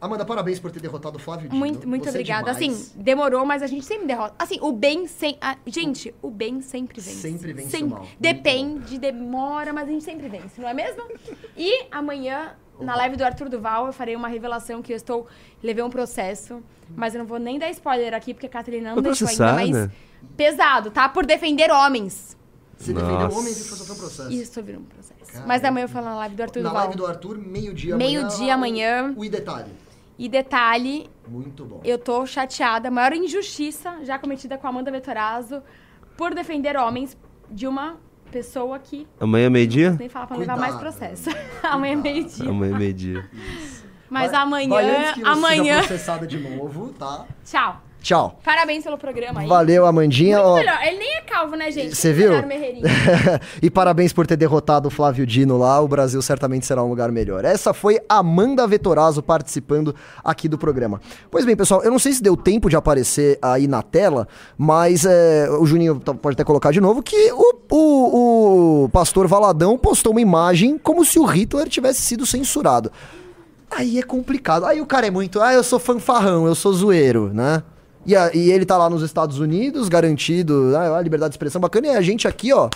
[0.02, 1.60] Amanda, parabéns por ter derrotado o Flávio Dino.
[1.60, 2.54] Muito, muito é obrigada.
[2.54, 2.74] demais.
[2.82, 4.34] Assim, demorou, mas a gente sempre derrota.
[4.40, 5.38] Assim, o bem sem.
[5.42, 7.18] a- Gente, o bem sempre vence.
[7.18, 7.90] Sempre vence o Sempre.
[7.96, 8.08] mal.
[8.20, 11.04] Depende, demora, mas a gente sempre vence, não é mesmo?
[11.58, 15.28] E amanhã, na live do Arthur Duval, eu farei uma revelação que eu estou.
[15.62, 16.64] Levei um processo,
[16.96, 19.70] mas eu não vou nem dar spoiler aqui, porque a Catarina não deixou ainda, mas
[19.70, 19.94] processada?
[20.38, 21.10] pesado, tá?
[21.10, 22.38] Por defender homens.
[22.78, 23.38] Você defendeu Nossa.
[23.38, 24.32] homens e foi sofrer um processo.
[24.32, 25.20] Isso sobre um processo.
[25.28, 25.48] Caramba.
[25.48, 26.84] Mas amanhã eu falo na live do Arthur Na Duval.
[26.86, 29.14] live do Arthur, meio-dia Meio-dia amanhã.
[29.18, 29.70] O, o e detalhe.
[30.20, 31.80] E detalhe, Muito bom.
[31.84, 35.64] eu tô chateada, a maior injustiça já cometida com a Amanda Vetorazzo
[36.18, 37.18] por defender homens
[37.50, 37.96] de uma
[38.30, 39.96] pessoa que Amanhã meio-dia?
[39.98, 40.72] nem fala pra levar Cuidado.
[40.72, 41.30] mais processo.
[41.64, 42.50] amanhã é meio-dia.
[42.50, 43.30] Amanhã meio-dia.
[44.10, 45.64] Mas Vai- amanhã, vai antes que você amanhã.
[45.76, 47.26] seja processada de novo, tá?
[47.46, 47.82] Tchau.
[48.02, 48.40] Tchau.
[48.44, 49.48] Parabéns pelo programa aí.
[49.48, 50.38] Valeu, Amandinha.
[50.38, 50.56] Muito ó.
[50.56, 50.80] melhor.
[50.84, 51.96] Ele nem é calvo, né, gente?
[51.96, 52.32] Você viu?
[53.62, 55.80] e parabéns por ter derrotado o Flávio Dino lá.
[55.82, 57.44] O Brasil certamente será um lugar melhor.
[57.44, 59.94] Essa foi Amanda Vetorazzo participando
[60.24, 61.02] aqui do programa.
[61.30, 64.28] Pois bem, pessoal, eu não sei se deu tempo de aparecer aí na tela,
[64.58, 69.28] mas é, o Juninho tá- pode até colocar de novo que o, o, o pastor
[69.28, 72.92] Valadão postou uma imagem como se o Hitler tivesse sido censurado.
[73.70, 74.66] Aí é complicado.
[74.66, 77.62] Aí o cara é muito, ah, eu sou fanfarrão, eu sou zoeiro, né?
[78.06, 81.88] E, a- e ele tá lá nos Estados Unidos, garantido, a liberdade de expressão bacana,
[81.88, 82.70] e a gente aqui, ó,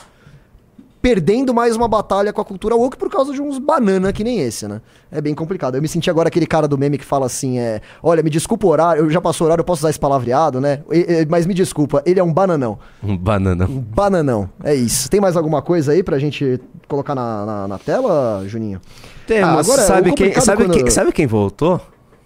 [1.01, 4.39] perdendo mais uma batalha com a cultura woke por causa de uns banana que nem
[4.39, 4.79] esse, né?
[5.11, 5.75] É bem complicado.
[5.75, 8.65] Eu me senti agora aquele cara do meme que fala assim, é, olha, me desculpa
[8.65, 10.79] o horário, eu já passou o horário, eu posso usar esse palavreado, né?
[10.89, 12.79] E- e- mas me desculpa, ele é um bananão.
[13.03, 13.65] Um banana.
[13.65, 15.09] Um bananão, é isso.
[15.09, 16.57] Tem mais alguma coisa aí pra gente
[16.87, 18.79] colocar na, na, na tela, Juninho?
[19.27, 19.43] Temos.
[19.49, 21.81] Ah, agora, o sabe, quem, sabe, quando- quem, sabe quem voltou?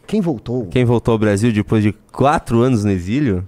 [0.07, 0.67] Quem voltou?
[0.67, 3.47] Quem voltou ao Brasil depois de quatro anos no exílio?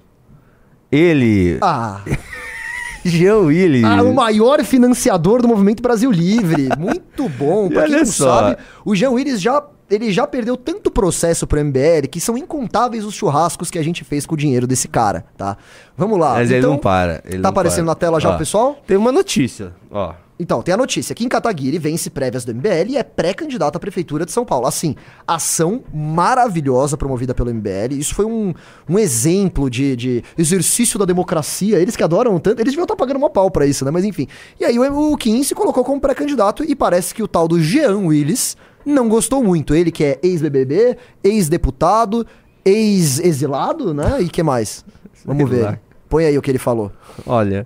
[0.91, 1.57] Ele.
[1.61, 2.01] Ah,
[3.05, 3.83] Jean Willis.
[3.85, 6.67] ah, o maior financiador do movimento Brasil Livre.
[6.77, 7.69] Muito bom.
[7.69, 8.39] Pra quem não só.
[8.41, 13.05] sabe, o Jean Willis já, ele já perdeu tanto processo pro MBL que são incontáveis
[13.05, 15.55] os churrascos que a gente fez com o dinheiro desse cara, tá?
[15.97, 16.33] Vamos lá.
[16.33, 17.21] Mas ele Então, não para.
[17.25, 17.91] ele tá aparecendo para.
[17.91, 18.77] na tela já Ó, pessoal?
[18.85, 20.13] Tem uma notícia, ó.
[20.39, 21.13] Então, tem a notícia.
[21.13, 24.65] Kim Kataguiri vence prévias do MBL e é pré-candidato à Prefeitura de São Paulo.
[24.67, 24.95] Assim,
[25.27, 27.91] ação maravilhosa promovida pelo MBL.
[27.91, 28.53] Isso foi um,
[28.87, 31.77] um exemplo de, de exercício da democracia.
[31.77, 33.91] Eles que adoram tanto, eles deviam estar pagando uma pau pra isso, né?
[33.91, 34.27] Mas enfim.
[34.57, 37.61] E aí o, o Kim se colocou como pré-candidato e parece que o tal do
[37.61, 39.75] Jean Willis não gostou muito.
[39.75, 42.25] Ele que é ex-BBB, ex-deputado,
[42.63, 44.21] ex-exilado, né?
[44.21, 44.85] E que mais?
[45.25, 45.81] Vamos ver.
[46.07, 46.93] Põe aí o que ele falou.
[47.25, 47.65] Olha.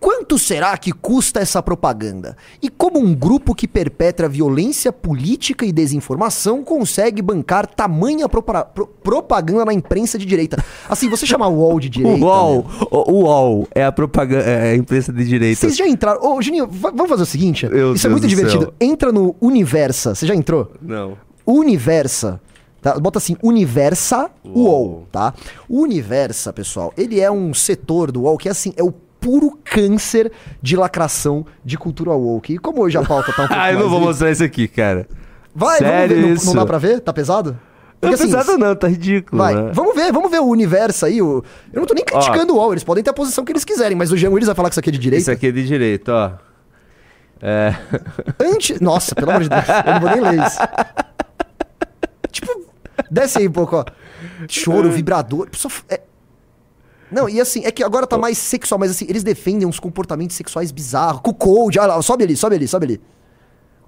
[0.00, 2.34] Quanto será que custa essa propaganda?
[2.62, 8.42] E como um grupo que perpetra violência política e desinformação consegue bancar tamanha pro-
[9.02, 10.56] propaganda na imprensa de direita?
[10.88, 12.24] Assim, você chama o UOL de direita?
[12.24, 12.64] o UOL.
[12.66, 12.86] né?
[12.90, 14.42] O, UOL é a propaganda.
[14.44, 15.60] É a imprensa de direita.
[15.60, 16.20] Vocês já entraram.
[16.22, 17.68] Ô, Juninho, va- vamos fazer o seguinte?
[17.68, 18.62] Meu Isso é Deus muito do divertido.
[18.64, 18.74] céu.
[18.80, 20.14] Entra no Universa.
[20.14, 20.72] Você já entrou?
[20.80, 21.18] Não.
[21.46, 22.40] Universa.
[22.80, 22.98] Tá?
[22.98, 25.06] Bota assim, Universa UOL, Uol.
[25.12, 25.34] tá?
[25.68, 29.58] O Universa, pessoal, ele é um setor do UOL que é assim, é o puro
[29.64, 32.54] câncer de lacração de cultura woke.
[32.54, 34.42] E como hoje a pauta tá um pouco Ah, eu não vou livre- mostrar isso
[34.42, 35.06] aqui, cara.
[35.54, 36.26] Vai, Sério vamos ver.
[36.28, 36.46] Não- isso?
[36.46, 37.00] Não, dá pra ver?
[37.00, 37.50] Tá pesado?
[38.02, 39.42] Não Porque, é assim, pesado não, tá ridículo.
[39.42, 39.70] Vai, né?
[39.74, 41.20] vamos ver, vamos ver o universo aí.
[41.20, 41.44] O...
[41.72, 43.94] Eu não tô nem criticando o UOL, eles podem ter a posição que eles quiserem,
[43.96, 45.20] mas o Jean Willis vai falar que isso aqui é de direita.
[45.22, 46.30] Isso aqui é de direita, ó.
[47.42, 47.74] É.
[48.40, 48.80] Antes.
[48.80, 50.58] Nossa, pelo amor de Deus, eu não vou nem ler isso.
[52.30, 52.64] Tipo,
[53.10, 53.84] desce aí um pouco, ó.
[54.48, 55.48] Choro, vibrador.
[55.52, 56.00] Só f- é-
[57.10, 60.36] Não, e assim, é que agora tá mais sexual, mas assim, eles defendem uns comportamentos
[60.36, 61.20] sexuais bizarros.
[61.38, 63.00] Code, olha lá, sobe ali, sobe ali, sobe ali.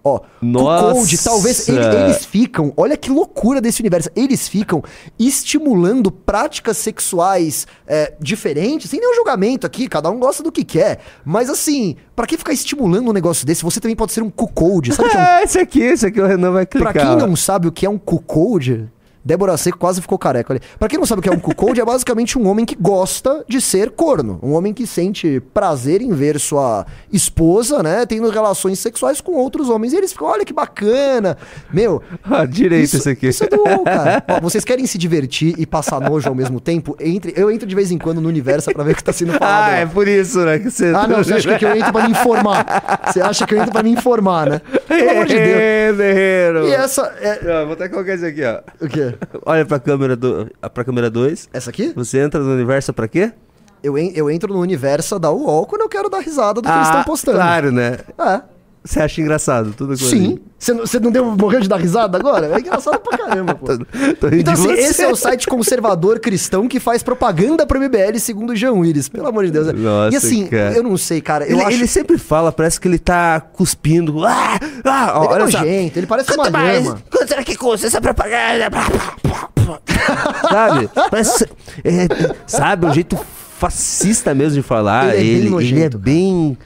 [0.05, 1.17] Ó, Nossa!
[1.23, 4.83] talvez ele- eles ficam, olha que loucura desse universo, eles ficam
[5.17, 10.99] estimulando práticas sexuais é, diferentes, sem nenhum julgamento aqui, cada um gosta do que quer.
[11.25, 13.63] Mas assim, pra que ficar estimulando um negócio desse?
[13.63, 16.21] Você também pode ser um cuckold, sabe que é um É, esse aqui, esse aqui
[16.21, 16.93] o Renan vai clicar.
[16.93, 18.91] Pra quem não sabe o que é um cuckold,
[19.25, 20.61] Débora Seco quase ficou careca ali.
[20.79, 23.45] Pra quem não sabe o que é um cuckold, é basicamente um homem que gosta
[23.49, 24.39] de ser corno.
[24.43, 29.69] Um homem que sente prazer em ver sua esposa, né, tendo relações sexuais com outros
[29.69, 29.93] homens.
[29.93, 31.37] E eles ficam, olha que bacana.
[31.73, 33.29] Meu, Ah, direito isso, esse aqui.
[33.29, 34.25] isso é do UOL, cara.
[34.29, 36.97] Ó, vocês querem se divertir e passar nojo ao mesmo tempo?
[37.01, 39.33] Entre, eu entro de vez em quando no universo pra ver o que tá sendo
[39.35, 39.71] falado.
[39.73, 40.59] Ah, é por isso, né?
[40.59, 43.01] Que você Ah, não, você acha que eu entro pra me informar.
[43.07, 44.61] Você acha que eu entro pra me informar, né?
[44.89, 45.63] Pelo amor de Deus.
[46.69, 47.41] E essa é...
[47.63, 48.61] Ó, vou até colocar isso aqui, ó.
[48.85, 49.12] O quê?
[49.45, 51.49] Olha pra câmera do, pra câmera 2.
[51.53, 51.93] Essa aqui?
[51.95, 53.33] Você entra no universo pra quê?
[53.83, 56.75] Eu, en- eu entro no universo da UOL quando eu quero dar risada do que
[56.75, 57.39] eles estão postando.
[57.39, 57.99] Ah, Claro, né?
[58.19, 58.43] É.
[58.85, 60.39] Você acha engraçado tudo aquilo Sim.
[60.59, 62.55] Você não, você não deu morrendo de dar risada agora?
[62.55, 63.67] É engraçado pra caramba, pô.
[64.21, 64.81] Tô rindo Então, assim, você.
[64.81, 69.09] esse é o site conservador cristão que faz propaganda pro MBL, segundo o Jean Willis.
[69.09, 69.73] Pelo amor de Deus.
[69.73, 70.77] Nossa, e assim, cara.
[70.77, 71.49] eu não sei, cara.
[71.49, 71.71] Ele, acho...
[71.71, 74.25] ele sempre fala, parece que ele tá cuspindo.
[74.25, 76.85] Ah, ah, ó, Ele é nojento, ele parece uma Quanto mais?
[76.85, 77.03] lhama.
[77.11, 78.69] Quanto será que custa essa propaganda?
[80.51, 80.91] sabe?
[81.11, 81.49] Parece,
[81.85, 82.09] é,
[82.47, 83.19] sabe, um jeito
[83.59, 85.15] fascista mesmo de falar.
[85.15, 86.59] Ele é bem Ele, ele é nojento, bem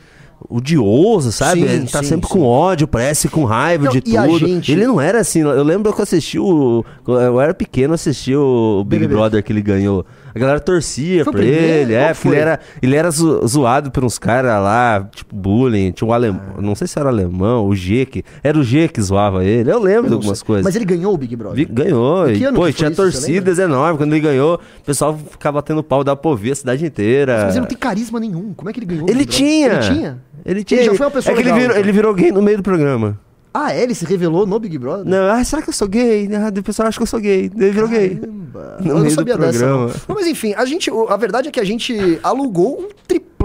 [0.49, 1.61] odioso, sabe?
[1.62, 2.32] Sim, ele tá sim, sempre sim.
[2.34, 4.38] com ódio, parece com raiva Não, de tudo.
[4.38, 5.40] gente- Ele não era assim.
[5.40, 6.84] Eu lembro que eu assisti o.
[7.07, 9.07] Eu era pequeno, assisti o Big.
[9.07, 10.05] Brother que ele ganhou.
[10.37, 14.05] A galera torcia Foi pra ele, é, porque ele era, ele era zo- zoado por
[14.05, 15.93] uns caras lá, tipo bullying.
[15.93, 18.22] Tinha um alemão, não sei se era alemão, o G que.
[18.45, 19.70] Era o G que zoava ele.
[19.70, 20.47] Eu lembro de Eu não algumas sei.
[20.47, 20.64] coisas.
[20.64, 21.66] Mas ele ganhou o Big Brother.
[21.72, 22.28] Ganhou.
[22.30, 23.97] E, pô, tinha isso, torcidas enormes.
[23.99, 27.45] Quando ele ganhou, o pessoal ficava tendo pau da Povia, a cidade inteira.
[27.47, 28.53] Mas ele não tem carisma nenhum.
[28.55, 29.09] Como é que ele ganhou?
[29.09, 29.66] Ele tinha.
[29.68, 30.18] Ele tinha?
[30.45, 30.80] Ele tinha.
[30.80, 31.82] Ele já foi uma pessoa é que ele legal, virou, então.
[31.82, 33.18] ele virou gay no meio do programa.
[33.59, 33.83] Ah, é?
[33.83, 35.07] Ele se revelou no Big Brother?
[35.07, 36.29] Não, ah, será que eu sou gay?
[36.35, 37.51] Ah, o pessoal acha que eu sou gay.
[37.57, 38.21] Ele virou gay.
[38.21, 39.67] No eu não sabia dessa.
[39.67, 39.87] Não.
[39.87, 42.89] Não, mas enfim, a gente, a verdade é que a gente alugou um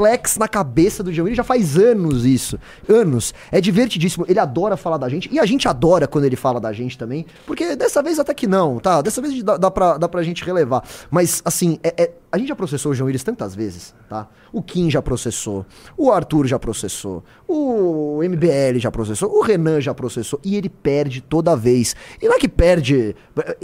[0.01, 2.59] triplex na cabeça do Jean Willis já faz anos isso.
[2.89, 3.33] Anos.
[3.51, 4.25] É divertidíssimo.
[4.27, 5.29] Ele adora falar da gente.
[5.31, 7.25] E a gente adora quando ele fala da gente também.
[7.45, 9.01] Porque dessa vez até que não, tá?
[9.01, 10.83] Dessa vez dá, dá, pra, dá pra gente relevar.
[11.09, 14.27] Mas, assim, é- é- a gente já processou o Jean Willis tantas vezes, tá?
[14.53, 15.65] O Kim já processou.
[15.97, 17.23] O Arthur já processou.
[17.47, 19.29] O MBL já processou.
[19.37, 20.39] O Renan já processou.
[20.43, 21.95] E ele perde toda vez.
[22.21, 23.15] E não é que perde.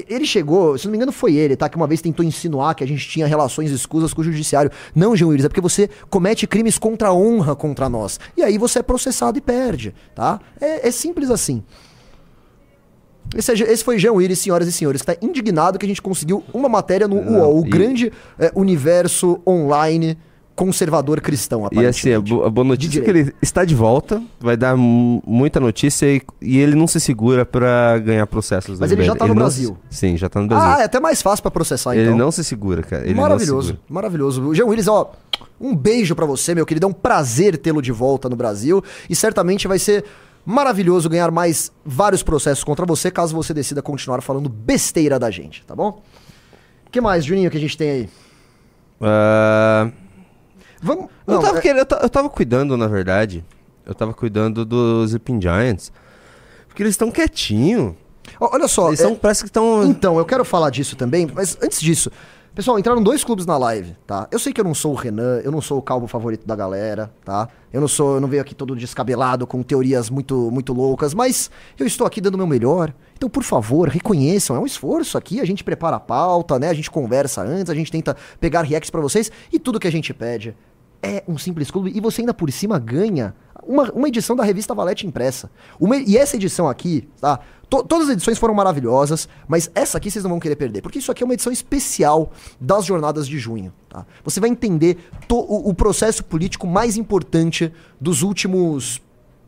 [0.10, 1.70] Ele chegou, se não me engano, foi ele, tá?
[1.70, 4.70] Que uma vez tentou insinuar que a gente tinha relações escusas com o judiciário.
[4.94, 5.90] Não, Jean Willis, é porque você
[6.28, 8.20] comete crimes contra a honra contra nós.
[8.36, 10.40] E aí você é processado e perde, tá?
[10.60, 11.64] É, é simples assim.
[13.36, 16.02] Esse, é- esse foi Jean Willis, senhoras e senhores, que está indignado que a gente
[16.02, 20.18] conseguiu uma matéria no Não, UOL, o e- grande é, universo online
[20.56, 24.76] conservador cristão, E assim, a, boa notícia é que ele está de volta, vai dar
[24.76, 28.80] mu- muita notícia e, e ele não se segura pra ganhar processos.
[28.80, 29.20] Mas ele já MBL.
[29.20, 29.78] tá no Brasil.
[29.88, 30.68] se- sim, já tá no Brasil.
[30.68, 32.18] Ah, é até mais fácil pra processar, ele então.
[32.18, 33.04] não se segura, cara.
[33.04, 33.84] Ele não se maravilhoso, segura.
[33.88, 34.42] maravilhoso.
[34.48, 35.12] O Jean Willis, ó,
[35.60, 36.86] um beijo pra você, meu querido.
[36.86, 38.84] É um prazer tê-lo de volta no Brasil.
[39.10, 40.06] E certamente vai ser
[40.46, 45.66] maravilhoso ganhar mais vários processos contra você, caso você decida continuar falando besteira da gente,
[45.66, 46.02] tá bom?
[46.86, 48.10] O que mais, Juninho, que a gente tem aí?
[49.02, 49.92] Ah,
[50.82, 51.06] Vamos.
[51.28, 53.44] eu, não, tava é- querendo- eu, eu tava cuidando, na verdade.
[53.86, 55.92] Eu tava cuidando dos Sleeping Giants.
[56.68, 57.94] Porque eles estão quietinhos.
[58.40, 58.88] ó, Olha só.
[58.90, 59.84] Eles é- tão, parece que estão.
[59.86, 62.12] Então, eu quero falar disso também, mas antes disso,
[62.58, 64.28] pessoal, entraram dois clubes na live, tá?
[64.32, 66.56] Eu sei que eu não sou o Renan, eu não sou o calvo favorito da
[66.56, 67.48] galera, tá?
[67.72, 71.52] Eu não sou, eu não venho aqui todo descabelado com teorias muito muito loucas, mas
[71.78, 72.92] eu estou aqui dando o meu melhor.
[73.16, 76.70] Então, por favor, reconheçam, é um esforço aqui, a gente prepara a pauta, né?
[76.70, 79.92] A gente conversa antes, a gente tenta pegar reacts pra vocês e tudo que a
[79.92, 80.56] gente pede
[81.02, 83.34] é um simples clube e você ainda por cima ganha
[83.64, 85.50] uma, uma edição da revista Valete impressa.
[85.80, 87.40] Uma- e essa edição aqui, tá?
[87.70, 91.00] To- todas as edições foram maravilhosas, mas essa aqui vocês não vão querer perder, porque
[91.00, 92.32] isso aqui é uma edição especial
[92.62, 94.06] das jornadas de junho, tá?
[94.24, 99.02] Você vai entender to- o, o processo político mais importante dos últimos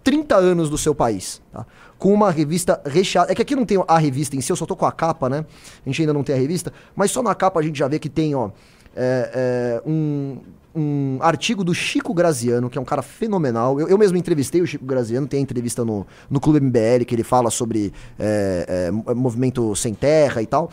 [0.04, 1.66] 30 anos do seu país, tá?
[1.98, 3.32] Com uma revista recheada.
[3.32, 5.30] É que aqui não tem a revista em si, eu só tô com a capa,
[5.30, 5.46] né?
[5.86, 8.00] A gente ainda não tem a revista, mas só na capa a gente já vê
[8.00, 8.50] que tem, ó,
[8.96, 10.38] é, é, um,
[10.76, 13.80] um artigo do Chico Graziano, que é um cara fenomenal.
[13.80, 17.16] Eu, eu mesmo entrevistei o Chico Graziano, tem a entrevista no, no Clube MBL, que
[17.16, 20.72] ele fala sobre é, é, mo- movimento sem terra e tal.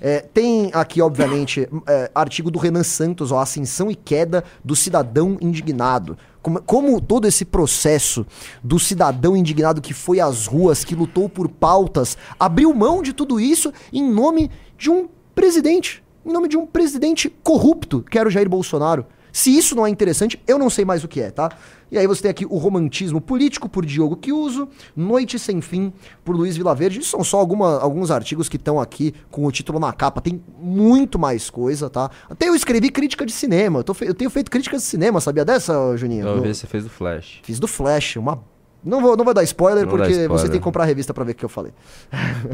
[0.00, 5.36] É, tem aqui, obviamente, é, artigo do Renan Santos, ó, Ascensão e Queda do Cidadão
[5.40, 6.16] Indignado.
[6.40, 8.24] Como, como todo esse processo
[8.62, 13.40] do cidadão indignado que foi às ruas, que lutou por pautas, abriu mão de tudo
[13.40, 16.02] isso em nome de um presidente.
[16.24, 19.04] Em nome de um presidente corrupto, que era o Jair Bolsonaro.
[19.38, 21.48] Se isso não é interessante, eu não sei mais o que é, tá?
[21.92, 25.92] E aí você tem aqui o romantismo político por Diogo Quiuso, Noite Sem Fim
[26.24, 26.98] por Luiz Vilaverde.
[26.98, 30.20] Isso são só alguma- alguns artigos que estão aqui com o título na capa.
[30.20, 32.10] Tem muito mais coisa, tá?
[32.28, 33.84] Até eu escrevi crítica de cinema.
[33.86, 36.26] Eu, eu tenho feito críticas de cinema, sabia dessa, Juninho?
[36.26, 37.38] Eu vi se você fez do Flash.
[37.44, 38.42] Fiz do Flash, uma...
[38.84, 40.50] Não vou, não vou dar spoiler, Não vou dar porque você spoiler.
[40.50, 41.72] tem que comprar a revista pra ver o que eu falei.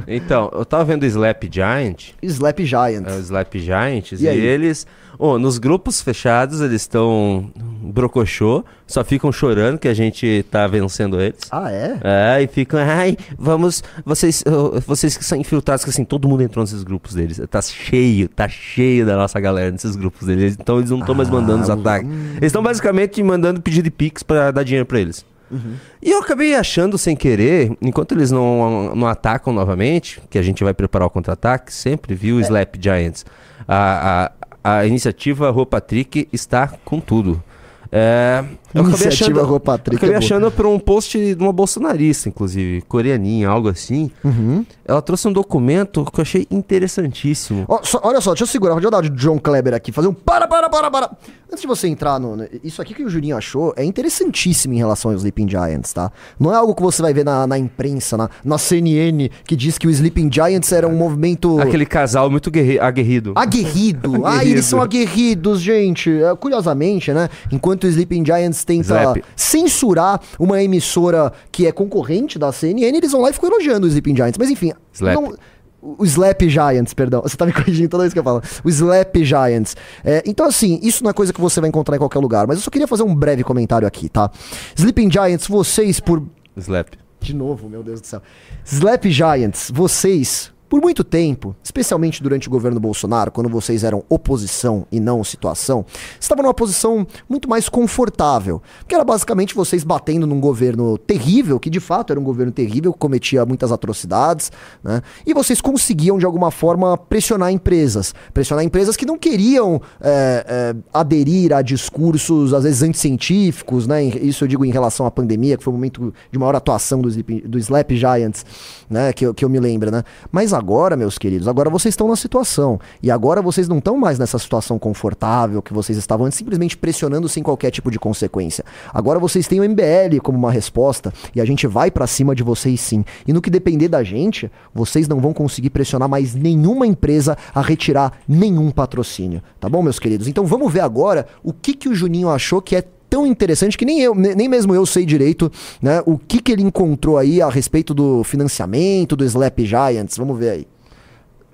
[0.07, 2.12] Então, eu tava vendo Slap Giant.
[2.22, 3.07] Slap Giant.
[3.07, 4.20] É, Slap Giants.
[4.20, 4.87] E E, eles,
[5.18, 7.50] oh, nos grupos fechados, eles estão
[7.82, 11.40] brocochô, só ficam chorando que a gente tá vencendo eles.
[11.50, 11.98] Ah, é?
[12.02, 14.42] É, e ficam, ai, vamos, vocês,
[14.86, 17.40] vocês que são infiltrados, que assim, todo mundo entrou nesses grupos deles.
[17.50, 20.56] Tá cheio, tá cheio da nossa galera nesses grupos deles.
[20.58, 22.08] Então eles não estão mais mandando os Ah, ataques.
[22.10, 25.24] Eles estão basicamente mandando pedido de pix pra dar dinheiro pra eles.
[25.50, 25.74] Uhum.
[26.02, 30.64] E eu acabei achando sem querer, enquanto eles não, não atacam novamente, que a gente
[30.64, 32.42] vai preparar o contra-ataque, sempre viu o É.
[32.42, 33.24] Slap Giants.
[33.68, 34.32] A, a,
[34.64, 37.44] a iniciativa Rua Patrick está com tudo.
[37.92, 38.42] É,
[38.75, 43.49] eu acabei achando, Patrick acabei é achando por um post de uma bolsonarista, inclusive, coreaninha,
[43.49, 44.11] algo assim.
[44.25, 44.64] Uhum.
[44.85, 47.64] Ela trouxe um documento que eu achei interessantíssimo.
[47.68, 50.09] Ó, só- olha só, deixa eu segurar, deixa eu dar de John Kleber aqui, fazer
[50.09, 51.11] um para, para, para, para.
[51.51, 52.37] Antes de você entrar no.
[52.64, 56.11] Isso aqui que o Juninho achou é interessantíssimo em relação aos Sleeping Giants, tá?
[56.39, 59.79] Não é algo que você vai ver na, na imprensa, na, na CNN, que diz
[59.79, 61.61] que o Sleeping Giants era um movimento.
[61.61, 63.33] Aquele casal muito guerre- aguerrido.
[63.37, 64.14] Aguerrido.
[64.25, 64.51] Ah, Aguerrido.
[64.55, 66.11] eles são aguerridos, gente.
[66.11, 67.29] É, Curiosamente, né?
[67.53, 69.24] Enquanto o Sleeping Giants tenta Slap.
[69.36, 73.88] censurar uma emissora que é concorrente da CNN, eles vão lá e ficam elogiando o
[73.88, 74.38] Sleeping Giants.
[74.38, 75.14] Mas enfim, Slap.
[75.14, 75.34] não-
[75.82, 77.20] o Slap Giants, perdão.
[77.22, 78.40] Você tá me corrigindo toda vez que eu falo.
[78.64, 79.76] O Slap Giants.
[80.02, 82.46] É, então, assim, isso não é coisa que você vai encontrar em qualquer lugar.
[82.46, 84.30] Mas eu só queria fazer um breve comentário aqui, tá?
[84.76, 86.22] Sleeping Giants, vocês, por
[86.56, 86.94] Slap.
[87.20, 88.22] de novo, meu Deus do céu.
[88.64, 94.85] Slap Giants, vocês, por muito tempo, especialmente durante o governo Bolsonaro, quando vocês eram oposição
[94.91, 95.87] e não situação,
[96.18, 98.61] estavam numa posição muito mais confortável.
[98.89, 102.93] Que era basicamente vocês batendo num governo terrível, que de fato era um governo terrível,
[102.93, 104.51] que cometia muitas atrocidades,
[104.83, 105.01] né?
[105.25, 108.12] E vocês conseguiam, de alguma forma, pressionar empresas.
[108.33, 114.03] Pressionar empresas que não queriam é, é, aderir a discursos, às vezes, anticientíficos, né?
[114.03, 117.09] Isso eu digo em relação à pandemia, que foi um momento de maior atuação do,
[117.49, 118.45] do Slap Giants,
[118.91, 119.12] né?
[119.12, 120.03] Que, eu- que eu me lembro, né?
[120.33, 120.63] Mas agora,
[120.96, 122.80] meus queridos, agora vocês estão na situação.
[123.02, 127.28] E agora vocês não estão mais nessa situação confortável que vocês estavam antes, simplesmente pressionando
[127.28, 128.64] sem qualquer tipo de consequência.
[128.92, 132.42] Agora vocês têm o MBL como uma resposta e a gente vai pra cima de
[132.42, 133.04] vocês sim.
[133.26, 137.60] E no que depender da gente, vocês não vão conseguir pressionar mais nenhuma empresa a
[137.60, 139.42] retirar nenhum patrocínio.
[139.60, 140.26] Tá bom, meus queridos?
[140.28, 142.84] Então vamos ver agora o que, que o Juninho achou que é
[143.14, 145.50] tão interessante que nem eu, ne- nem mesmo eu sei direito,
[145.80, 146.02] né?
[146.04, 150.16] O que que ele encontrou aí a respeito do financiamento do Slap Giants.
[150.18, 150.66] Vamos ver aí.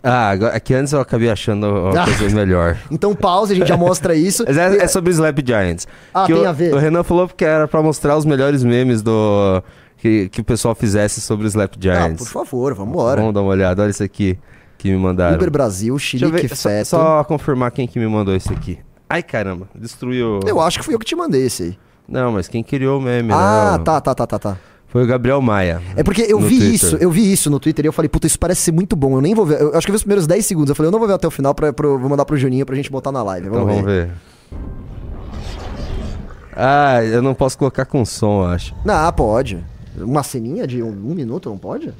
[0.02, 2.06] Ah, é que antes eu acabei achando uma Ah.
[2.06, 2.78] coisa melhor.
[2.90, 4.42] Então pause, a gente já mostra isso.
[4.48, 5.86] Mas é, é sobre Slap Giants.
[6.14, 6.72] Ah, que tem o, a ver.
[6.74, 9.62] O Renan falou que era pra mostrar os melhores memes do
[9.98, 12.18] que, que o pessoal fizesse sobre Slap Ah, Giants.
[12.24, 13.20] por favor, vambora.
[13.20, 13.82] Vamos dar uma olhada.
[13.82, 14.38] Olha isso aqui
[14.78, 15.36] que me mandaram.
[15.36, 18.78] Uber Brasil, Chile, ver, só, só confirmar quem que me mandou isso aqui.
[19.12, 20.38] Ai, caramba, destruiu.
[20.46, 21.78] Eu acho que fui eu que te mandei esse aí.
[22.08, 23.84] Não, mas quem criou o meme, Ah, não.
[23.84, 24.56] tá, tá, tá, tá, tá.
[24.86, 25.80] Foi o Gabriel Maia.
[25.96, 26.74] É porque eu vi Twitter.
[26.74, 29.16] isso, eu vi isso no Twitter e eu falei, puta, isso parece ser muito bom.
[29.16, 29.60] Eu nem vou ver.
[29.60, 30.70] Eu acho que eu vi os primeiros 10 segundos.
[30.70, 32.64] Eu falei, eu não vou ver até o final, pra, pro- vou mandar pro Juninho
[32.66, 33.46] pra gente botar na live.
[33.48, 34.06] Então Vamos, vamos ver.
[34.06, 34.12] ver.
[36.56, 38.74] Ah, eu não posso colocar com som, eu acho.
[38.84, 39.64] Não, pode.
[39.96, 41.92] Uma ceninha de um, um minuto, não pode?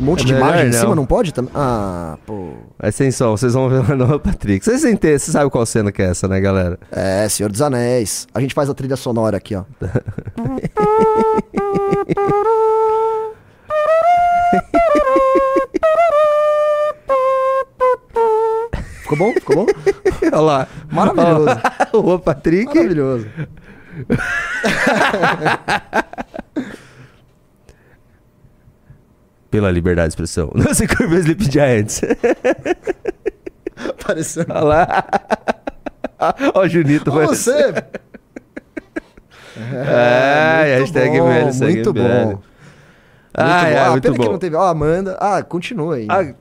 [0.00, 0.78] Um monte É de imagem em não.
[0.80, 1.50] cima, não pode também?
[1.54, 2.52] Ah, pô.
[2.80, 4.64] Mas sem som, vocês vão ver lá no Patrick.
[4.64, 6.78] Vocês entendem, vocês sabem qual cena que é essa, né, galera?
[6.92, 8.26] É, Senhor dos Anéis.
[8.32, 9.64] A gente faz a trilha sonora aqui, ó.
[19.02, 19.32] Ficou bom?
[19.32, 19.66] Ficou bom?
[20.32, 20.68] Olha lá.
[20.90, 21.60] Maravilhoso.
[21.92, 22.74] o Patrick.
[22.74, 23.26] Maravilhoso.
[29.50, 30.50] Pela liberdade de expressão.
[30.56, 32.00] Não se curva Sleep Giants.
[34.06, 34.44] Pareceu.
[34.50, 35.04] Olha lá.
[36.54, 37.10] Ó, o Junito.
[37.12, 37.72] Vai- você!
[39.56, 42.02] É, muito hashtag bom, velho, segue Muito bom.
[42.08, 42.26] velho.
[42.28, 42.42] Muito
[43.34, 43.66] Ah, bom.
[43.68, 44.32] é, ah, muito pena que bom.
[44.32, 44.56] não teve.
[44.56, 45.16] Ó, Amanda.
[45.20, 46.06] Ah, continua aí.
[46.08, 46.32] Ah,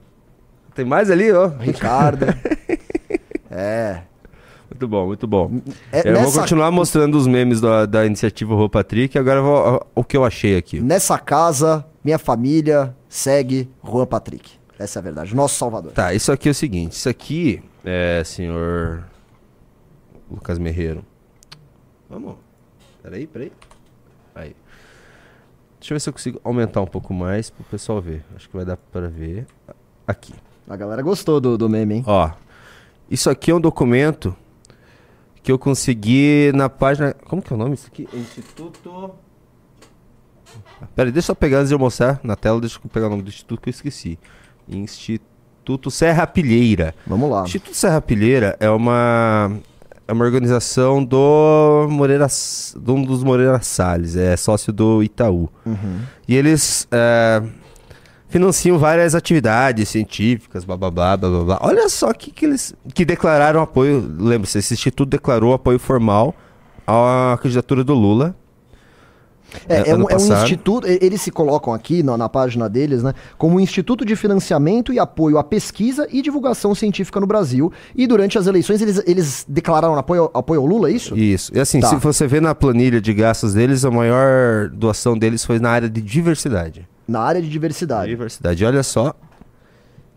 [0.75, 1.47] tem mais ali, ó.
[1.47, 2.25] Ricardo.
[3.49, 4.01] é.
[4.77, 5.51] Muito bom, muito bom.
[5.91, 9.17] É, eu vou nessa- continuar mostrando os memes da, da iniciativa Rua Patrick.
[9.17, 10.79] Agora eu vou, o que eu achei aqui.
[10.79, 14.51] Nessa casa, minha família segue Juan Patrick.
[14.77, 15.35] Essa é a verdade.
[15.35, 15.93] Nosso salvador.
[15.93, 16.91] Tá, isso aqui é o seguinte.
[16.91, 19.03] Isso aqui é, senhor
[20.29, 21.03] Lucas Merreiro.
[22.07, 22.35] Vamos.
[23.01, 23.51] Peraí, peraí.
[24.35, 24.55] Aí.
[25.79, 28.23] Deixa eu ver se eu consigo aumentar um pouco mais pro pessoal ver.
[28.35, 29.47] Acho que vai dar pra ver.
[30.05, 30.33] Aqui.
[30.69, 32.03] A galera gostou do, do meme, hein?
[32.05, 32.29] Ó.
[33.09, 34.35] Isso aqui é um documento
[35.47, 37.13] que eu consegui na página.
[37.25, 38.05] Como que é o nome disso aqui?
[38.13, 39.11] Instituto.
[40.93, 42.59] Pera aí, deixa eu pegar antes de eu mostrar na tela.
[42.59, 44.19] Deixa eu pegar o nome do instituto que eu esqueci.
[44.67, 46.93] Instituto Serra Pilheira.
[47.07, 47.43] Vamos lá.
[47.43, 49.57] Instituto Serra Pilheira é uma
[50.05, 55.49] é uma organização do Moreira de um dos Moreira Salles, é sócio do Itaú.
[55.65, 56.01] Uhum.
[56.27, 57.41] E eles é,
[58.29, 61.43] financiam várias atividades científicas, blá blá blá blá blá.
[61.43, 61.59] blá.
[61.61, 64.05] Olha só que, que eles que declararam apoio.
[64.19, 66.35] Lembre-se, esse instituto declarou apoio formal
[66.85, 68.35] à candidatura do Lula.
[69.69, 73.01] É, É, é um, é um instituto, eles se colocam aqui na, na página deles,
[73.01, 77.71] né, como um instituto de financiamento e apoio à pesquisa e divulgação científica no Brasil.
[77.95, 81.17] E durante as eleições eles, eles declararam apoio, apoio ao Lula, é isso?
[81.17, 81.55] Isso.
[81.55, 81.87] E assim, Tá.
[81.87, 85.89] se você vê na planilha de gastos deles, a maior doação deles foi na área
[85.89, 86.85] de diversidade.
[87.07, 88.09] Na área de diversidade.
[88.09, 88.65] Diversidade.
[88.65, 89.15] Olha só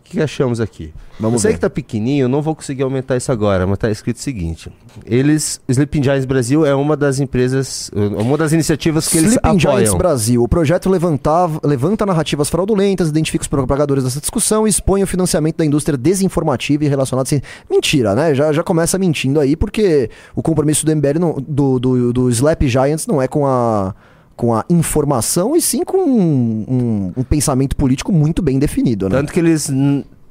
[0.02, 0.92] que achamos aqui?
[1.20, 1.54] Vamos Você ver.
[1.54, 4.68] que tá pequenininho, eu não vou conseguir aumentar isso agora, mas tá escrito o seguinte.
[5.06, 9.90] Eles, Sleeping Giants Brasil é uma das empresas, uma das iniciativas que eles Sleeping Giants
[9.90, 9.98] apoiam.
[9.98, 10.42] Brasil.
[10.42, 15.58] O projeto levantava, levanta narrativas fraudulentas, identifica os propagadores dessa discussão e expõe o financiamento
[15.58, 17.28] da indústria desinformativa e relacionada...
[17.28, 18.34] Assim, mentira, né?
[18.34, 22.62] Já, já começa mentindo aí, porque o compromisso do MBL, não- do, do, do Slap
[22.62, 23.94] Giants, não é com a,
[24.40, 29.18] com a informação, e sim com um, um- um pensamento político muito bem definido, né?
[29.18, 29.70] Tanto que eles,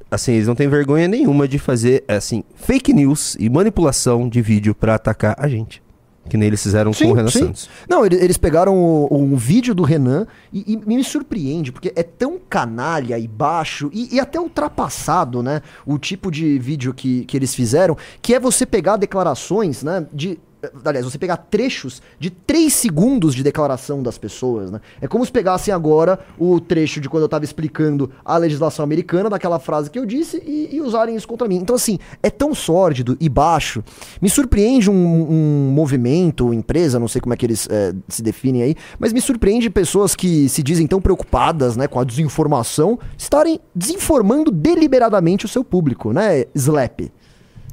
[0.10, 4.74] assim, eles não têm vergonha nenhuma de fazer, assim, fake news e manipulação de vídeo
[4.74, 5.80] pra atacar a gente.
[6.28, 7.70] Que nem eles fizeram com o Renan Santos.
[7.88, 12.01] Não, ele- eles pegaram o- um vídeo do Renan e, e me surpreende, porque é
[12.03, 15.62] tão canalha e baixo e, e até ultrapassado, né?
[15.86, 20.05] O tipo de vídeo que, que eles fizeram, que é você pegar declarações, né?
[20.12, 20.39] De.
[20.84, 24.82] Aliás, você pegar trechos de 3 segundos de declaração das pessoas, né?
[24.99, 29.30] É como se pegassem agora o trecho de quando eu tava explicando a legislação americana,
[29.30, 31.57] daquela frase que eu disse, e, e usarem isso contra mim.
[31.57, 33.84] Então, assim, é tão sórdido e baixo.
[34.22, 38.62] Me surpreende um, um movimento, empresa, não sei como é que eles eh, se definem
[38.62, 43.60] aí, mas me surpreende pessoas que se dizem tão preocupadas né, com a desinformação estarem
[43.74, 47.12] desinformando deliberadamente o seu público, né, Slap?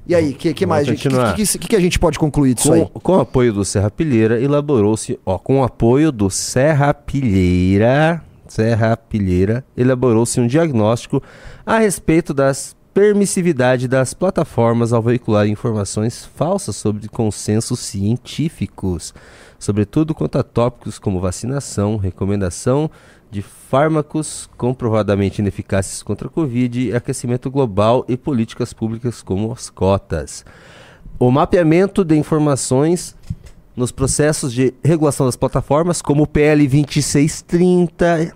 [0.09, 0.87] E aí, o que, que mais?
[0.87, 2.87] O que, que, que, a gente pode concluir disso aí?
[2.93, 8.23] Com, com o apoio do Serra Pilheira, elaborou-se, ó, com o apoio do Serra Pilheira,
[8.47, 11.21] Serra Pilheira, elaborou-se um diagnóstico
[11.65, 19.13] a respeito das permissividade das plataformas ao veicular informações falsas sobre consensos científicos,
[19.59, 22.91] sobretudo quanto a tópicos como vacinação, recomendação
[23.31, 30.45] de fármacos comprovadamente ineficazes contra a Covid, aquecimento global e políticas públicas como as cotas.
[31.18, 33.16] O mapeamento de informações
[33.77, 38.35] nos processos de regulação das plataformas, como o PL 2630.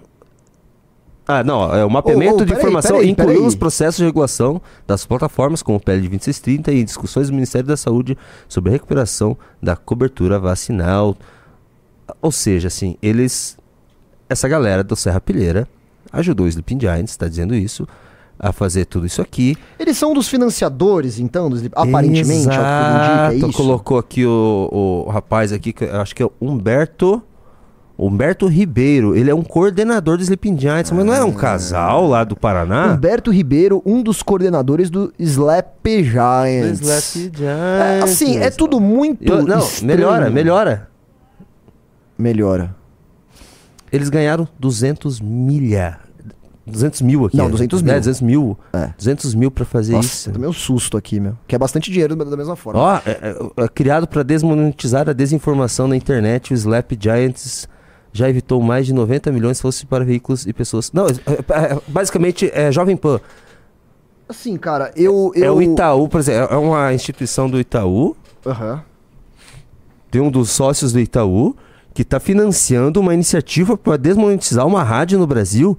[1.26, 3.46] Ah, não, é o mapeamento Ô, ô, de peraí, informação peraí, incluiu peraí.
[3.46, 7.76] os processos de regulação das plataformas, como o PL 2630 e discussões do Ministério da
[7.76, 8.18] Saúde
[8.48, 11.16] sobre a recuperação da cobertura vacinal.
[12.20, 13.56] Ou seja, assim, eles.
[14.30, 15.66] Essa galera do Serra Pilheira
[16.12, 17.86] ajudou o Sleeping Giants, está dizendo isso,
[18.38, 19.56] a fazer tudo isso aqui.
[19.76, 23.52] Eles são um dos financiadores, então, dos, aparentemente, ao que tudo indica, é Exato.
[23.52, 27.20] Colocou aqui o, o rapaz aqui, que eu acho que é o Humberto.
[27.98, 32.24] Humberto Ribeiro, ele é um coordenador do Sleeping Giants, mas não é um casal lá
[32.24, 32.94] do Paraná?
[32.94, 36.80] Humberto Ribeiro, um dos coordenadores do Slap Giants.
[36.88, 37.00] É,
[37.36, 38.02] Giants.
[38.04, 39.86] assim, é tudo muito Eu- não, estranho.
[39.86, 40.88] melhora, melhora.
[42.16, 42.79] Melhora.
[43.92, 45.98] Eles ganharam 200 milha.
[46.66, 47.36] 200 mil aqui.
[47.36, 47.50] Não, é.
[47.50, 47.92] 200 mil.
[47.92, 48.58] É, 200 mil.
[48.72, 48.90] É.
[48.96, 50.28] 200 mil pra fazer Nossa, isso.
[50.28, 51.36] eu tomei um susto aqui, meu.
[51.46, 52.80] Que é bastante dinheiro da mesma forma.
[52.80, 57.68] Ó, é, é, é criado para desmonetizar a desinformação na internet, o Slap Giants
[58.12, 60.92] já evitou mais de 90 milhões se fosse para veículos e pessoas.
[60.92, 63.20] Não, é, é, é, basicamente é Jovem Pan.
[64.28, 65.32] Assim, cara, eu...
[65.34, 65.44] eu...
[65.44, 68.16] É o Itaú, por exemplo, é uma instituição do Itaú,
[68.46, 68.82] Aham.
[70.10, 71.56] tem um dos sócios do Itaú
[71.92, 75.76] que está financiando uma iniciativa para desmonetizar uma rádio no Brasil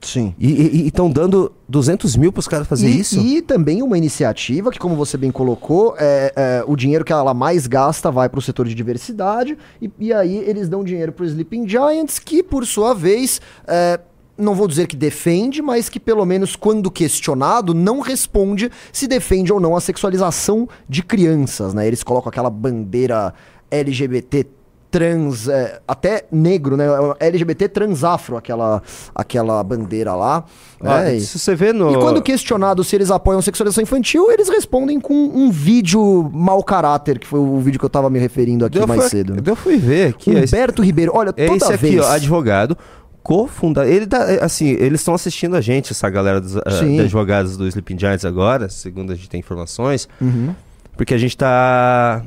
[0.00, 0.32] Sim.
[0.38, 3.20] e estão dando 200 mil para os caras fazer e, isso.
[3.20, 7.34] e também uma iniciativa que, como você bem colocou, é, é, o dinheiro que ela
[7.34, 11.24] mais gasta vai para o setor de diversidade, e, e aí eles dão dinheiro para
[11.24, 13.98] o Sleeping Giants, que, por sua vez, é,
[14.36, 19.52] não vou dizer que defende, mas que, pelo menos quando questionado, não responde se defende
[19.52, 21.74] ou não a sexualização de crianças.
[21.74, 21.86] Né?
[21.86, 23.34] Eles colocam aquela bandeira
[23.70, 24.46] LGBT
[24.90, 26.86] trans, é, até negro, né?
[27.20, 28.82] LGBT transafro, aquela,
[29.14, 30.44] aquela bandeira lá.
[30.80, 31.18] Ó, né?
[31.20, 31.92] Se você vê no.
[31.92, 37.18] e quando questionado se eles apoiam sexualização infantil, eles respondem com um vídeo mau caráter,
[37.18, 39.36] que foi o vídeo que eu tava me referindo aqui eu mais fui, cedo.
[39.44, 40.34] Eu fui ver aqui.
[40.34, 42.00] é esse- Humberto Ribeiro, olha, É toda esse aqui, vez...
[42.00, 42.76] ó, advogado,
[43.22, 43.90] cofundador.
[43.90, 46.94] Ele é, assim, eles estão assistindo a gente, essa galera dos ah, Sim.
[46.96, 50.54] de advogados do Sleeping Giants agora, segundo a gente tem informações, Uhum.
[50.96, 52.22] porque a gente tá.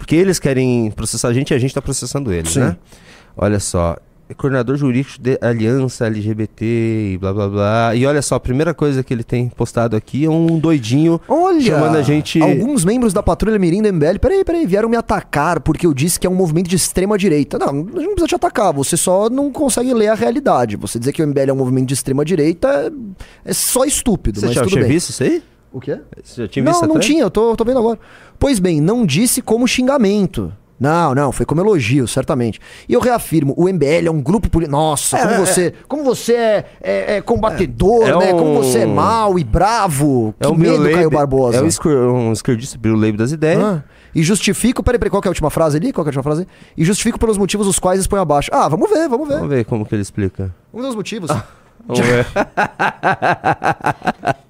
[0.00, 2.60] Porque eles querem processar a gente e a gente tá processando eles, Sim.
[2.60, 2.76] né?
[3.36, 3.96] Olha só.
[4.28, 7.94] é Coordenador jurídico de Aliança LGBT e blá blá blá.
[7.94, 11.60] E olha só, a primeira coisa que ele tem postado aqui é um doidinho Olha,
[11.60, 12.40] chamando a gente.
[12.42, 16.18] alguns membros da Patrulha Mirim da MBL, peraí, peraí, vieram me atacar porque eu disse
[16.18, 17.58] que é um movimento de extrema direita.
[17.58, 20.76] Não, a gente não precisa te atacar, você só não consegue ler a realidade.
[20.76, 22.90] Você dizer que o MBL é um movimento de extrema direita
[23.44, 24.84] é, é só estúpido, Você mas já tudo bem.
[24.88, 25.42] visto isso aí?
[25.72, 26.00] O quê?
[26.22, 27.06] Você já tinha não, visto não atrás?
[27.06, 27.98] tinha, eu tô, tô vendo agora.
[28.38, 30.52] Pois bem, não disse como xingamento.
[30.80, 32.58] Não, não, foi como elogio, certamente.
[32.88, 34.74] E eu reafirmo, o MBL é um grupo político.
[34.74, 38.32] Nossa, É, como, é, você, como você é, é- é combatedor, É né?
[38.32, 40.34] Como um- você é mau e bravo.
[40.40, 41.58] Que É o medo, Caio Barbosa.
[41.58, 43.62] É o escur, um esquerdista Bill Leib das ideias.
[43.62, 44.82] Ah, e justifico.
[44.82, 45.92] Peraí, peraí, qual que é a última frase ali?
[45.92, 46.48] Qual que é a última frase?
[46.74, 48.48] E justifico pelos motivos os quais expõe abaixo.
[48.50, 49.34] Ah, vamos ver, vamos ver.
[49.34, 50.50] Vamos ver como que ele explica.
[50.72, 51.30] Vamos ver os motivos.
[51.86, 52.26] Vamos ver.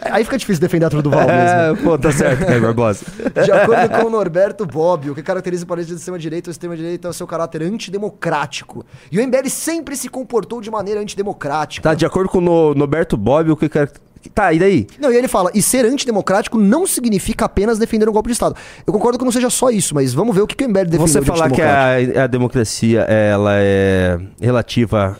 [0.00, 1.38] Aí fica difícil defender a Truduval mesmo.
[1.38, 3.04] É, pô, tá certo, Caio Barbosa.
[3.44, 7.08] De acordo com o Norberto Bobbio, o que caracteriza o partido de extrema-direita, o extrema-direita
[7.08, 8.84] é o seu caráter antidemocrático.
[9.10, 11.88] E o MBL sempre se comportou de maneira antidemocrática.
[11.88, 13.90] Tá, de acordo com o No- Norberto Bob, o que cara...
[14.34, 14.86] Tá, e daí?
[14.98, 18.56] Não, e ele fala, e ser antidemocrático não significa apenas defender um golpe de Estado.
[18.84, 20.80] Eu concordo que não seja só isso, mas vamos ver o que, que o MBL
[20.86, 25.16] defendeu Você falar que a, a democracia, ela é relativa,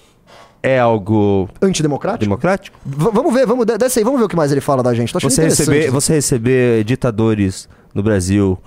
[0.63, 2.25] é algo Antidemocrático?
[2.25, 2.79] democrático?
[2.85, 4.93] V- vamos ver, vamos, de- desce aí, vamos ver o que mais ele fala da
[4.95, 5.13] gente.
[5.13, 8.59] Tô Você receber, você receber ditadores no Brasil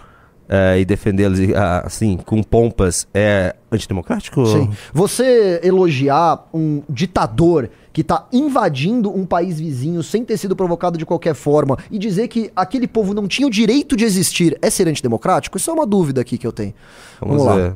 [0.47, 4.45] eh, e defendê-los ah, assim, com pompas, é antidemocrático?
[4.45, 4.69] Sim.
[4.93, 11.05] Você elogiar um ditador que tá invadindo um país vizinho sem ter sido provocado de
[11.05, 14.87] qualquer forma e dizer que aquele povo não tinha o direito de existir é ser
[14.87, 15.57] antidemocrático?
[15.57, 16.73] Isso é uma dúvida aqui que eu tenho.
[17.19, 17.55] Vamos, lá.
[17.55, 17.73] ver.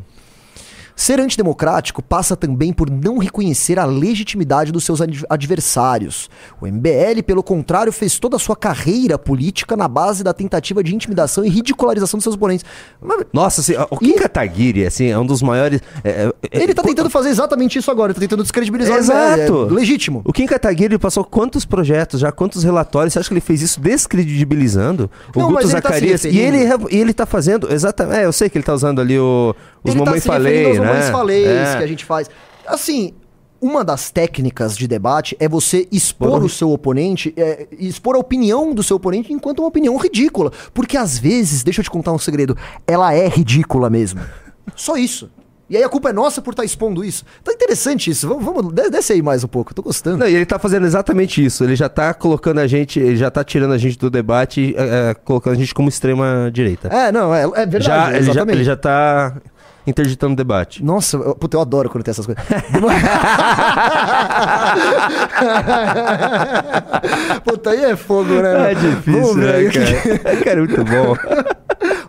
[0.95, 6.29] Ser antidemocrático passa também por não reconhecer a legitimidade dos seus ad- adversários.
[6.61, 10.93] O MBL, pelo contrário, fez toda a sua carreira política na base da tentativa de
[10.95, 12.65] intimidação e ridicularização dos seus oponentes.
[13.01, 15.81] Mas Nossa, assim, o Kim Kataguiri, assim, é um dos maiores...
[16.03, 19.53] é, é, ele tá tentando fazer exatamente isso agora, ele tá tentando descredibilizar Exato.
[19.53, 19.71] o MBL.
[19.71, 20.21] É legítimo.
[20.23, 23.13] O Kim Kataguiri passou quantos projetos já, quantos relatórios?
[23.13, 26.23] Você acha que ele fez isso descredibilizando o Não, Guto mas ele tá Zacarias?
[26.25, 26.57] e, ele,
[26.91, 29.95] e ele tá fazendo, exatamente, é, eu sei que ele tá usando ali o, os
[29.95, 30.93] ele tá se falei, referindo aos né?
[30.93, 31.75] mamães falei É.
[31.77, 32.29] que a gente faz.
[32.65, 33.13] Assim,
[33.61, 38.19] uma das técnicas de debate é você expor Por- o seu oponente, é, expor a
[38.19, 40.51] opinião do seu oponente enquanto uma opinião ridícula.
[40.73, 44.19] Porque às vezes, deixa eu te contar um segredo, ela é ridícula mesmo.
[44.75, 45.29] Só isso.
[45.69, 47.23] E aí a culpa é nossa por estar expondo isso.
[47.43, 48.27] Tá interessante isso.
[48.27, 49.73] Vamos, vamos de- desce aí mais um pouco.
[49.73, 50.17] Tô gostando.
[50.17, 51.63] Não, e ele tá fazendo exatamente isso.
[51.63, 55.09] Ele já tá colocando a gente, ele já tá tirando a gente do debate, é,
[55.11, 56.89] é, colocando a gente como extrema direita.
[56.89, 57.83] É, não, é, é verdade.
[57.85, 59.37] já, ele, já, ele já tá
[59.85, 60.83] interditando o debate.
[60.83, 62.43] Nossa, eu, puta, eu adoro quando tem essas coisas.
[67.43, 68.71] puta, aí é fogo, né?
[68.71, 70.37] É difícil, Vamos né, o que- cara?
[70.37, 71.15] cara, é muito bom.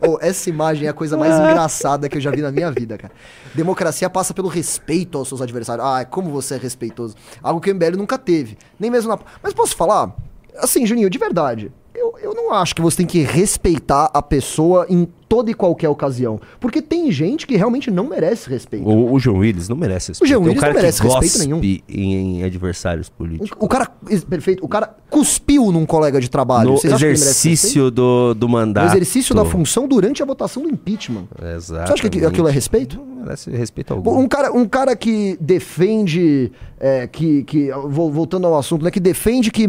[0.06, 2.96] Ô, essa imagem é a coisa mais engraçada que eu já vi na minha vida,
[2.98, 3.12] cara.
[3.54, 5.84] Democracia passa pelo respeito aos seus adversários.
[5.86, 7.14] Ah, como você é respeitoso.
[7.42, 8.58] Algo que o MBL nunca teve.
[8.78, 9.18] Nem mesmo na.
[9.42, 10.14] Mas posso falar?
[10.58, 11.72] Assim, Juninho, de verdade.
[11.94, 15.88] Eu, eu não acho que você tem que respeitar a pessoa em toda e qualquer
[15.88, 16.40] ocasião.
[16.60, 18.86] Porque tem gente que realmente não merece respeito.
[18.88, 20.28] O, o João Willis não merece respeito.
[20.28, 21.60] João É um Willis não merece respeito nenhum.
[21.88, 23.50] Em, em adversários políticos.
[23.60, 23.90] O, o cara.
[24.30, 24.64] Perfeito.
[24.64, 26.70] O cara cuspiu num colega de trabalho.
[26.70, 28.92] No Vocês exercício do, do No mandato.
[28.92, 31.24] exercício da função durante a votação do impeachment.
[31.56, 31.86] Exato.
[31.88, 32.96] Você acha que aqui- aquilo é respeito?
[32.98, 34.18] Não merece respeito algum.
[34.20, 39.00] Um cara, um cara que defende, é, que, que vol- voltando ao assunto, né, que
[39.00, 39.68] defende que,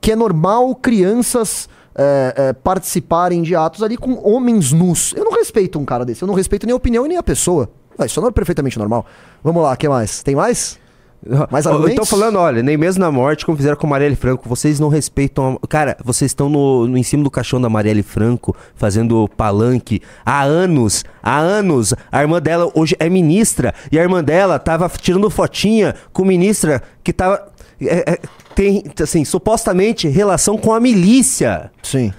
[0.00, 5.12] que é normal crianças é, é, participarem de atos ali com homens nus.
[5.14, 7.22] Eu não respeito um cara desse, eu não respeito nem a opinião e nem a
[7.22, 7.70] pessoa.
[7.98, 9.04] Ah, isso não é perfeitamente normal.
[9.44, 10.22] Vamos lá, o que mais?
[10.22, 10.80] Tem mais?
[11.52, 12.08] Mais Eu tô argumentos?
[12.10, 15.56] falando, olha, nem mesmo na morte, como fizeram com a Marielle Franco, vocês não respeitam.
[15.62, 20.02] a- Cara, vocês estão no, no- em cima do caixão da Marielle Franco, fazendo palanque
[20.26, 21.94] há anos, há anos.
[22.10, 26.82] A irmã dela hoje é ministra, e a irmã dela tava tirando fotinha com ministra
[27.04, 27.52] que tava.
[27.80, 28.18] é, é,
[28.54, 31.70] tem, assim, supostamente relação com a milícia.
[31.82, 32.12] Sim.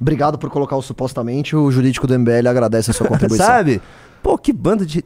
[0.00, 1.54] Obrigado por colocar o supostamente.
[1.54, 3.44] O jurídico do MBL agradece a sua contribuição.
[3.46, 3.82] Sabe?
[4.22, 5.04] Pô, que banda de.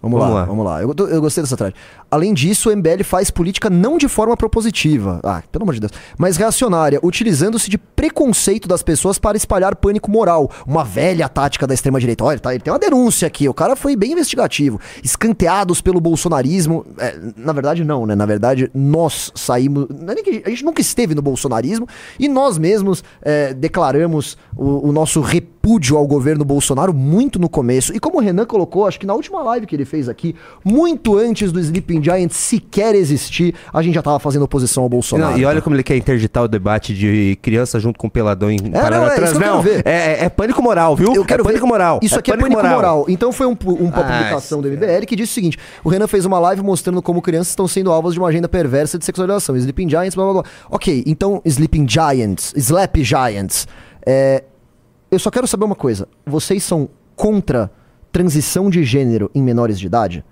[0.00, 0.44] Vamos, Vamos lá, lá.
[0.44, 0.82] vamos lá.
[0.82, 1.74] Eu, eu gostei dessa trade.
[2.14, 5.92] Além disso, o MBL faz política não de forma propositiva, ah, pelo amor de Deus,
[6.16, 10.48] mas reacionária, utilizando-se de preconceito das pessoas para espalhar pânico moral.
[10.64, 12.22] Uma velha tática da extrema-direita.
[12.22, 14.80] Olha, tá, ele tem uma denúncia aqui, o cara foi bem investigativo.
[15.02, 16.86] Escanteados pelo bolsonarismo.
[16.98, 18.14] É, na verdade, não, né?
[18.14, 19.88] Na verdade, nós saímos.
[19.90, 25.20] é a gente nunca esteve no bolsonarismo e nós mesmos é, declaramos o, o nosso
[25.20, 27.92] repúdio ao governo Bolsonaro muito no começo.
[27.92, 31.16] E como o Renan colocou, acho que na última live que ele fez aqui, muito
[31.16, 35.32] antes do Sleeping Giant sequer existir, a gente já tava fazendo oposição ao Bolsonaro.
[35.32, 38.58] Não, e olha como ele quer interditar o debate de criança junto com peladão em
[38.58, 39.38] Paraná não, é Trans.
[39.38, 39.82] Não, ver.
[39.86, 41.14] é, é pânico moral, viu?
[41.14, 41.72] Eu quero é pânico ver.
[41.72, 42.00] moral.
[42.02, 43.06] Isso aqui é pânico moral.
[43.08, 44.68] Então foi um, uma Ah, publicação do.
[44.68, 47.90] MBL que disse o seguinte: o Renan fez uma live mostrando como crianças estão sendo
[47.90, 49.56] alvos de uma agenda perversa de sexualização.
[49.56, 50.50] Sleeping Giants, blá blá blá.
[50.70, 53.66] Ok, então Sleeping Giants, Slap Giants.
[54.06, 54.44] É,
[55.10, 57.70] eu só quero saber uma coisa: vocês são contra
[58.10, 60.24] transição de gênero em menores de idade?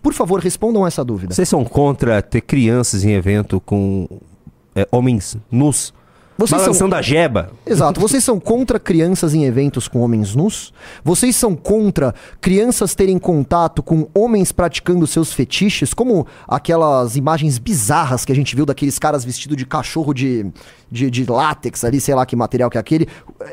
[0.00, 1.34] Por favor, respondam essa dúvida.
[1.34, 4.08] Vocês são contra ter crianças em evento com
[4.74, 5.92] é, homens nus?
[6.38, 7.50] Vocês são- Balançando a jeba?
[7.64, 8.00] Exato.
[8.00, 10.72] Vocês são contra crianças em eventos com homens nus?
[11.04, 15.92] Vocês são contra crianças terem contato com homens praticando seus fetiches?
[15.92, 20.46] Como aquelas imagens bizarras que a gente viu daqueles caras vestidos de cachorro de,
[20.90, 23.06] de, de látex ali, sei lá que material que é aquele,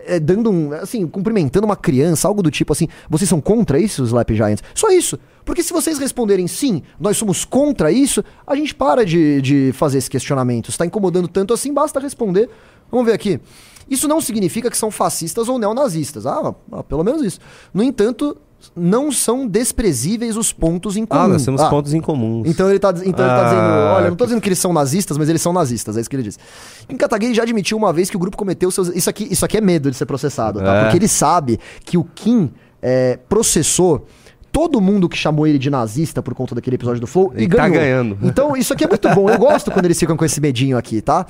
[0.05, 2.87] é, dando um, assim, cumprimentando uma criança, algo do tipo assim.
[3.09, 4.63] Vocês são contra isso, Slap Giants?
[4.73, 5.19] Só isso.
[5.49, 9.97] Porque se vocês responderem sim, nós somos contra isso, a gente para de, de fazer
[9.97, 10.71] esse questionamento.
[10.71, 12.47] Se tá incomodando tanto assim, basta responder.
[12.91, 13.39] Vamos ver aqui.
[13.89, 16.27] Isso não significa que são fascistas ou neonazistas.
[16.27, 17.39] Ah, ah, pelo menos isso.
[17.73, 18.37] No entanto,
[18.75, 21.21] não são desprezíveis os pontos em comum.
[21.23, 22.47] Ah, nós temos Ah, pontos em comuns.
[22.47, 24.49] então ele tá, então ele tá Ah, dizendo, olha, eu não tô que- dizendo que
[24.49, 26.37] eles são nazistas, mas eles são nazistas, é isso que ele diz.
[26.87, 28.89] Kim Kataguiri já admitiu uma vez que o grupo cometeu seus...
[28.89, 30.75] Isso aqui, isso aqui é medo de ser processado, tá?
[30.75, 30.83] É.
[30.83, 32.51] Porque ele sabe que o Kim
[32.83, 34.05] é, processou
[34.51, 37.47] todo mundo que chamou ele de nazista por conta daquele episódio do Flow e, E
[37.47, 37.73] tá ganhou.
[37.73, 38.17] ganhando.
[38.23, 39.29] Então, isso aqui é muito bom.
[39.29, 41.25] Eu gosto quando eles ficam com esse medinho aqui, tá?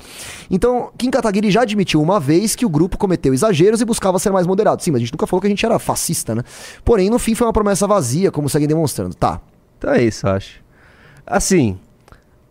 [0.50, 4.30] Então, Kim Kataguiri já admitiu uma vez que o grupo cometeu exageros e buscava ser
[4.30, 4.82] mais moderado.
[4.82, 6.42] Sim, mas a gente nunca falou que a gente era fascista, né?
[6.84, 9.14] Porém, no fim foi uma promessa vazia, como seguem demonstrando.
[9.14, 9.40] Tá.
[9.78, 10.60] Então é isso, eu acho.
[11.26, 11.78] Assim,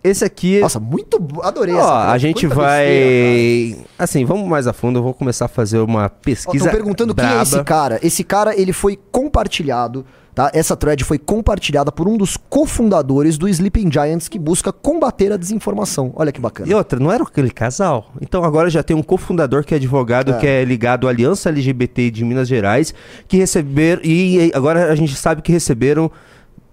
[0.04, 0.60] esse aqui.
[0.62, 1.20] Nossa, muito.
[1.42, 2.12] Adorei Ó, essa.
[2.12, 3.86] a gente Quanta besteira, vai.
[3.98, 5.00] assim, vamos mais a fundo.
[5.00, 6.66] Eu vou começar a fazer uma pesquisa.
[6.66, 7.44] tão perguntando quem é braba.
[7.44, 8.00] esse cara.
[8.02, 10.50] Esse cara, ele foi compartilhado, tá?
[10.54, 15.38] Essa thread foi compartilhada por um dos cofundadores do Sleeping Giants que busca combater a
[15.38, 16.12] desinformação.
[16.16, 16.70] Olha que bacana.
[16.70, 18.12] E outra, não era aquele casal.
[18.22, 20.38] Então agora já tem um cofundador que é advogado, É.
[20.38, 22.94] que é ligado à Aliança LGBT de Minas Gerais,
[23.28, 24.02] que receberam.
[24.04, 26.12] E agora a gente sabe que receberam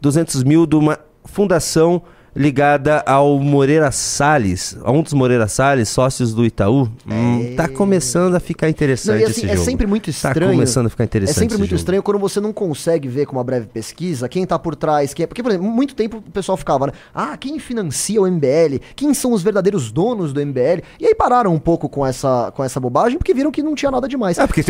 [0.00, 2.02] 200 mil de uma fundação
[2.36, 6.88] ligada ao Moreira Salles, a um dos Moreira Salles, sócios do Itaú.
[7.06, 9.64] Hum, tá começando a ficar Não, interessante e assim, esse é jogo.
[9.64, 10.52] sempre muito Tá estranho.
[10.52, 11.78] começando a ficar É interessante sempre esse muito jogo.
[11.80, 15.24] estranho quando você não consegue ver com uma breve pesquisa quem tá por trás, quem
[15.24, 15.26] é...
[15.26, 16.92] Porque, por exemplo, muito tempo o pessoal ficava, né?
[17.14, 18.80] Ah, quem financia o MBL?
[18.94, 20.82] Quem são os verdadeiros donos do MBL?
[21.00, 23.90] E aí pararam um pouco com essa, com essa bobagem, porque viram que não tinha
[23.90, 24.38] nada demais.
[24.38, 24.62] É, porque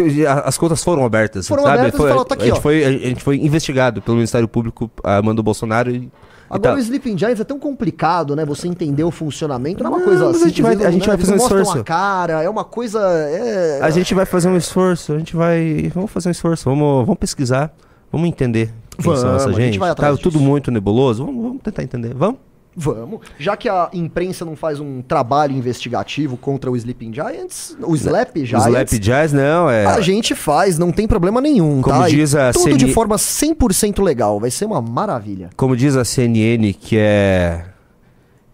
[0.45, 1.79] as contas foram abertas, Foram sabe?
[1.79, 2.61] abertas e Foi- falaram, tá aqui, a, gente ó.
[2.61, 6.09] foi, a gente foi investigado pelo Ministério Público, a mando do Bolsonaro e...
[6.49, 6.83] Agora e o tá.
[6.83, 8.45] Sleeping Giants é tão complicado, né?
[8.45, 10.45] Você entender o funcionamento, não é uma coisa assim.
[10.45, 11.85] a gente vai- a gente vai fazer um esforço.
[11.85, 13.01] cara, é uma coisa.
[13.01, 13.81] É...
[13.83, 15.91] A gente vai fazer um esforço, a gente vai.
[15.95, 17.75] Vamos fazer um esforço, vamos, vamos pesquisar,
[18.13, 19.79] vamos entender quem são Vamos, essa a gente gente.
[19.79, 20.45] vai atrás tá tudo disso.
[20.45, 22.15] muito nebuloso, vamos, vamos tentar entender.
[22.15, 22.39] Vamos?
[22.77, 23.21] Vamos.
[23.39, 28.37] Já que a imprensa não faz um trabalho investigativo contra o Sleeping Giants, o Slap
[28.37, 28.67] Giants.
[28.67, 29.87] Lap Jazz, não, é.
[29.87, 32.07] A gente faz, não tem problema nenhum, Como tá?
[32.07, 35.49] Diz a tudo de CN forma 100% legal, vai ser uma maravilha.
[35.57, 37.65] Como diz a CNN, que é.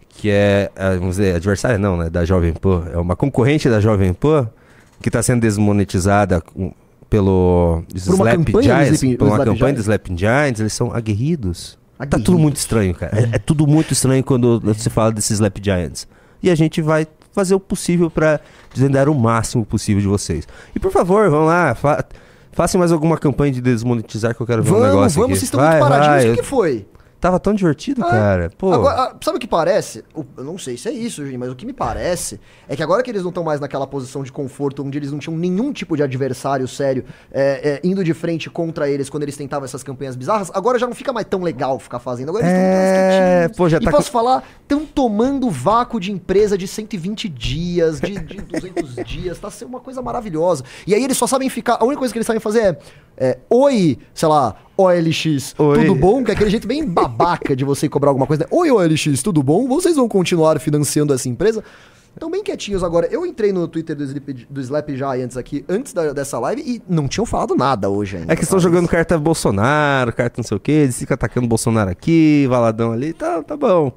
[0.07, 2.09] Que é, é, vamos dizer, adversária não, né?
[2.09, 2.85] Da Jovem Pan.
[2.93, 4.49] É uma concorrente da Jovem Pan
[5.01, 6.41] que está sendo desmonetizada
[7.09, 9.75] pelo Por uma Slap Giants, por uma Slap campanha Giants?
[9.75, 11.77] do Slap Giants, eles são aguerridos.
[12.05, 13.17] Tá tudo muito estranho, cara.
[13.19, 16.07] É, é tudo muito estranho quando você fala desses Slap Giants.
[16.41, 18.39] E a gente vai fazer o possível pra
[18.73, 20.47] desvendar o máximo possível de vocês.
[20.75, 22.05] E por favor, vão lá, fa
[22.51, 25.39] façam mais alguma campanha de desmonetizar que eu quero ver um Vamos, negócio vamos, aqui.
[25.39, 26.33] vocês estão Vai, muito paradinhos.
[26.33, 26.85] O que, que foi?
[27.23, 28.51] Tava tão divertido, Ah, cara.
[28.57, 30.03] Pô, Agora, ah, sabe o que parece?
[30.13, 33.01] Eu não sei se é isso, gente, mas o que me parece é que agora
[33.01, 35.95] que eles não estão mais naquela posição de conforto onde eles não tinham nenhum tipo
[35.95, 40.17] de adversário sério é, é, indo de frente contra eles quando eles tentavam essas campanhas
[40.17, 42.27] bizarras, agora já não fica mais tão legal ficar fazendo.
[42.27, 43.57] Agora eles É, estão quietinhos.
[43.57, 48.01] pô, já E tá posso com- falar, estão tomando vácuo de empresa de 120 dias,
[48.01, 50.65] de, de 200 dias, tá sendo uma coisa maravilhosa.
[50.85, 52.77] E aí eles só sabem ficar, a única coisa que eles sabem fazer é,
[53.15, 55.79] é oi, sei lá, OLX, Oi.
[55.85, 56.23] tudo bom?
[56.23, 58.43] Que é aquele jeito bem babaca de você cobrar alguma coisa.
[58.43, 58.47] né?
[58.51, 59.67] Oi, OLX, tudo bom?
[59.67, 61.63] Vocês vão continuar financiando essa empresa?
[62.13, 63.07] Estão bem quietinhos agora.
[63.07, 66.81] Eu entrei no Twitter do Slap, do Slap Giants aqui antes da- dessa live e
[66.87, 68.31] não tinham falado nada hoje ainda.
[68.31, 71.89] É que estão jogando carta Bolsonaro, carta não sei o que, eles ficam atacando Bolsonaro
[71.89, 73.91] aqui, Valadão ali, tá, tá bom.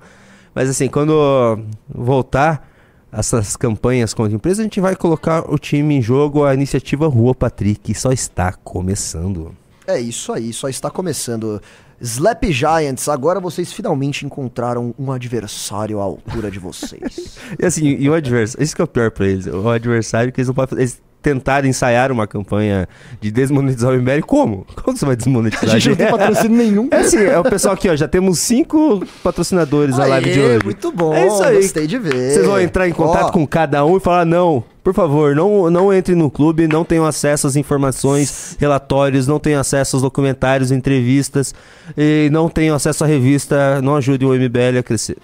[0.55, 1.59] Mas assim, quando
[1.89, 2.67] voltar
[3.13, 7.07] essas campanhas contra a empresa, a gente vai colocar o time em jogo, a iniciativa
[7.07, 9.55] Rua Patrick, só está começando.
[9.87, 11.61] É isso aí, só está começando.
[12.01, 17.37] Slap Giants, agora vocês finalmente encontraram um adversário à altura de vocês.
[17.59, 20.41] E assim, e o adversário, isso que é o pior pra eles, o adversário que
[20.41, 22.89] eles não podem fazer, eles tentaram ensaiar uma campanha
[23.21, 24.65] de desmonetizar o MBL, como?
[24.85, 25.71] Como você vai A desmonetizar?
[25.71, 26.89] gente não tem patrocínio nenhum.
[26.93, 30.47] É assim, é o pessoal aqui, ó, já temos cinco patrocinadores na live de Aê,
[30.57, 30.65] hoje.
[30.65, 31.57] Muito bom, É isso aí.
[31.57, 32.31] gostei de ver.
[32.33, 35.69] Vocês vão entrar em contato Ó, com cada um e falar: não, por favor, não,
[35.69, 40.71] não entre no clube, não tenham acesso às informações, relatórios, não tenham acesso aos documentários,
[40.71, 41.53] entrevistas,
[41.97, 45.17] e não tenham acesso à revista, não ajude o MBL a crescer.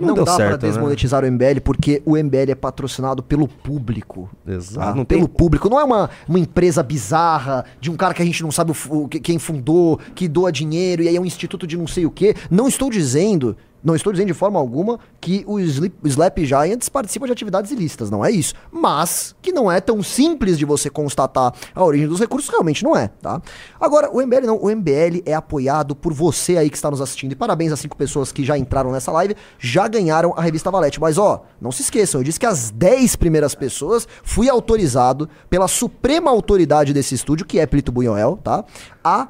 [0.00, 0.68] Não, deu dá pra certo, né?
[0.68, 4.28] desmonetizar o MBL porque o MBL é patrocinado pelo público.
[4.46, 4.86] Exato.
[4.88, 4.94] tá?
[4.94, 5.68] Não pelo tem- público.
[5.70, 8.74] Não é uma, uma empresa bizarra de um cara que a gente não sabe o
[9.04, 12.04] o que- quem fundou, que doa dinheiro e aí é um instituto de não sei
[12.06, 12.34] o quê.
[12.50, 17.32] Não estou dizendo, não estou dizendo de forma alguma que o Slap Giants participa de
[17.32, 18.54] atividades ilícitas, não é isso.
[18.72, 22.96] Mas que não é tão simples de você constatar a origem dos recursos, realmente não
[22.96, 23.42] é, tá?
[23.78, 27.32] Agora, o MBL não, o MBL é apoiado por você aí que está nos assistindo.
[27.32, 30.98] E parabéns às cinco pessoas que já entraram nessa live, já ganharam a revista Valete.
[30.98, 35.68] Mas ó, não se esqueçam, eu disse que as 10 primeiras pessoas fui autorizado pela
[35.68, 38.64] suprema autoridade desse estúdio, que é Plito Bunhoel, tá?
[39.02, 39.28] A,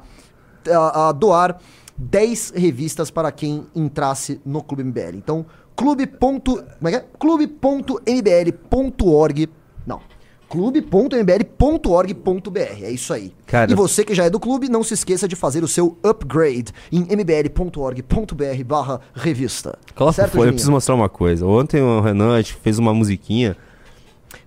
[0.71, 1.59] a, a doar
[1.97, 5.15] 10 revistas para quem entrasse no Clube MBL.
[5.17, 5.45] Então,
[5.75, 6.05] clube.
[6.05, 7.05] ponto- Como é que é?
[7.19, 9.49] clube.mbl.org.
[9.85, 10.01] Não.
[10.49, 12.83] clube.mbl.org.br.
[12.83, 13.33] É isso aí.
[13.45, 15.97] Cara- E você que já é do clube, não se esqueça de fazer o seu
[16.03, 19.77] upgrade em mbl.org.br barra revista.
[19.97, 20.53] O Certo, eu Juninho?
[20.53, 21.45] preciso mostrar uma coisa.
[21.45, 23.55] Ontem o Renan fez uma musiquinha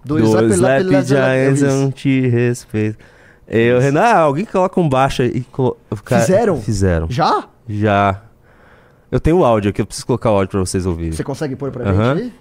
[0.05, 2.99] Do do Slap, Giants te respeito.
[3.51, 5.29] Eu, Renan, ah, alguém coloca um baixo aí.
[5.29, 6.61] e colo- cara- Fizeram?
[6.61, 7.07] Fizeram.
[7.11, 7.45] Já?
[7.69, 8.21] Já.
[9.11, 11.13] Eu tenho o áudio aqui, eu preciso colocar o áudio pra vocês ouvirem.
[11.13, 12.15] Você consegue pôr pra Aham.
[12.17, 12.33] gente aí?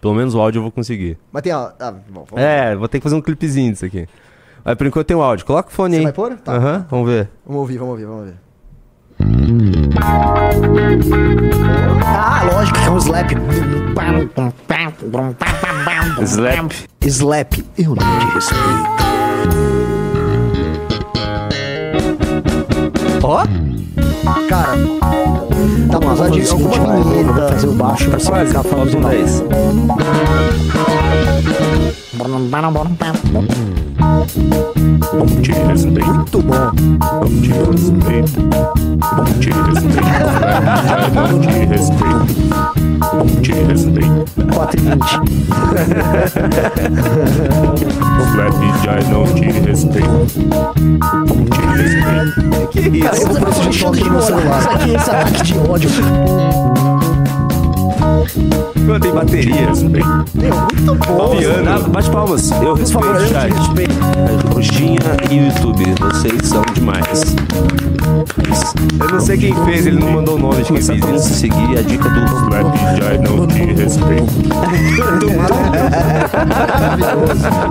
[0.00, 1.16] Pelo menos o áudio eu vou conseguir.
[1.30, 1.72] Mas tem a...
[1.78, 4.08] Ah, bom, vamos É, vou ter que fazer um clipezinho disso aqui.
[4.64, 5.46] Mas por enquanto tem o áudio.
[5.46, 6.04] Coloca o fone Você aí.
[6.04, 6.36] vai pôr?
[6.38, 6.52] Tá.
[6.56, 7.28] Aham, vamos ver.
[7.46, 8.34] Vamos ouvir, vamos ouvir, vamos ouvir.
[12.04, 13.30] Ah, lógico que é um slap.
[16.24, 16.72] Slap.
[17.06, 17.52] Slap.
[17.78, 19.79] Eu não te respeito.
[23.22, 23.44] Ó,
[24.48, 24.76] Cara,
[25.86, 26.70] dá pra usar de alguma
[27.02, 27.48] vinheta.
[27.48, 28.46] fazer o baixo pra você quase.
[28.48, 29.44] ficar falando um 10.
[35.12, 36.54] Não te respeito, Muito bom.
[36.54, 38.40] não te respeito,
[39.16, 40.00] não te respeito,
[41.14, 42.40] não te respeito,
[43.14, 44.26] não te respeito.
[44.54, 44.96] 4 e 20.
[48.30, 50.08] Slap já não te respeito,
[51.26, 52.40] não te respeito.
[52.70, 53.09] Que isso?
[53.18, 54.60] Eu vou fazer um meu celular.
[54.60, 55.90] Isso aqui, esse ataque de ódio.
[58.86, 59.66] Quando tem bateria.
[59.68, 60.06] Respeito.
[60.34, 61.36] Meu, muito bom.
[61.36, 61.88] Piano.
[61.88, 62.50] Bate palmas.
[62.50, 63.52] Eu Por favor, respeito o chat.
[63.52, 63.94] respeito.
[64.54, 64.98] Roxinha
[65.30, 65.84] e o YouTube.
[66.00, 67.36] Vocês são demais.
[69.00, 71.34] Eu não sei quem fez, ele não mandou o nome de quem fez isso.
[71.34, 74.30] Seguir a dica do Slap já não te respeito.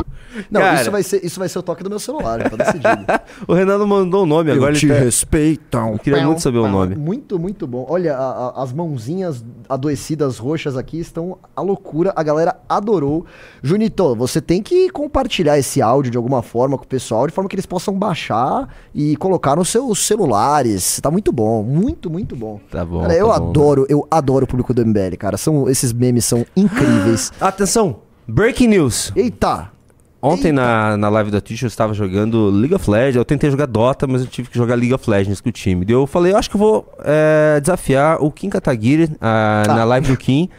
[0.49, 0.81] Não, Cara.
[0.81, 3.05] isso vai, ser, isso vai ser o toque do meu celular, tá decidido.
[3.47, 4.93] O Renan não mandou o nome, agora ele tá...
[4.99, 5.93] respeitam.
[5.93, 6.95] Eu queria muito saber o nome.
[6.95, 7.85] Muito, muito bom.
[7.89, 12.11] Olha, a- a- as mãozinhas adoecidas roxas aqui estão a loucura.
[12.15, 13.25] A galera adorou.
[13.63, 17.49] Junito, você tem que compartilhar esse áudio de alguma forma com o pessoal, de forma
[17.49, 20.99] que eles possam baixar e colocar nos seus celulares.
[21.01, 21.63] Tá muito bom.
[21.63, 22.59] Muito, muito bom.
[22.69, 23.49] Tá bom, Cara, eu tá bom.
[23.49, 25.37] adoro, eu adoro o público do MBL, cara.
[25.37, 27.31] São, esses memes são incríveis.
[27.39, 27.97] Atenção!
[28.27, 29.11] Breaking news!
[29.15, 29.71] Eita!
[30.21, 33.15] Ontem na, na live da Twitch eu estava jogando League of Legends.
[33.15, 35.85] Eu tentei jogar Dota, mas eu tive que jogar League of Legends com o time.
[35.85, 39.75] Daí eu falei, eu acho que eu vou é, desafiar o Kim Kataguiri ah, Tá.
[39.75, 40.49] na live do Kim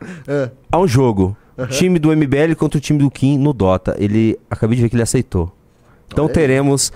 [0.28, 0.50] É.
[0.70, 1.36] a um jogo.
[1.70, 3.96] Time do MBL contra o time do Kim no Dota.
[3.98, 4.38] Ele.
[4.48, 5.50] Acabei de ver que ele aceitou.
[6.06, 6.92] Então Olha teremos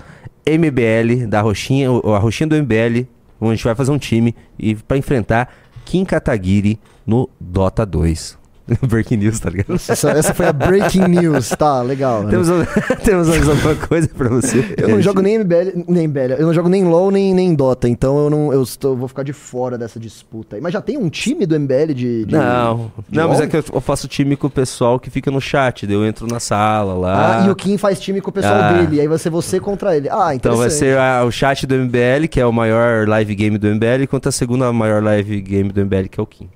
[0.47, 3.05] MBL da Roxinha, a Roxinha do MBL,
[3.41, 5.53] onde a gente vai fazer um time e para enfrentar
[5.83, 8.37] Kim Kataguiri no Dota 2.
[8.87, 9.75] Breaking news, tá ligado?
[9.75, 11.49] Essa, essa foi a breaking news.
[11.49, 12.25] Tá, legal.
[12.29, 12.47] Temos,
[13.03, 14.73] temos mais alguma coisa pra você?
[14.77, 17.89] Eu não jogo nem MBL, nem MBL, eu não jogo nem LoL, nem, nem Dota,
[17.89, 20.55] então eu não eu, estou, vou ficar de fora dessa disputa.
[20.55, 20.61] aí.
[20.61, 22.25] Mas já tem um time do MBL de.
[22.25, 23.47] de Não, de não, mas LoL?
[23.47, 26.25] é que eu eu faço time com o pessoal que fica no chat, eu entro
[26.25, 27.43] na sala lá.
[27.43, 28.73] Ah, e o Kim faz time com o pessoal Ah.
[28.73, 30.07] dele, aí vai ser você contra ele.
[30.09, 33.57] Ah, Então vai ser a- o chat do MBL, que é o maior live game
[33.57, 36.47] do MBL, contra a segunda maior live game do MBL, que é o Kim.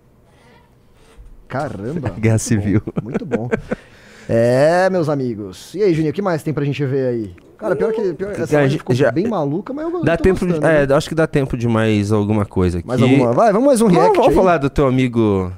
[1.47, 2.09] Caramba.
[2.19, 2.81] Guerra Civil.
[2.85, 3.49] bom, Muito bom.
[4.29, 5.73] É, meus amigos.
[5.73, 7.35] E aí, Juninho, o que mais tem pra gente ver aí?
[7.57, 10.51] Cara, pior que pior, essa Cara, ficou já- bem maluca, mas eu Dá tempo de,
[10.53, 10.95] gostando, é, né?
[10.95, 12.87] acho que dá tempo de mais alguma coisa aqui.
[12.87, 13.31] Mais alguma?
[13.33, 14.35] Vai, vamos mais um react vamos aí.
[14.35, 15.51] falar do teu amigo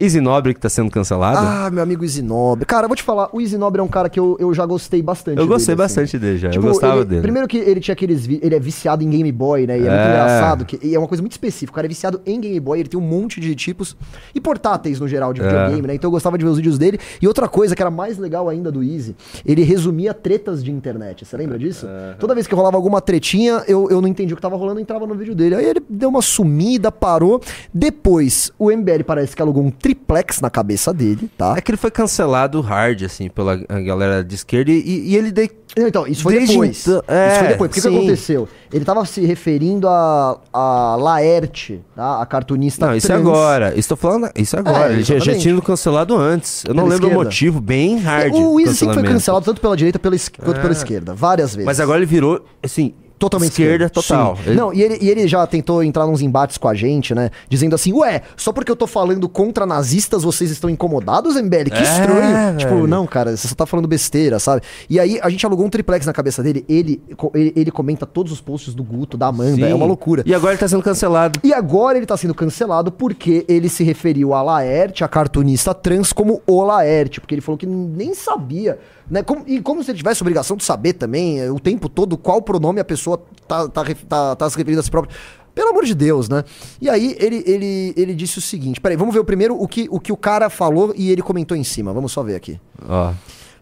[0.00, 1.38] Easy Nobre que tá sendo cancelado?
[1.40, 2.64] Ah, meu amigo Isinobre.
[2.64, 5.02] Cara, eu vou te falar, o Isinobre é um cara que eu, eu já gostei
[5.02, 5.94] bastante eu gostei dele, assim.
[5.96, 7.22] bastante dele já, Tipo, eu gostava ele- dele.
[7.22, 8.24] Primeiro que ele tinha aqueles.
[8.24, 9.74] vi- Ele é viciado em Game Boy, né?
[9.76, 10.08] E é, muito É.
[10.08, 10.64] engraçado.
[10.64, 11.72] Que, e é uma coisa muito específica.
[11.72, 13.96] O cara é viciado em Game Boy, ele tem um monte de tipos.
[14.32, 15.44] E portáteis no geral de É.
[15.44, 15.94] videogame, né?
[15.96, 16.98] Então eu gostava de ver os vídeos dele.
[17.20, 21.24] E outra coisa que era mais legal ainda do Easy, ele resumia tretas de internet.
[21.24, 21.88] Você lembra disso?
[22.20, 25.06] Toda vez que rolava alguma tretinha, eu, eu não entendi o que tava rolando, entrava
[25.08, 25.56] no vídeo dele.
[25.56, 27.40] Aí ele deu uma sumida, parou.
[27.74, 31.54] Depois, o MBL parece que alugou um triplex na cabeça dele, tá?
[31.56, 35.50] É que ele foi cancelado hard, assim, pela galera de esquerda e, e ele de...
[35.76, 36.86] Então, isso foi Desde depois.
[36.86, 37.70] então- é, isso foi depois.
[37.70, 38.48] Porque o que aconteceu?
[38.72, 42.20] Ele tava se referindo a, a Laerte, tá?
[42.20, 43.20] A cartunista Não, isso é trans.
[43.20, 43.78] agora.
[43.78, 44.30] Estou falando.
[44.34, 44.90] Isso é agora.
[44.90, 46.64] É, ele já, já tinha sido cancelado antes.
[46.66, 47.24] Eu não Pela lembro o esquerda.
[47.24, 48.34] motivo, bem hard.
[48.34, 51.66] O Easy sempre foi cancelado tanto pela direita pela quanto pela esquerda, várias vezes.
[51.66, 54.36] Mas agora ele virou, assim, Totalmente esquerda total.
[54.36, 54.42] Sim.
[54.50, 57.30] Ele- Não, e ele, e ele já tentou entrar nos embates com a gente, né?
[57.48, 61.70] Dizendo assim, ué, só porque eu tô falando contra nazistas, vocês estão incomodados, MBL?
[61.70, 62.56] Que É, estranho.
[62.58, 62.86] Tipo, velho.
[62.86, 64.62] não, cara, você só tá falando besteira, sabe?
[64.88, 67.02] E aí a gente alugou um triplex na cabeça dele, ele,
[67.34, 69.70] ele, ele comenta todos os posts do Guto, da Amanda, Sim.
[69.72, 70.22] é uma loucura.
[70.24, 71.40] E agora ele tá sendo cancelado.
[71.42, 76.12] E agora ele tá sendo cancelado porque ele se referiu a Laerte, a cartunista trans,
[76.12, 78.78] como o Laerte, porque ele falou que nem sabia,
[79.10, 79.22] né?
[79.22, 82.42] Como- e como se ele tivesse obrigação de saber também eh, o tempo todo qual
[82.42, 85.14] pronome a pessoa pessoa tá, tá, tá, tá se referindo a si própria.
[85.54, 86.44] Pelo amor de Deus, né?
[86.80, 89.88] E aí ele, ele, ele disse o seguinte: peraí, vamos ver o primeiro o que,
[89.90, 91.92] o que o cara falou e ele comentou em cima.
[91.92, 92.60] Vamos só ver aqui.
[92.88, 93.12] Ó.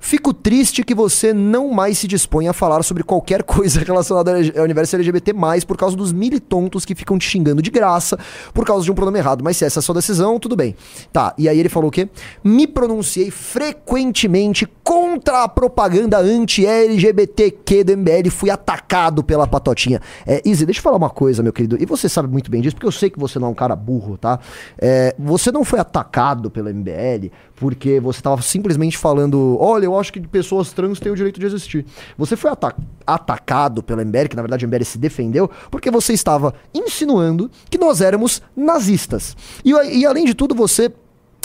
[0.06, 4.62] Fico triste que você não mais se dispõe a falar sobre qualquer coisa relacionada ao
[4.62, 5.34] universo LGBT+,
[5.66, 8.16] por causa dos militontos que ficam te xingando de graça
[8.54, 9.42] por causa de um pronome errado.
[9.42, 10.76] Mas se essa é a sua decisão, tudo bem.
[11.12, 12.08] Tá, e aí ele falou o quê?
[12.44, 20.00] Me pronunciei frequentemente contra a propaganda anti-LGBTQ do MBL fui atacado pela patotinha.
[20.24, 21.76] É, Izzy, deixa eu falar uma coisa, meu querido.
[21.82, 23.74] E você sabe muito bem disso, porque eu sei que você não é um cara
[23.74, 24.38] burro, tá?
[24.78, 27.26] É, você não foi atacado pela MBL
[27.56, 31.47] porque você tava simplesmente falando, olha, eu acho que pessoas trans têm o direito de
[31.47, 31.85] existir.
[32.16, 36.12] Você foi ata- atacado pela MBL, que na verdade a MBL se defendeu, porque você
[36.12, 39.36] estava insinuando que nós éramos nazistas.
[39.64, 40.93] E, e além de tudo, você...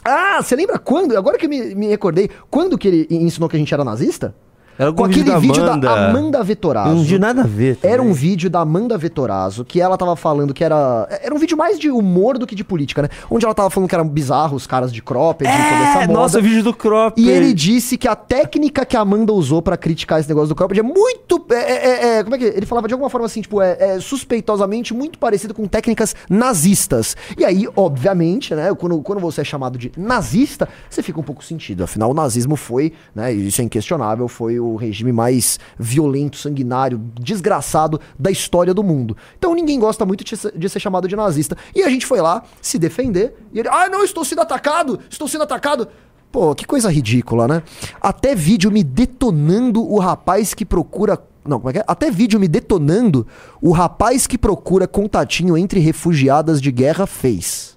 [0.04, 1.16] Ah, você lembra quando?
[1.16, 4.34] Agora que eu me, me recordei, quando que ele ensinou que a gente era nazista?
[4.78, 5.92] Era Com aquele vídeo da vídeo da Amanda.
[6.10, 6.96] Amanda Vettorazzo.
[6.96, 7.78] Não tinha nada a ver.
[7.84, 8.14] Era um também.
[8.14, 11.08] vídeo da Amanda Vettorazzo que ela tava falando que era.
[11.22, 13.10] Era um vídeo mais de humor do que de política, né?
[13.30, 16.08] Onde ela tava falando que eram bizarros os caras de cropped e toda essa É,
[16.08, 16.14] moda.
[16.20, 17.20] nossa, o vídeo do crop.
[17.22, 20.56] E ele disse que a técnica que a Amanda usou pra criticar esse negócio do
[20.56, 21.46] cropped é muito.
[21.52, 22.46] é, é, é, é, como é que.
[22.46, 27.16] Ele falava de alguma forma assim, tipo, é, é suspeitosamente muito parecido com técnicas nazistas.
[27.38, 31.44] E aí, obviamente, né, quando, quando você é chamado de nazista, você fica um pouco
[31.44, 31.84] sentido.
[31.84, 38.00] Afinal, o nazismo foi, né, isso é inquestionável, foi o regime mais violento, sanguinário, desgraçado
[38.18, 39.18] da história do mundo.
[39.38, 41.58] Então ninguém gosta muito de ser, chamado de nazista.
[41.76, 45.28] E a gente foi lá se defender, e ele, ah, não, estou sendo atacado, estou
[45.28, 45.88] sendo atacado.
[46.32, 47.64] Pô, que coisa ridícula, né?
[48.00, 51.22] Até vídeo me detonando o rapaz que procura.
[51.44, 51.84] Não, como é que é?
[51.86, 53.28] Até vídeo me detonando
[53.62, 57.71] o rapaz que procura contatinho entre refugiadas de guerra fez.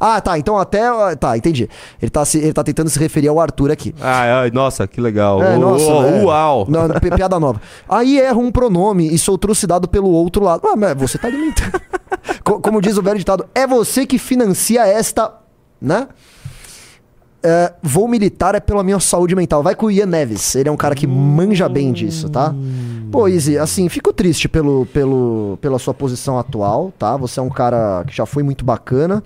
[0.00, 0.38] Ah, tá.
[0.38, 0.82] Então até.
[1.16, 1.68] Tá, entendi.
[2.00, 3.94] Ele tá, se, ele tá tentando se referir ao Arthur aqui.
[4.00, 5.42] Ai, nossa, que legal.
[5.42, 6.22] É, nossa, é.
[6.24, 6.66] Uau.
[6.68, 7.60] Não, não, pi- piada nova.
[7.88, 10.62] Aí erra um pronome e sou trucidado pelo outro lado.
[10.66, 11.80] Ah, mas você tá alimentando.
[12.44, 15.32] Co- Como diz o velho ditado, é você que financia esta,
[15.80, 16.08] né?
[17.44, 19.62] É, vou militar é pela minha saúde mental.
[19.64, 20.54] Vai com o Ian Neves.
[20.54, 22.54] Ele é um cara que manja bem disso, tá?
[23.12, 27.16] Pô, Izzy, assim, fico triste pelo, pelo, pela sua posição atual, tá?
[27.18, 29.22] Você é um cara que já foi muito bacana.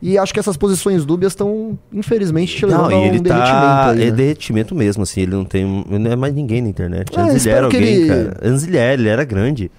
[0.00, 3.50] E acho que essas posições dúbias estão, infelizmente, te levando Não, a um ele derretimento
[3.50, 3.90] tá.
[3.90, 4.10] aí, É né?
[4.12, 5.22] derretimento mesmo, assim.
[5.22, 5.64] Ele não tem.
[5.88, 7.10] Não é mais ninguém na internet.
[7.18, 8.36] É, Antes ele era alguém, ele- cara.
[8.42, 9.70] Antes ele era, ele era grande.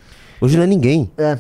[0.41, 1.10] Hoje não é ninguém.
[1.18, 1.38] É.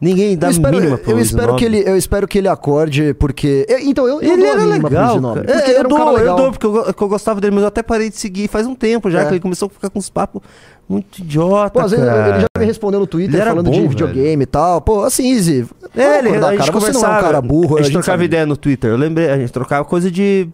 [0.00, 3.12] Ninguém dá eu espero, mínima pro eu espero que ele, eu espero que ele acorde,
[3.14, 5.86] porque eu- então eu, eu Ele a era pro legal, porque É, ele eu era
[5.86, 6.36] um dou, cara eu legal.
[6.36, 9.10] dou, porque eu, eu gostava dele, mas eu até parei de seguir faz um tempo
[9.10, 9.24] já, É.
[9.26, 10.40] que ele começou a ficar com uns papos
[10.88, 12.28] muito idiota, Pô, às vezes cara.
[12.30, 13.90] ele já me respondeu no Twitter falando bom, de velho.
[13.90, 14.80] videogame e tal.
[14.80, 15.66] Pô, assim, Easy.
[15.94, 16.58] É, ele, acordar, a gente cara.
[16.58, 17.76] Você não é conversava, um cara burro.
[17.76, 18.24] a gente trocava sabe.
[18.24, 20.48] ideia no Twitter, eu lembrei, a gente trocava coisa de,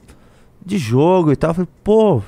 [0.65, 2.21] de jogo e tal, eu falei, pô,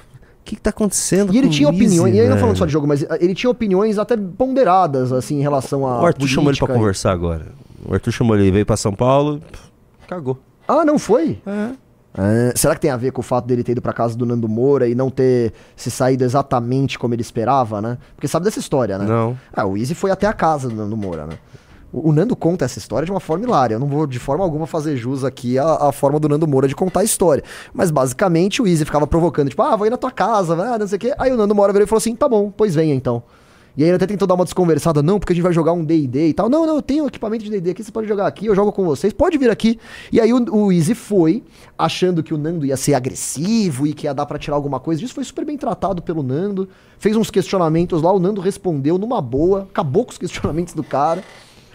[0.48, 2.86] que que tá acontecendo E ele tinha opiniões, e aí não falando só de jogo,
[2.86, 6.02] mas ele tinha opiniões até ponderadas, assim, em relação a.
[6.02, 7.46] O Arthur chamou ele pra política e- conversar agora.
[7.84, 9.62] O Arthur chamou ele, veio pra São Paulo, pff,
[10.08, 10.38] cagou.
[10.66, 11.38] Ah, não foi?
[11.46, 11.70] É.
[12.20, 14.26] É, será que tem a ver com o fato dele ter ido pra casa do
[14.26, 17.96] Nando Moura e não ter se saído exatamente como ele esperava, né?
[18.16, 19.04] Porque sabe dessa história, né?
[19.06, 19.38] Não.
[19.52, 21.34] Ah, o Easy foi até a casa do Nando Moura, né?
[21.93, 23.74] O, Nando conta essa história de uma forma hilária.
[23.74, 26.69] Eu não vou de forma alguma fazer jus aqui à, à forma do Nando Moura
[26.69, 27.43] de contar a história.
[27.73, 30.86] Mas basicamente o Easy ficava provocando, tipo, ah, vou ir na tua casa, ah, não
[30.86, 31.15] sei o quê.
[31.19, 33.23] Aí o Nando Moura virou e falou assim: tá bom, pois venha então.
[33.78, 35.85] E aí ele até tentou dar uma desconversada, não, porque a gente vai jogar um
[35.85, 36.48] D&D e tal.
[36.48, 38.85] Não, não, eu tenho equipamento de D&D aqui, você pode jogar aqui, eu jogo com
[38.85, 39.78] vocês, pode vir aqui.
[40.10, 41.44] E aí o, o Easy foi,
[41.78, 45.01] achando que o Nando ia ser agressivo e que ia dar pra tirar alguma coisa
[45.01, 49.20] disso, foi super bem tratado pelo Nando, fez uns questionamentos lá, o Nando respondeu numa
[49.23, 51.23] boa, acabou com os questionamentos do cara.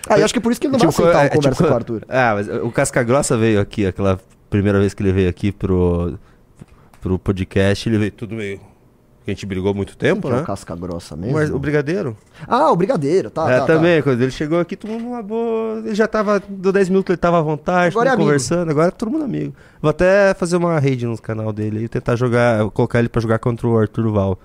[0.10, 1.68] Aí acho que é por isso que ele não vai aceitar uma é, conversa tipo,
[1.68, 2.06] com o Arthur.
[2.10, 4.20] Ah, mas o Casca Grossa veio aqui, aquela
[4.50, 6.18] primeira vez que ele veio aqui pro,
[7.02, 8.60] pro podcast, ele veio tudo meio.
[9.26, 10.42] A gente brigou muito tempo, é né?
[10.42, 11.38] o casca grossa mesmo.
[11.38, 12.18] Mar- o Brigadeiro?
[12.46, 15.80] Ah, o Brigadeiro, tá, é, tá, também, quando ele chegou aqui, todo mundo numa boa.
[15.80, 18.92] Ele já tava, deu 10 minutos, ele tava à vontade, Agora é conversando, agora é
[18.92, 19.56] todo mundo amigo.
[19.82, 23.40] Vou até fazer uma raid no canal dele e tentar jogar, colocar ele pra jogar
[23.40, 24.38] contra o Arthur tá.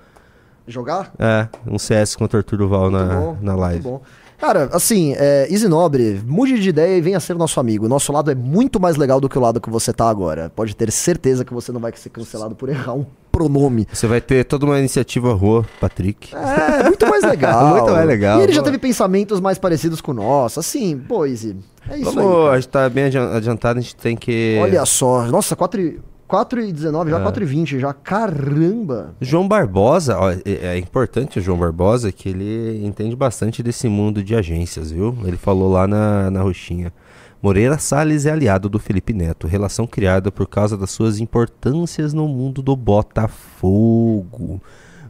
[0.65, 1.11] Jogar?
[1.19, 3.83] É, um CS contra o Arthur Muito na, bom, na muito live.
[3.83, 4.01] bom.
[4.39, 7.87] Cara, assim, é, Easy Nobre, mude de ideia e venha ser nosso amigo.
[7.89, 10.49] Nosso lado é muito mais legal do que o lado que você tá agora.
[10.55, 13.85] Pode ter certeza que você não vai ser cancelado por errar um pronome.
[13.91, 16.33] Você vai ter toda uma iniciativa rua, Patrick.
[16.35, 17.77] É, muito mais legal.
[17.77, 18.39] Muito mais legal.
[18.39, 20.59] E ele já teve pensamentos mais parecidos com o nosso.
[20.59, 21.57] Assim, pô, Easy,
[21.89, 22.37] é isso Vamos, aí.
[22.41, 22.55] a cara.
[22.61, 24.57] gente tá bem adian- adiantado, a gente tem que.
[24.61, 25.99] Olha só, nossa, 4 e,
[26.29, 27.21] 4 e 19, já É.
[27.23, 27.91] 4 e 20 já.
[27.91, 29.15] Caramba.
[29.19, 34.23] João Barbosa, ó, é, é importante o João Barbosa que ele entende bastante desse mundo
[34.23, 35.17] de agências, viu?
[35.25, 36.93] Ele falou lá na, na roxinha.
[37.41, 42.27] Moreira Salles é aliado do Felipe Neto, relação criada por causa das suas importâncias no
[42.27, 44.61] mundo do Botafogo.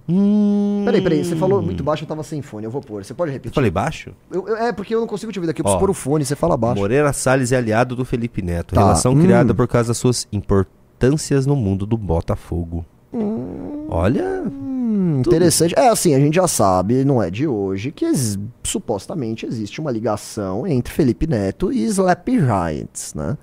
[0.07, 0.81] Hum...
[0.85, 3.03] Peraí, peraí, você falou muito baixo, eu tava sem fone, eu vou pôr.
[3.03, 3.53] Você pode Eu repetir?
[3.53, 4.11] falei baixo?
[4.31, 5.93] Eu- eu- é, porque eu não consigo te ouvir daqui, eu preciso Ó, pôr o
[5.93, 6.79] fone, você fala baixo.
[6.81, 8.73] Moreira Salles é aliado do Felipe Neto.
[8.73, 8.81] Tá.
[8.81, 9.21] Relação Hum.
[9.21, 10.78] criada por causa das suas importâncias
[11.47, 12.85] no mundo do Botafogo.
[13.89, 14.43] Olha,
[14.91, 15.73] Hum, interessante.
[15.77, 19.91] É assim, a gente já sabe, não é de hoje, que ex- supostamente existe uma
[19.91, 23.37] ligação entre Felipe Neto e Slap Giants, né?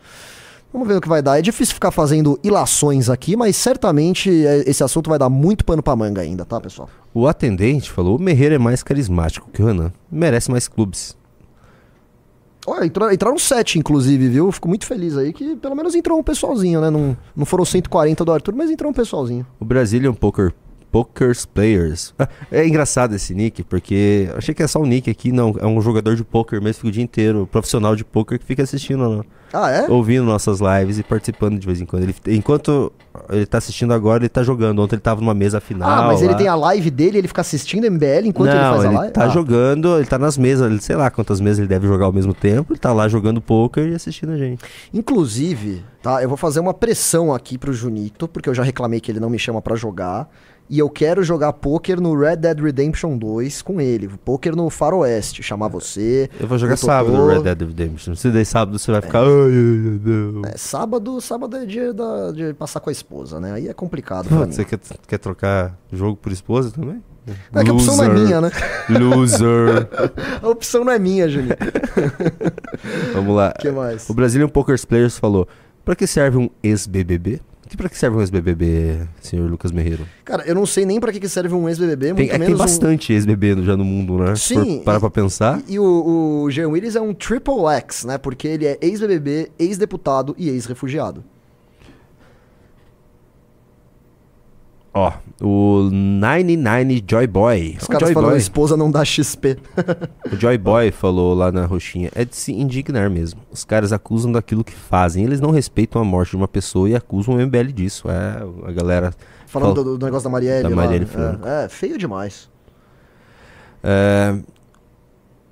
[0.72, 1.38] Vamos ver o que vai dar.
[1.38, 5.82] É difícil ficar fazendo ilações aqui, mas certamente é, esse assunto vai dar muito pano
[5.82, 6.88] pra manga ainda, tá, pessoal?
[7.14, 9.92] o atendente falou: o Merreiro é mais carismático que o Renan.
[10.10, 11.16] Merece mais clubes.
[12.66, 14.50] Olha, entrou- entraram sete, inclusive, viu?
[14.50, 16.90] Fico muito feliz aí que pelo menos entrou um pessoalzinho, né?
[16.90, 19.46] Não, não foram 140 do Arthur, mas entrou um pessoalzinho.
[19.60, 20.52] O Brazilian Poker
[20.96, 22.14] Pokers Players.
[22.50, 25.54] É engraçado esse nick, porque achei que é só um nick aqui, não.
[25.60, 28.62] É um jogador de poker mesmo, fica o dia inteiro, profissional de poker que fica
[28.62, 29.86] assistindo, Ah, é?
[29.90, 32.04] ouvindo nossas lives e participando de vez em quando.
[32.04, 32.90] Ele, enquanto
[33.28, 34.78] ele tá assistindo agora, ele tá jogando.
[34.80, 35.88] Ontem ele tava numa mesa final.
[35.88, 36.38] Ah, mas ele lá.
[36.38, 39.12] tem a live dele, ele fica assistindo MBL enquanto não, ele faz a ele live?
[39.12, 39.28] tá Ah.
[39.28, 42.32] jogando, ele tá nas mesas, ele- sei lá quantas mesas ele deve jogar ao mesmo
[42.32, 42.72] tempo.
[42.72, 44.64] Ele tá lá jogando poker e assistindo a gente.
[44.94, 46.22] Inclusive, tá?
[46.22, 49.28] Eu vou fazer uma pressão aqui pro Junito, porque eu já reclamei que ele não
[49.28, 50.28] me chama pra jogar.
[50.68, 54.08] E eu quero jogar poker no Red Dead Redemption 2 com ele.
[54.24, 56.28] Poker no Faroeste, chamar você.
[56.40, 58.14] Eu vou jogar sábado no Red Dead Redemption.
[58.16, 59.20] Se der sábado, você vai ficar.
[59.20, 60.42] Ai, ai, ai, não.
[60.44, 63.52] É, sábado, sábado é dia da- de passar com a esposa, né?
[63.52, 64.28] Aí é complicado.
[64.28, 67.00] Você quer, quer trocar jogo por esposa também?
[67.54, 68.50] É que a opção não é minha, né?
[68.88, 69.88] Loser.
[70.40, 71.56] A opção não é minha, Juninho.
[73.14, 73.52] Vamos lá.
[73.56, 74.08] O que mais?
[74.08, 75.48] O Brazilian Poker Players falou:
[75.84, 77.40] Pra que serve um ex-BBB?
[77.68, 80.06] Que pra que serve um ex-BBB, senhor Lucas Merreiro?
[80.24, 82.38] Cara, eu não sei nem pra que que serve um ex-BBB, Tem, muito é tem
[82.38, 82.62] menos um...
[82.62, 84.34] bastante ex-BB no- já no mundo, né?
[84.36, 85.60] Sim, para e- pra pensar.
[85.68, 88.18] E, e o, o Jean Willis é um triple X, né?
[88.18, 91.24] Porque ele é ex-BBB, ex-deputado e ex-refugiado.
[94.98, 95.12] Ó,
[95.42, 97.76] o 99 Joy Boy.
[97.78, 98.38] Os caras Joy Boy.
[98.38, 99.58] esposa não dá XP.
[100.32, 103.42] O Joy Boy falou lá na roxinha, é de se indignar mesmo.
[103.52, 105.22] Os caras acusam daquilo que fazem.
[105.22, 108.08] Eles não respeitam a morte de uma pessoa e acusam o MBL disso.
[108.10, 109.12] É, a galera.
[109.46, 110.62] Falando Fala- do, do negócio da Marielle.
[110.62, 110.76] Da lá.
[110.76, 111.06] Marielle
[111.44, 111.64] É.
[111.64, 112.48] É, feio demais.
[113.84, 114.34] É,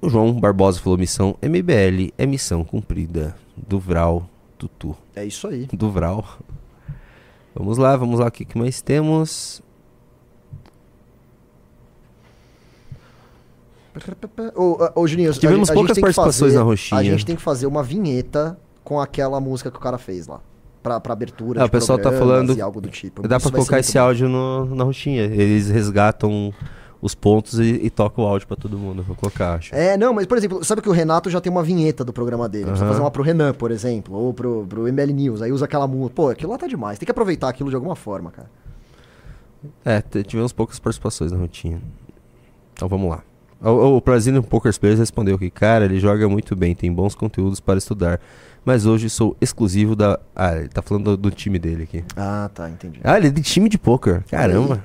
[0.01, 3.37] o João Barbosa falou: missão MBL é missão cumprida.
[3.57, 4.27] Do Vral
[4.57, 4.97] Tutu.
[5.15, 5.67] É isso aí.
[5.73, 6.25] Do Vral.
[7.55, 8.27] Vamos lá, vamos lá.
[8.27, 9.63] O que, que mais temos?
[14.57, 17.01] Ô, ô, Juninho, a Tivemos gente- a gente poucas tem que participações fazer- na roxinha.
[17.01, 20.41] A gente tem que fazer uma vinheta com aquela música que o cara fez lá.
[20.83, 21.63] Pra, pra abertura.
[21.63, 23.27] Ah, o pessoal tá falando- e algo do tipo.
[23.27, 24.01] Dá Isso pra colocar esse bom.
[24.01, 25.23] áudio no- na roxinha.
[25.23, 26.53] Eles resgatam
[27.05, 29.03] os pontos e, e tocam o áudio pra todo mundo.
[29.03, 29.75] Vou colocar, acho.
[29.75, 32.49] É, não, mas por exemplo, sabe que o Renato já tem uma vinheta do programa
[32.49, 32.65] dele.
[32.65, 32.93] Precisa Aham.
[32.93, 35.43] fazer uma pro Renan, por exemplo, ou pro, pro ML News.
[35.43, 36.15] Aí usa aquela música.
[36.15, 36.99] Pô, aquilo lá tá demais.
[36.99, 38.49] Tem que aproveitar aquilo de alguma forma, cara.
[39.85, 41.79] É, tivemos poucas participações na rotina.
[42.73, 43.23] Então vamos lá.
[43.61, 47.61] O, o Brazilian Poker Players respondeu que, cara, ele joga muito bem, tem bons conteúdos
[47.61, 48.19] para estudar.
[48.65, 50.19] Mas hoje sou exclusivo da.
[50.35, 52.03] Ah, ele tá falando do, do time dele aqui.
[52.17, 52.99] Ah, tá, entendi.
[53.05, 54.25] Ah, ele é de time de poker.
[54.25, 54.83] Caramba.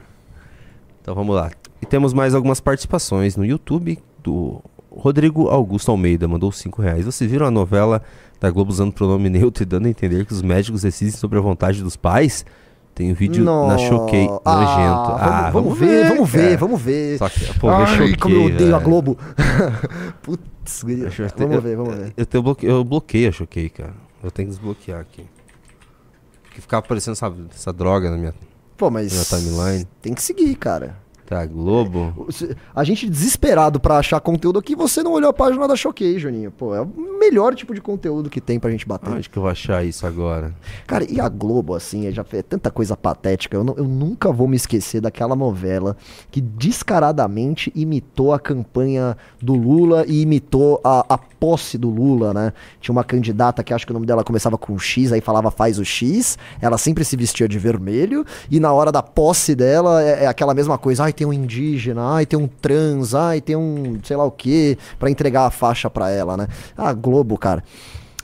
[1.02, 1.50] Então vamos lá.
[1.82, 4.62] E temos mais algumas participações no YouTube do
[4.92, 7.06] Rodrigo Augusto Almeida, mandou 5 reais.
[7.06, 8.02] Vocês viram a novela
[8.40, 11.42] da Globo usando pronome neutro e dando a entender que os médicos decidem sobre a
[11.42, 12.46] vontade dos pais?
[12.94, 14.44] Tem um vídeo na Choquei nojento.
[14.46, 16.58] Ah, vamos, vamos ver, vamos ver, cara.
[16.58, 17.18] vamos ver.
[17.18, 18.80] Só que, pô, ver Ai, Choquei, como eu odeio a.
[18.80, 19.18] Globo.
[20.22, 22.14] Putz, eu- vamos eu- ver, vamos ver.
[22.18, 22.66] Eu, tenho bloque...
[22.66, 23.94] eu bloqueei a Choquei, cara.
[24.22, 25.24] Eu tenho que desbloquear aqui.
[26.54, 28.34] Que ficava aparecendo essa, essa droga na minha.
[28.76, 29.88] Pô, mas Na timeline.
[30.02, 30.98] tem que seguir, cara.
[31.30, 32.28] Tá, Globo.
[32.76, 36.50] A gente desesperado pra achar conteúdo aqui, você não olhou a página da Choquei, Juninho.
[36.52, 36.90] Pô, é o
[37.20, 39.12] melhor tipo de conteúdo que tem pra gente bater.
[39.12, 40.56] Onde que eu vou achar isso agora?
[40.88, 43.56] Cara, e a Globo, assim, é já é tanta coisa patética.
[43.56, 45.96] Eu, não- eu nunca vou me esquecer daquela novela
[46.32, 52.54] que descaradamente imitou a campanha do Lula e imitou a, a posse do Lula, né?
[52.82, 55.78] Tinha uma candidata que acho que o nome dela começava com X, aí falava faz
[55.78, 56.40] o X.
[56.60, 58.26] Ela sempre se vestia de vermelho.
[58.50, 61.04] E na hora da posse dela é, é aquela mesma coisa.
[61.04, 64.78] Ai, tem um indígena, ai, tem um trans, ai, tem um sei lá o quê,
[64.98, 66.48] pra entregar a faixa pra ela, né?
[66.78, 67.62] A Globo, cara.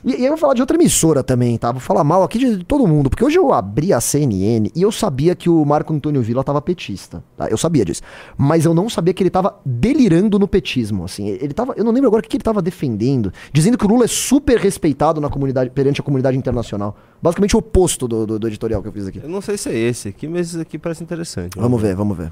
[0.04, 1.72] E, e eu vou falar de outra emissora também, tá?
[1.72, 4.92] Vou falar mal aqui de todo mundo, porque hoje eu abri a CNN e eu
[4.92, 7.48] sabia que o Marco Antônio Villa tava petista, tá?
[7.48, 8.02] Eu sabia disso.
[8.38, 11.26] Mas eu não sabia que ele tava delirando no petismo, assim.
[11.28, 13.88] Ele tava, eu não lembro agora o que que ele tava defendendo, dizendo que o
[13.88, 16.96] Lula é super respeitado na comunidade, perante a comunidade internacional.
[17.20, 19.20] Basicamente o oposto do, do- do editorial que eu fiz aqui.
[19.24, 21.58] Eu não sei se é esse aqui, mas esse aqui parece interessante.
[21.58, 22.30] Vamos ver, vamos ver.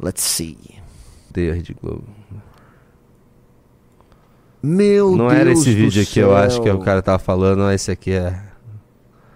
[0.00, 0.56] Let's see.
[1.30, 2.04] Odeio a Rede Globo.
[4.62, 6.76] Meu não Deus era esse vídeo aqui, eu acho que céu.
[6.76, 8.42] o cara tava falando, não, esse aqui é.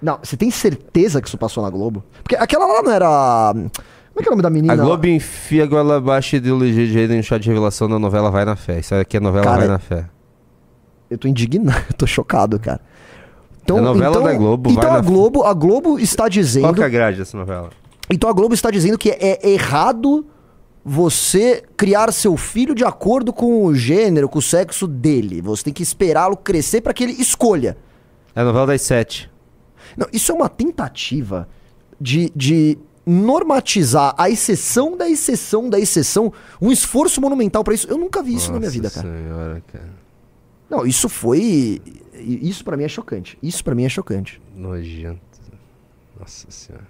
[0.01, 2.03] Não, você tem certeza que isso passou na Globo?
[2.23, 3.53] Porque aquela lá não era.
[3.53, 4.73] Como é que é o nome da menina?
[4.73, 8.31] A Globo enfia goela abaixo e ideologia de gênero em chá de revelação da novela
[8.31, 8.81] Vai na Fé.
[8.81, 10.07] Isso aqui é novela Cara, Vai na Fé.
[11.09, 12.81] Eu tô indignado, eu tô chocado, cara.
[13.63, 16.65] Então, É novela então, da Globo, Então vai a Globo, a Globo está dizendo.
[16.65, 17.71] Qual que é a grade dessa novela?
[18.11, 20.27] Então a Globo está dizendo que é errado
[20.85, 25.41] você criar seu filho de acordo com o gênero, com o sexo dele.
[25.41, 27.77] Você tem que esperá-lo crescer para que ele escolha.
[28.35, 29.31] É a novela das sete.
[29.97, 31.49] Não, isso é uma tentativa
[32.01, 37.87] de, de normatizar a exceção da exceção da exceção, um esforço monumental para isso.
[37.89, 39.09] Eu nunca vi isso na minha Nossa vida, cara.
[39.09, 40.03] senhora, cara.
[40.71, 41.81] Não, isso foi.
[42.15, 43.39] Isso pra mim é chocante.
[43.43, 44.41] Isso pra mim é chocante.
[44.55, 45.21] Nojento.
[46.19, 46.89] Nossa senhora.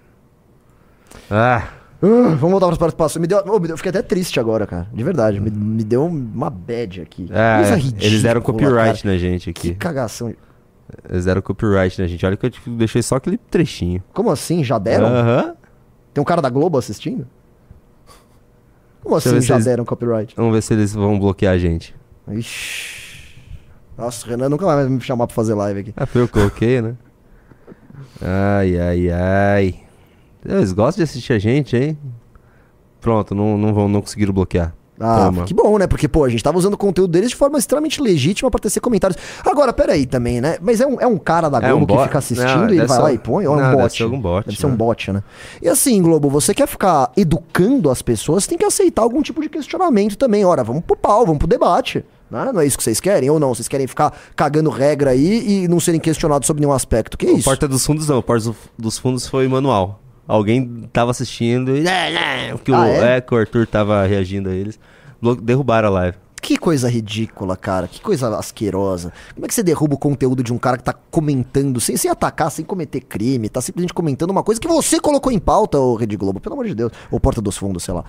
[1.29, 1.67] Ah,
[2.05, 3.21] Ah, vamos voltar para as participações.
[3.21, 4.87] Me deu, oh, me deu- eu fiquei até triste agora, cara.
[4.93, 5.39] De verdade.
[5.39, 7.29] Me, me deu uma bad aqui.
[7.31, 9.13] ah, Coisa é, ridícula, eles deram copyright cara.
[9.13, 9.75] na gente Que aqui.
[9.79, 10.33] cagação.
[11.09, 12.25] Eles deram copyright na gente.
[12.25, 14.03] Olha que eu tipo, deixei só aquele trechinho.
[14.13, 14.63] Como assim?
[14.63, 15.07] Já deram?
[15.07, 15.55] Aham.
[16.13, 17.25] Tem um cara da Globo assistindo?
[19.01, 20.33] Como Deixa assim já eles- deram copyright?
[20.35, 21.95] Vamos ver se eles vão bloquear a gente.
[22.29, 23.35] Ixi.
[23.97, 25.93] Nossa, o Renan nunca mais vai me chamar pra fazer live aqui.
[25.95, 26.95] Ah, foi eu que coloquei, né?
[28.21, 29.82] Ai, ai, ai.
[30.45, 31.97] Eles gostam de assistir a gente, hein?
[32.99, 34.73] Pronto, não, não vão não conseguiram bloquear.
[34.99, 35.43] Ah, Toma.
[35.43, 35.87] que bom, né?
[35.87, 38.79] Porque, pô, a gente tava usando o conteúdo deles de forma extremamente legítima pra tecer
[38.79, 39.19] comentários.
[39.43, 40.57] Agora, peraí também, né?
[40.61, 42.67] Mas é um, é um cara da É Globo um que fica assistindo Não, e
[42.67, 43.47] ele deve vai ser lá e põe?
[43.47, 43.97] Ou é um Não, deve bot?
[43.97, 44.75] ser algum bot, Deve ser um né?
[44.75, 45.23] bot, né?
[45.61, 49.49] E assim, Globo, você quer ficar educando as pessoas, tem que aceitar algum tipo de
[49.49, 50.45] questionamento também.
[50.45, 52.05] Ora, vamos pro pau, vamos pro debate.
[52.29, 52.51] Né?
[52.53, 53.29] Não é isso que vocês querem?
[53.31, 53.53] Ou não?
[53.53, 57.17] Vocês querem ficar cagando regra aí e não serem questionados sobre nenhum aspecto?
[57.17, 57.43] Que O isso?
[57.45, 59.99] Porta dos Fundos não, o Porta dos Fundos foi manual.
[60.27, 61.83] Alguém tava assistindo e.
[62.63, 63.17] Que o, Ah, é?
[63.17, 63.21] é?
[63.21, 64.79] que o Arthur tava reagindo a eles.
[65.41, 66.17] Derrubaram a live.
[66.41, 67.87] Que coisa ridícula, cara.
[67.87, 69.13] Que coisa asquerosa.
[69.33, 72.51] Como é que você derruba o conteúdo de um cara que tá comentando, sem, atacar,
[72.51, 76.17] sem cometer crime, tá simplesmente comentando uma coisa que você colocou em pauta, ô Rede
[76.17, 76.91] Globo, pelo amor de Deus.
[77.09, 78.03] Ou Porta dos Fundos, sei lá.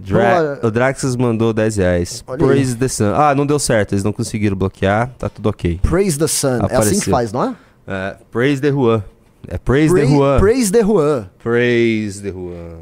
[0.00, 0.58] Dra lá.
[0.66, 2.22] o Draxus mandou 10 reais.
[2.22, 3.12] Praise the Sun.
[3.14, 5.78] Ah, não deu certo, eles não conseguiram bloquear, tá tudo ok.
[5.82, 6.48] Praise the Sun.
[6.48, 7.10] É assim que Apareceu.
[7.12, 7.54] faz, não é?
[7.86, 9.04] É, praise the Juan.
[9.48, 10.38] É Praise the Pra- Juan.
[10.38, 11.30] Praise the Juan.
[11.38, 12.78] Praise the Juan.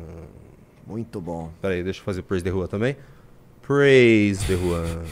[0.86, 1.50] Muito bom.
[1.60, 2.96] Peraí, deixa eu fazer Praise the Juan também.
[3.62, 5.02] Praise the Juan.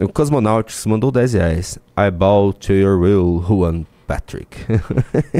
[0.00, 1.78] O Cosmonautics mandou 10 reais.
[1.96, 4.58] I bow to your will, Juan Patrick.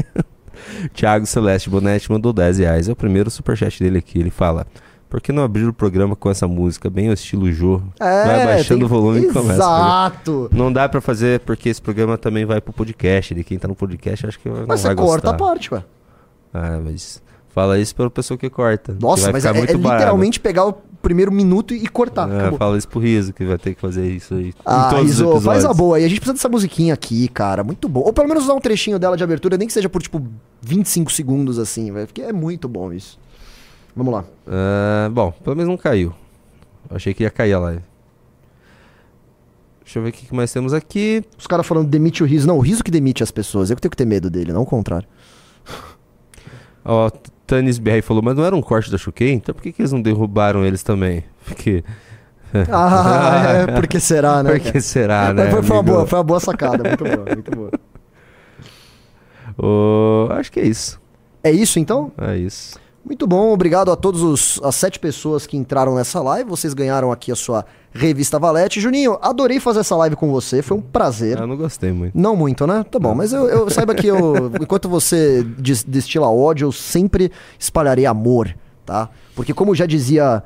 [0.93, 2.89] Thiago Celeste Bonetti mandou 10 reais.
[2.89, 4.19] É o primeiro superchat dele aqui.
[4.19, 4.65] Ele fala:
[5.09, 7.81] Por que não abrir o programa com essa música, bem ao estilo Jô?
[7.97, 9.53] vai baixando tem- o volume e começa.
[9.53, 10.49] Exato.
[10.51, 13.33] Não dá pra fazer porque esse programa também vai pro podcast.
[13.33, 15.31] De quem tá no podcast, acho que não Mas vai você corta gostar.
[15.31, 15.83] a parte, ué.
[16.53, 18.93] Ah, mas fala isso pra pessoa que corta.
[18.93, 22.29] que Nossa, vai mas é, é literalmente pegar o primeiro minuto e cortar.
[22.29, 24.53] É, fala isso pro Riso, que vai ter que fazer isso aí.
[24.65, 25.45] Ah, episódios.
[25.45, 26.03] faz a boa aí.
[26.03, 27.63] A gente precisa dessa musiquinha aqui, cara.
[27.63, 28.01] Muito bom.
[28.01, 30.21] Ou pelo menos usar um trechinho dela de abertura, nem que seja por, tipo,
[30.61, 32.07] 25 segundos, assim, velho.
[32.07, 33.17] Porque é muito bom isso.
[33.97, 34.23] Vamos lá.
[34.45, 36.13] Ah, bom, pelo menos não caiu.
[36.87, 37.81] Eu achei que ia cair a live.
[39.83, 41.23] Deixa eu ver o que mais temos aqui.
[41.35, 42.45] Os caras falando demite o Riso.
[42.45, 43.71] Não, o Riso que demite as pessoas.
[43.71, 45.07] Eu que tenho que ter medo dele, não o contrário.
[46.85, 47.09] Ó,
[47.47, 49.31] Tanis BR falou, mas não era um corte da Chuquei?
[49.31, 51.23] Então por que, que eles não derrubaram eles também?
[51.43, 51.83] Porque.
[52.71, 54.51] Ah, é, por que será, né?
[54.55, 54.81] Por que cara?
[54.81, 55.49] será, né?
[55.49, 56.81] foi, foi uma boa, foi uma boa sacada.
[56.81, 57.51] Muito boa, muito
[59.57, 60.39] boa.
[60.39, 61.01] Acho que é isso.
[61.43, 62.11] É isso, então?
[62.17, 62.79] É isso.
[63.05, 66.49] Muito bom, obrigado a todos os, as sete pessoas que entraram nessa live.
[66.49, 68.81] Vocês ganharam aqui a sua revista Valete.
[68.81, 71.37] Juninho, adorei fazer essa live com você, foi um prazer.
[71.39, 72.17] Eu não gostei muito.
[72.17, 72.83] Não muito, né?
[72.91, 77.31] Tá bom, mas eu, eu saiba que eu, enquanto você des- destila ódio, eu sempre
[77.57, 78.53] espalharei amor,
[78.85, 79.09] tá?
[79.33, 80.43] Porque como já dizia,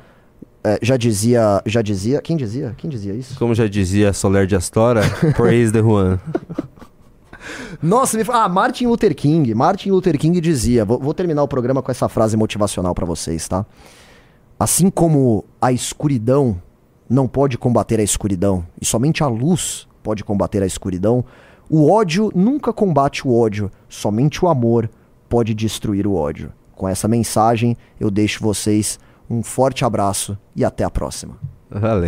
[0.64, 2.76] é, já dizia, já dizia, quem dizia?
[2.78, 3.40] Quem dizia isso?
[3.40, 5.02] Como já dizia Soler de Astora,
[5.36, 6.20] praise the Juan.
[7.82, 9.54] Nossa, me ah, Martin Luther King.
[9.54, 13.48] Martin Luther King dizia, vou, vou terminar o programa com essa frase motivacional pra vocês,
[13.48, 13.66] tá?
[14.60, 16.62] Assim como a escuridão
[17.10, 21.26] não pode combater a escuridão e somente a luz pode combater a escuridão,
[21.70, 24.90] o ódio nunca combate o ódio, somente o amor
[25.30, 26.52] pode destruir o ódio.
[26.76, 29.00] Com essa mensagem, eu deixo vocês
[29.30, 31.38] um forte abraço e até a próxima.
[31.70, 32.00] Valeu.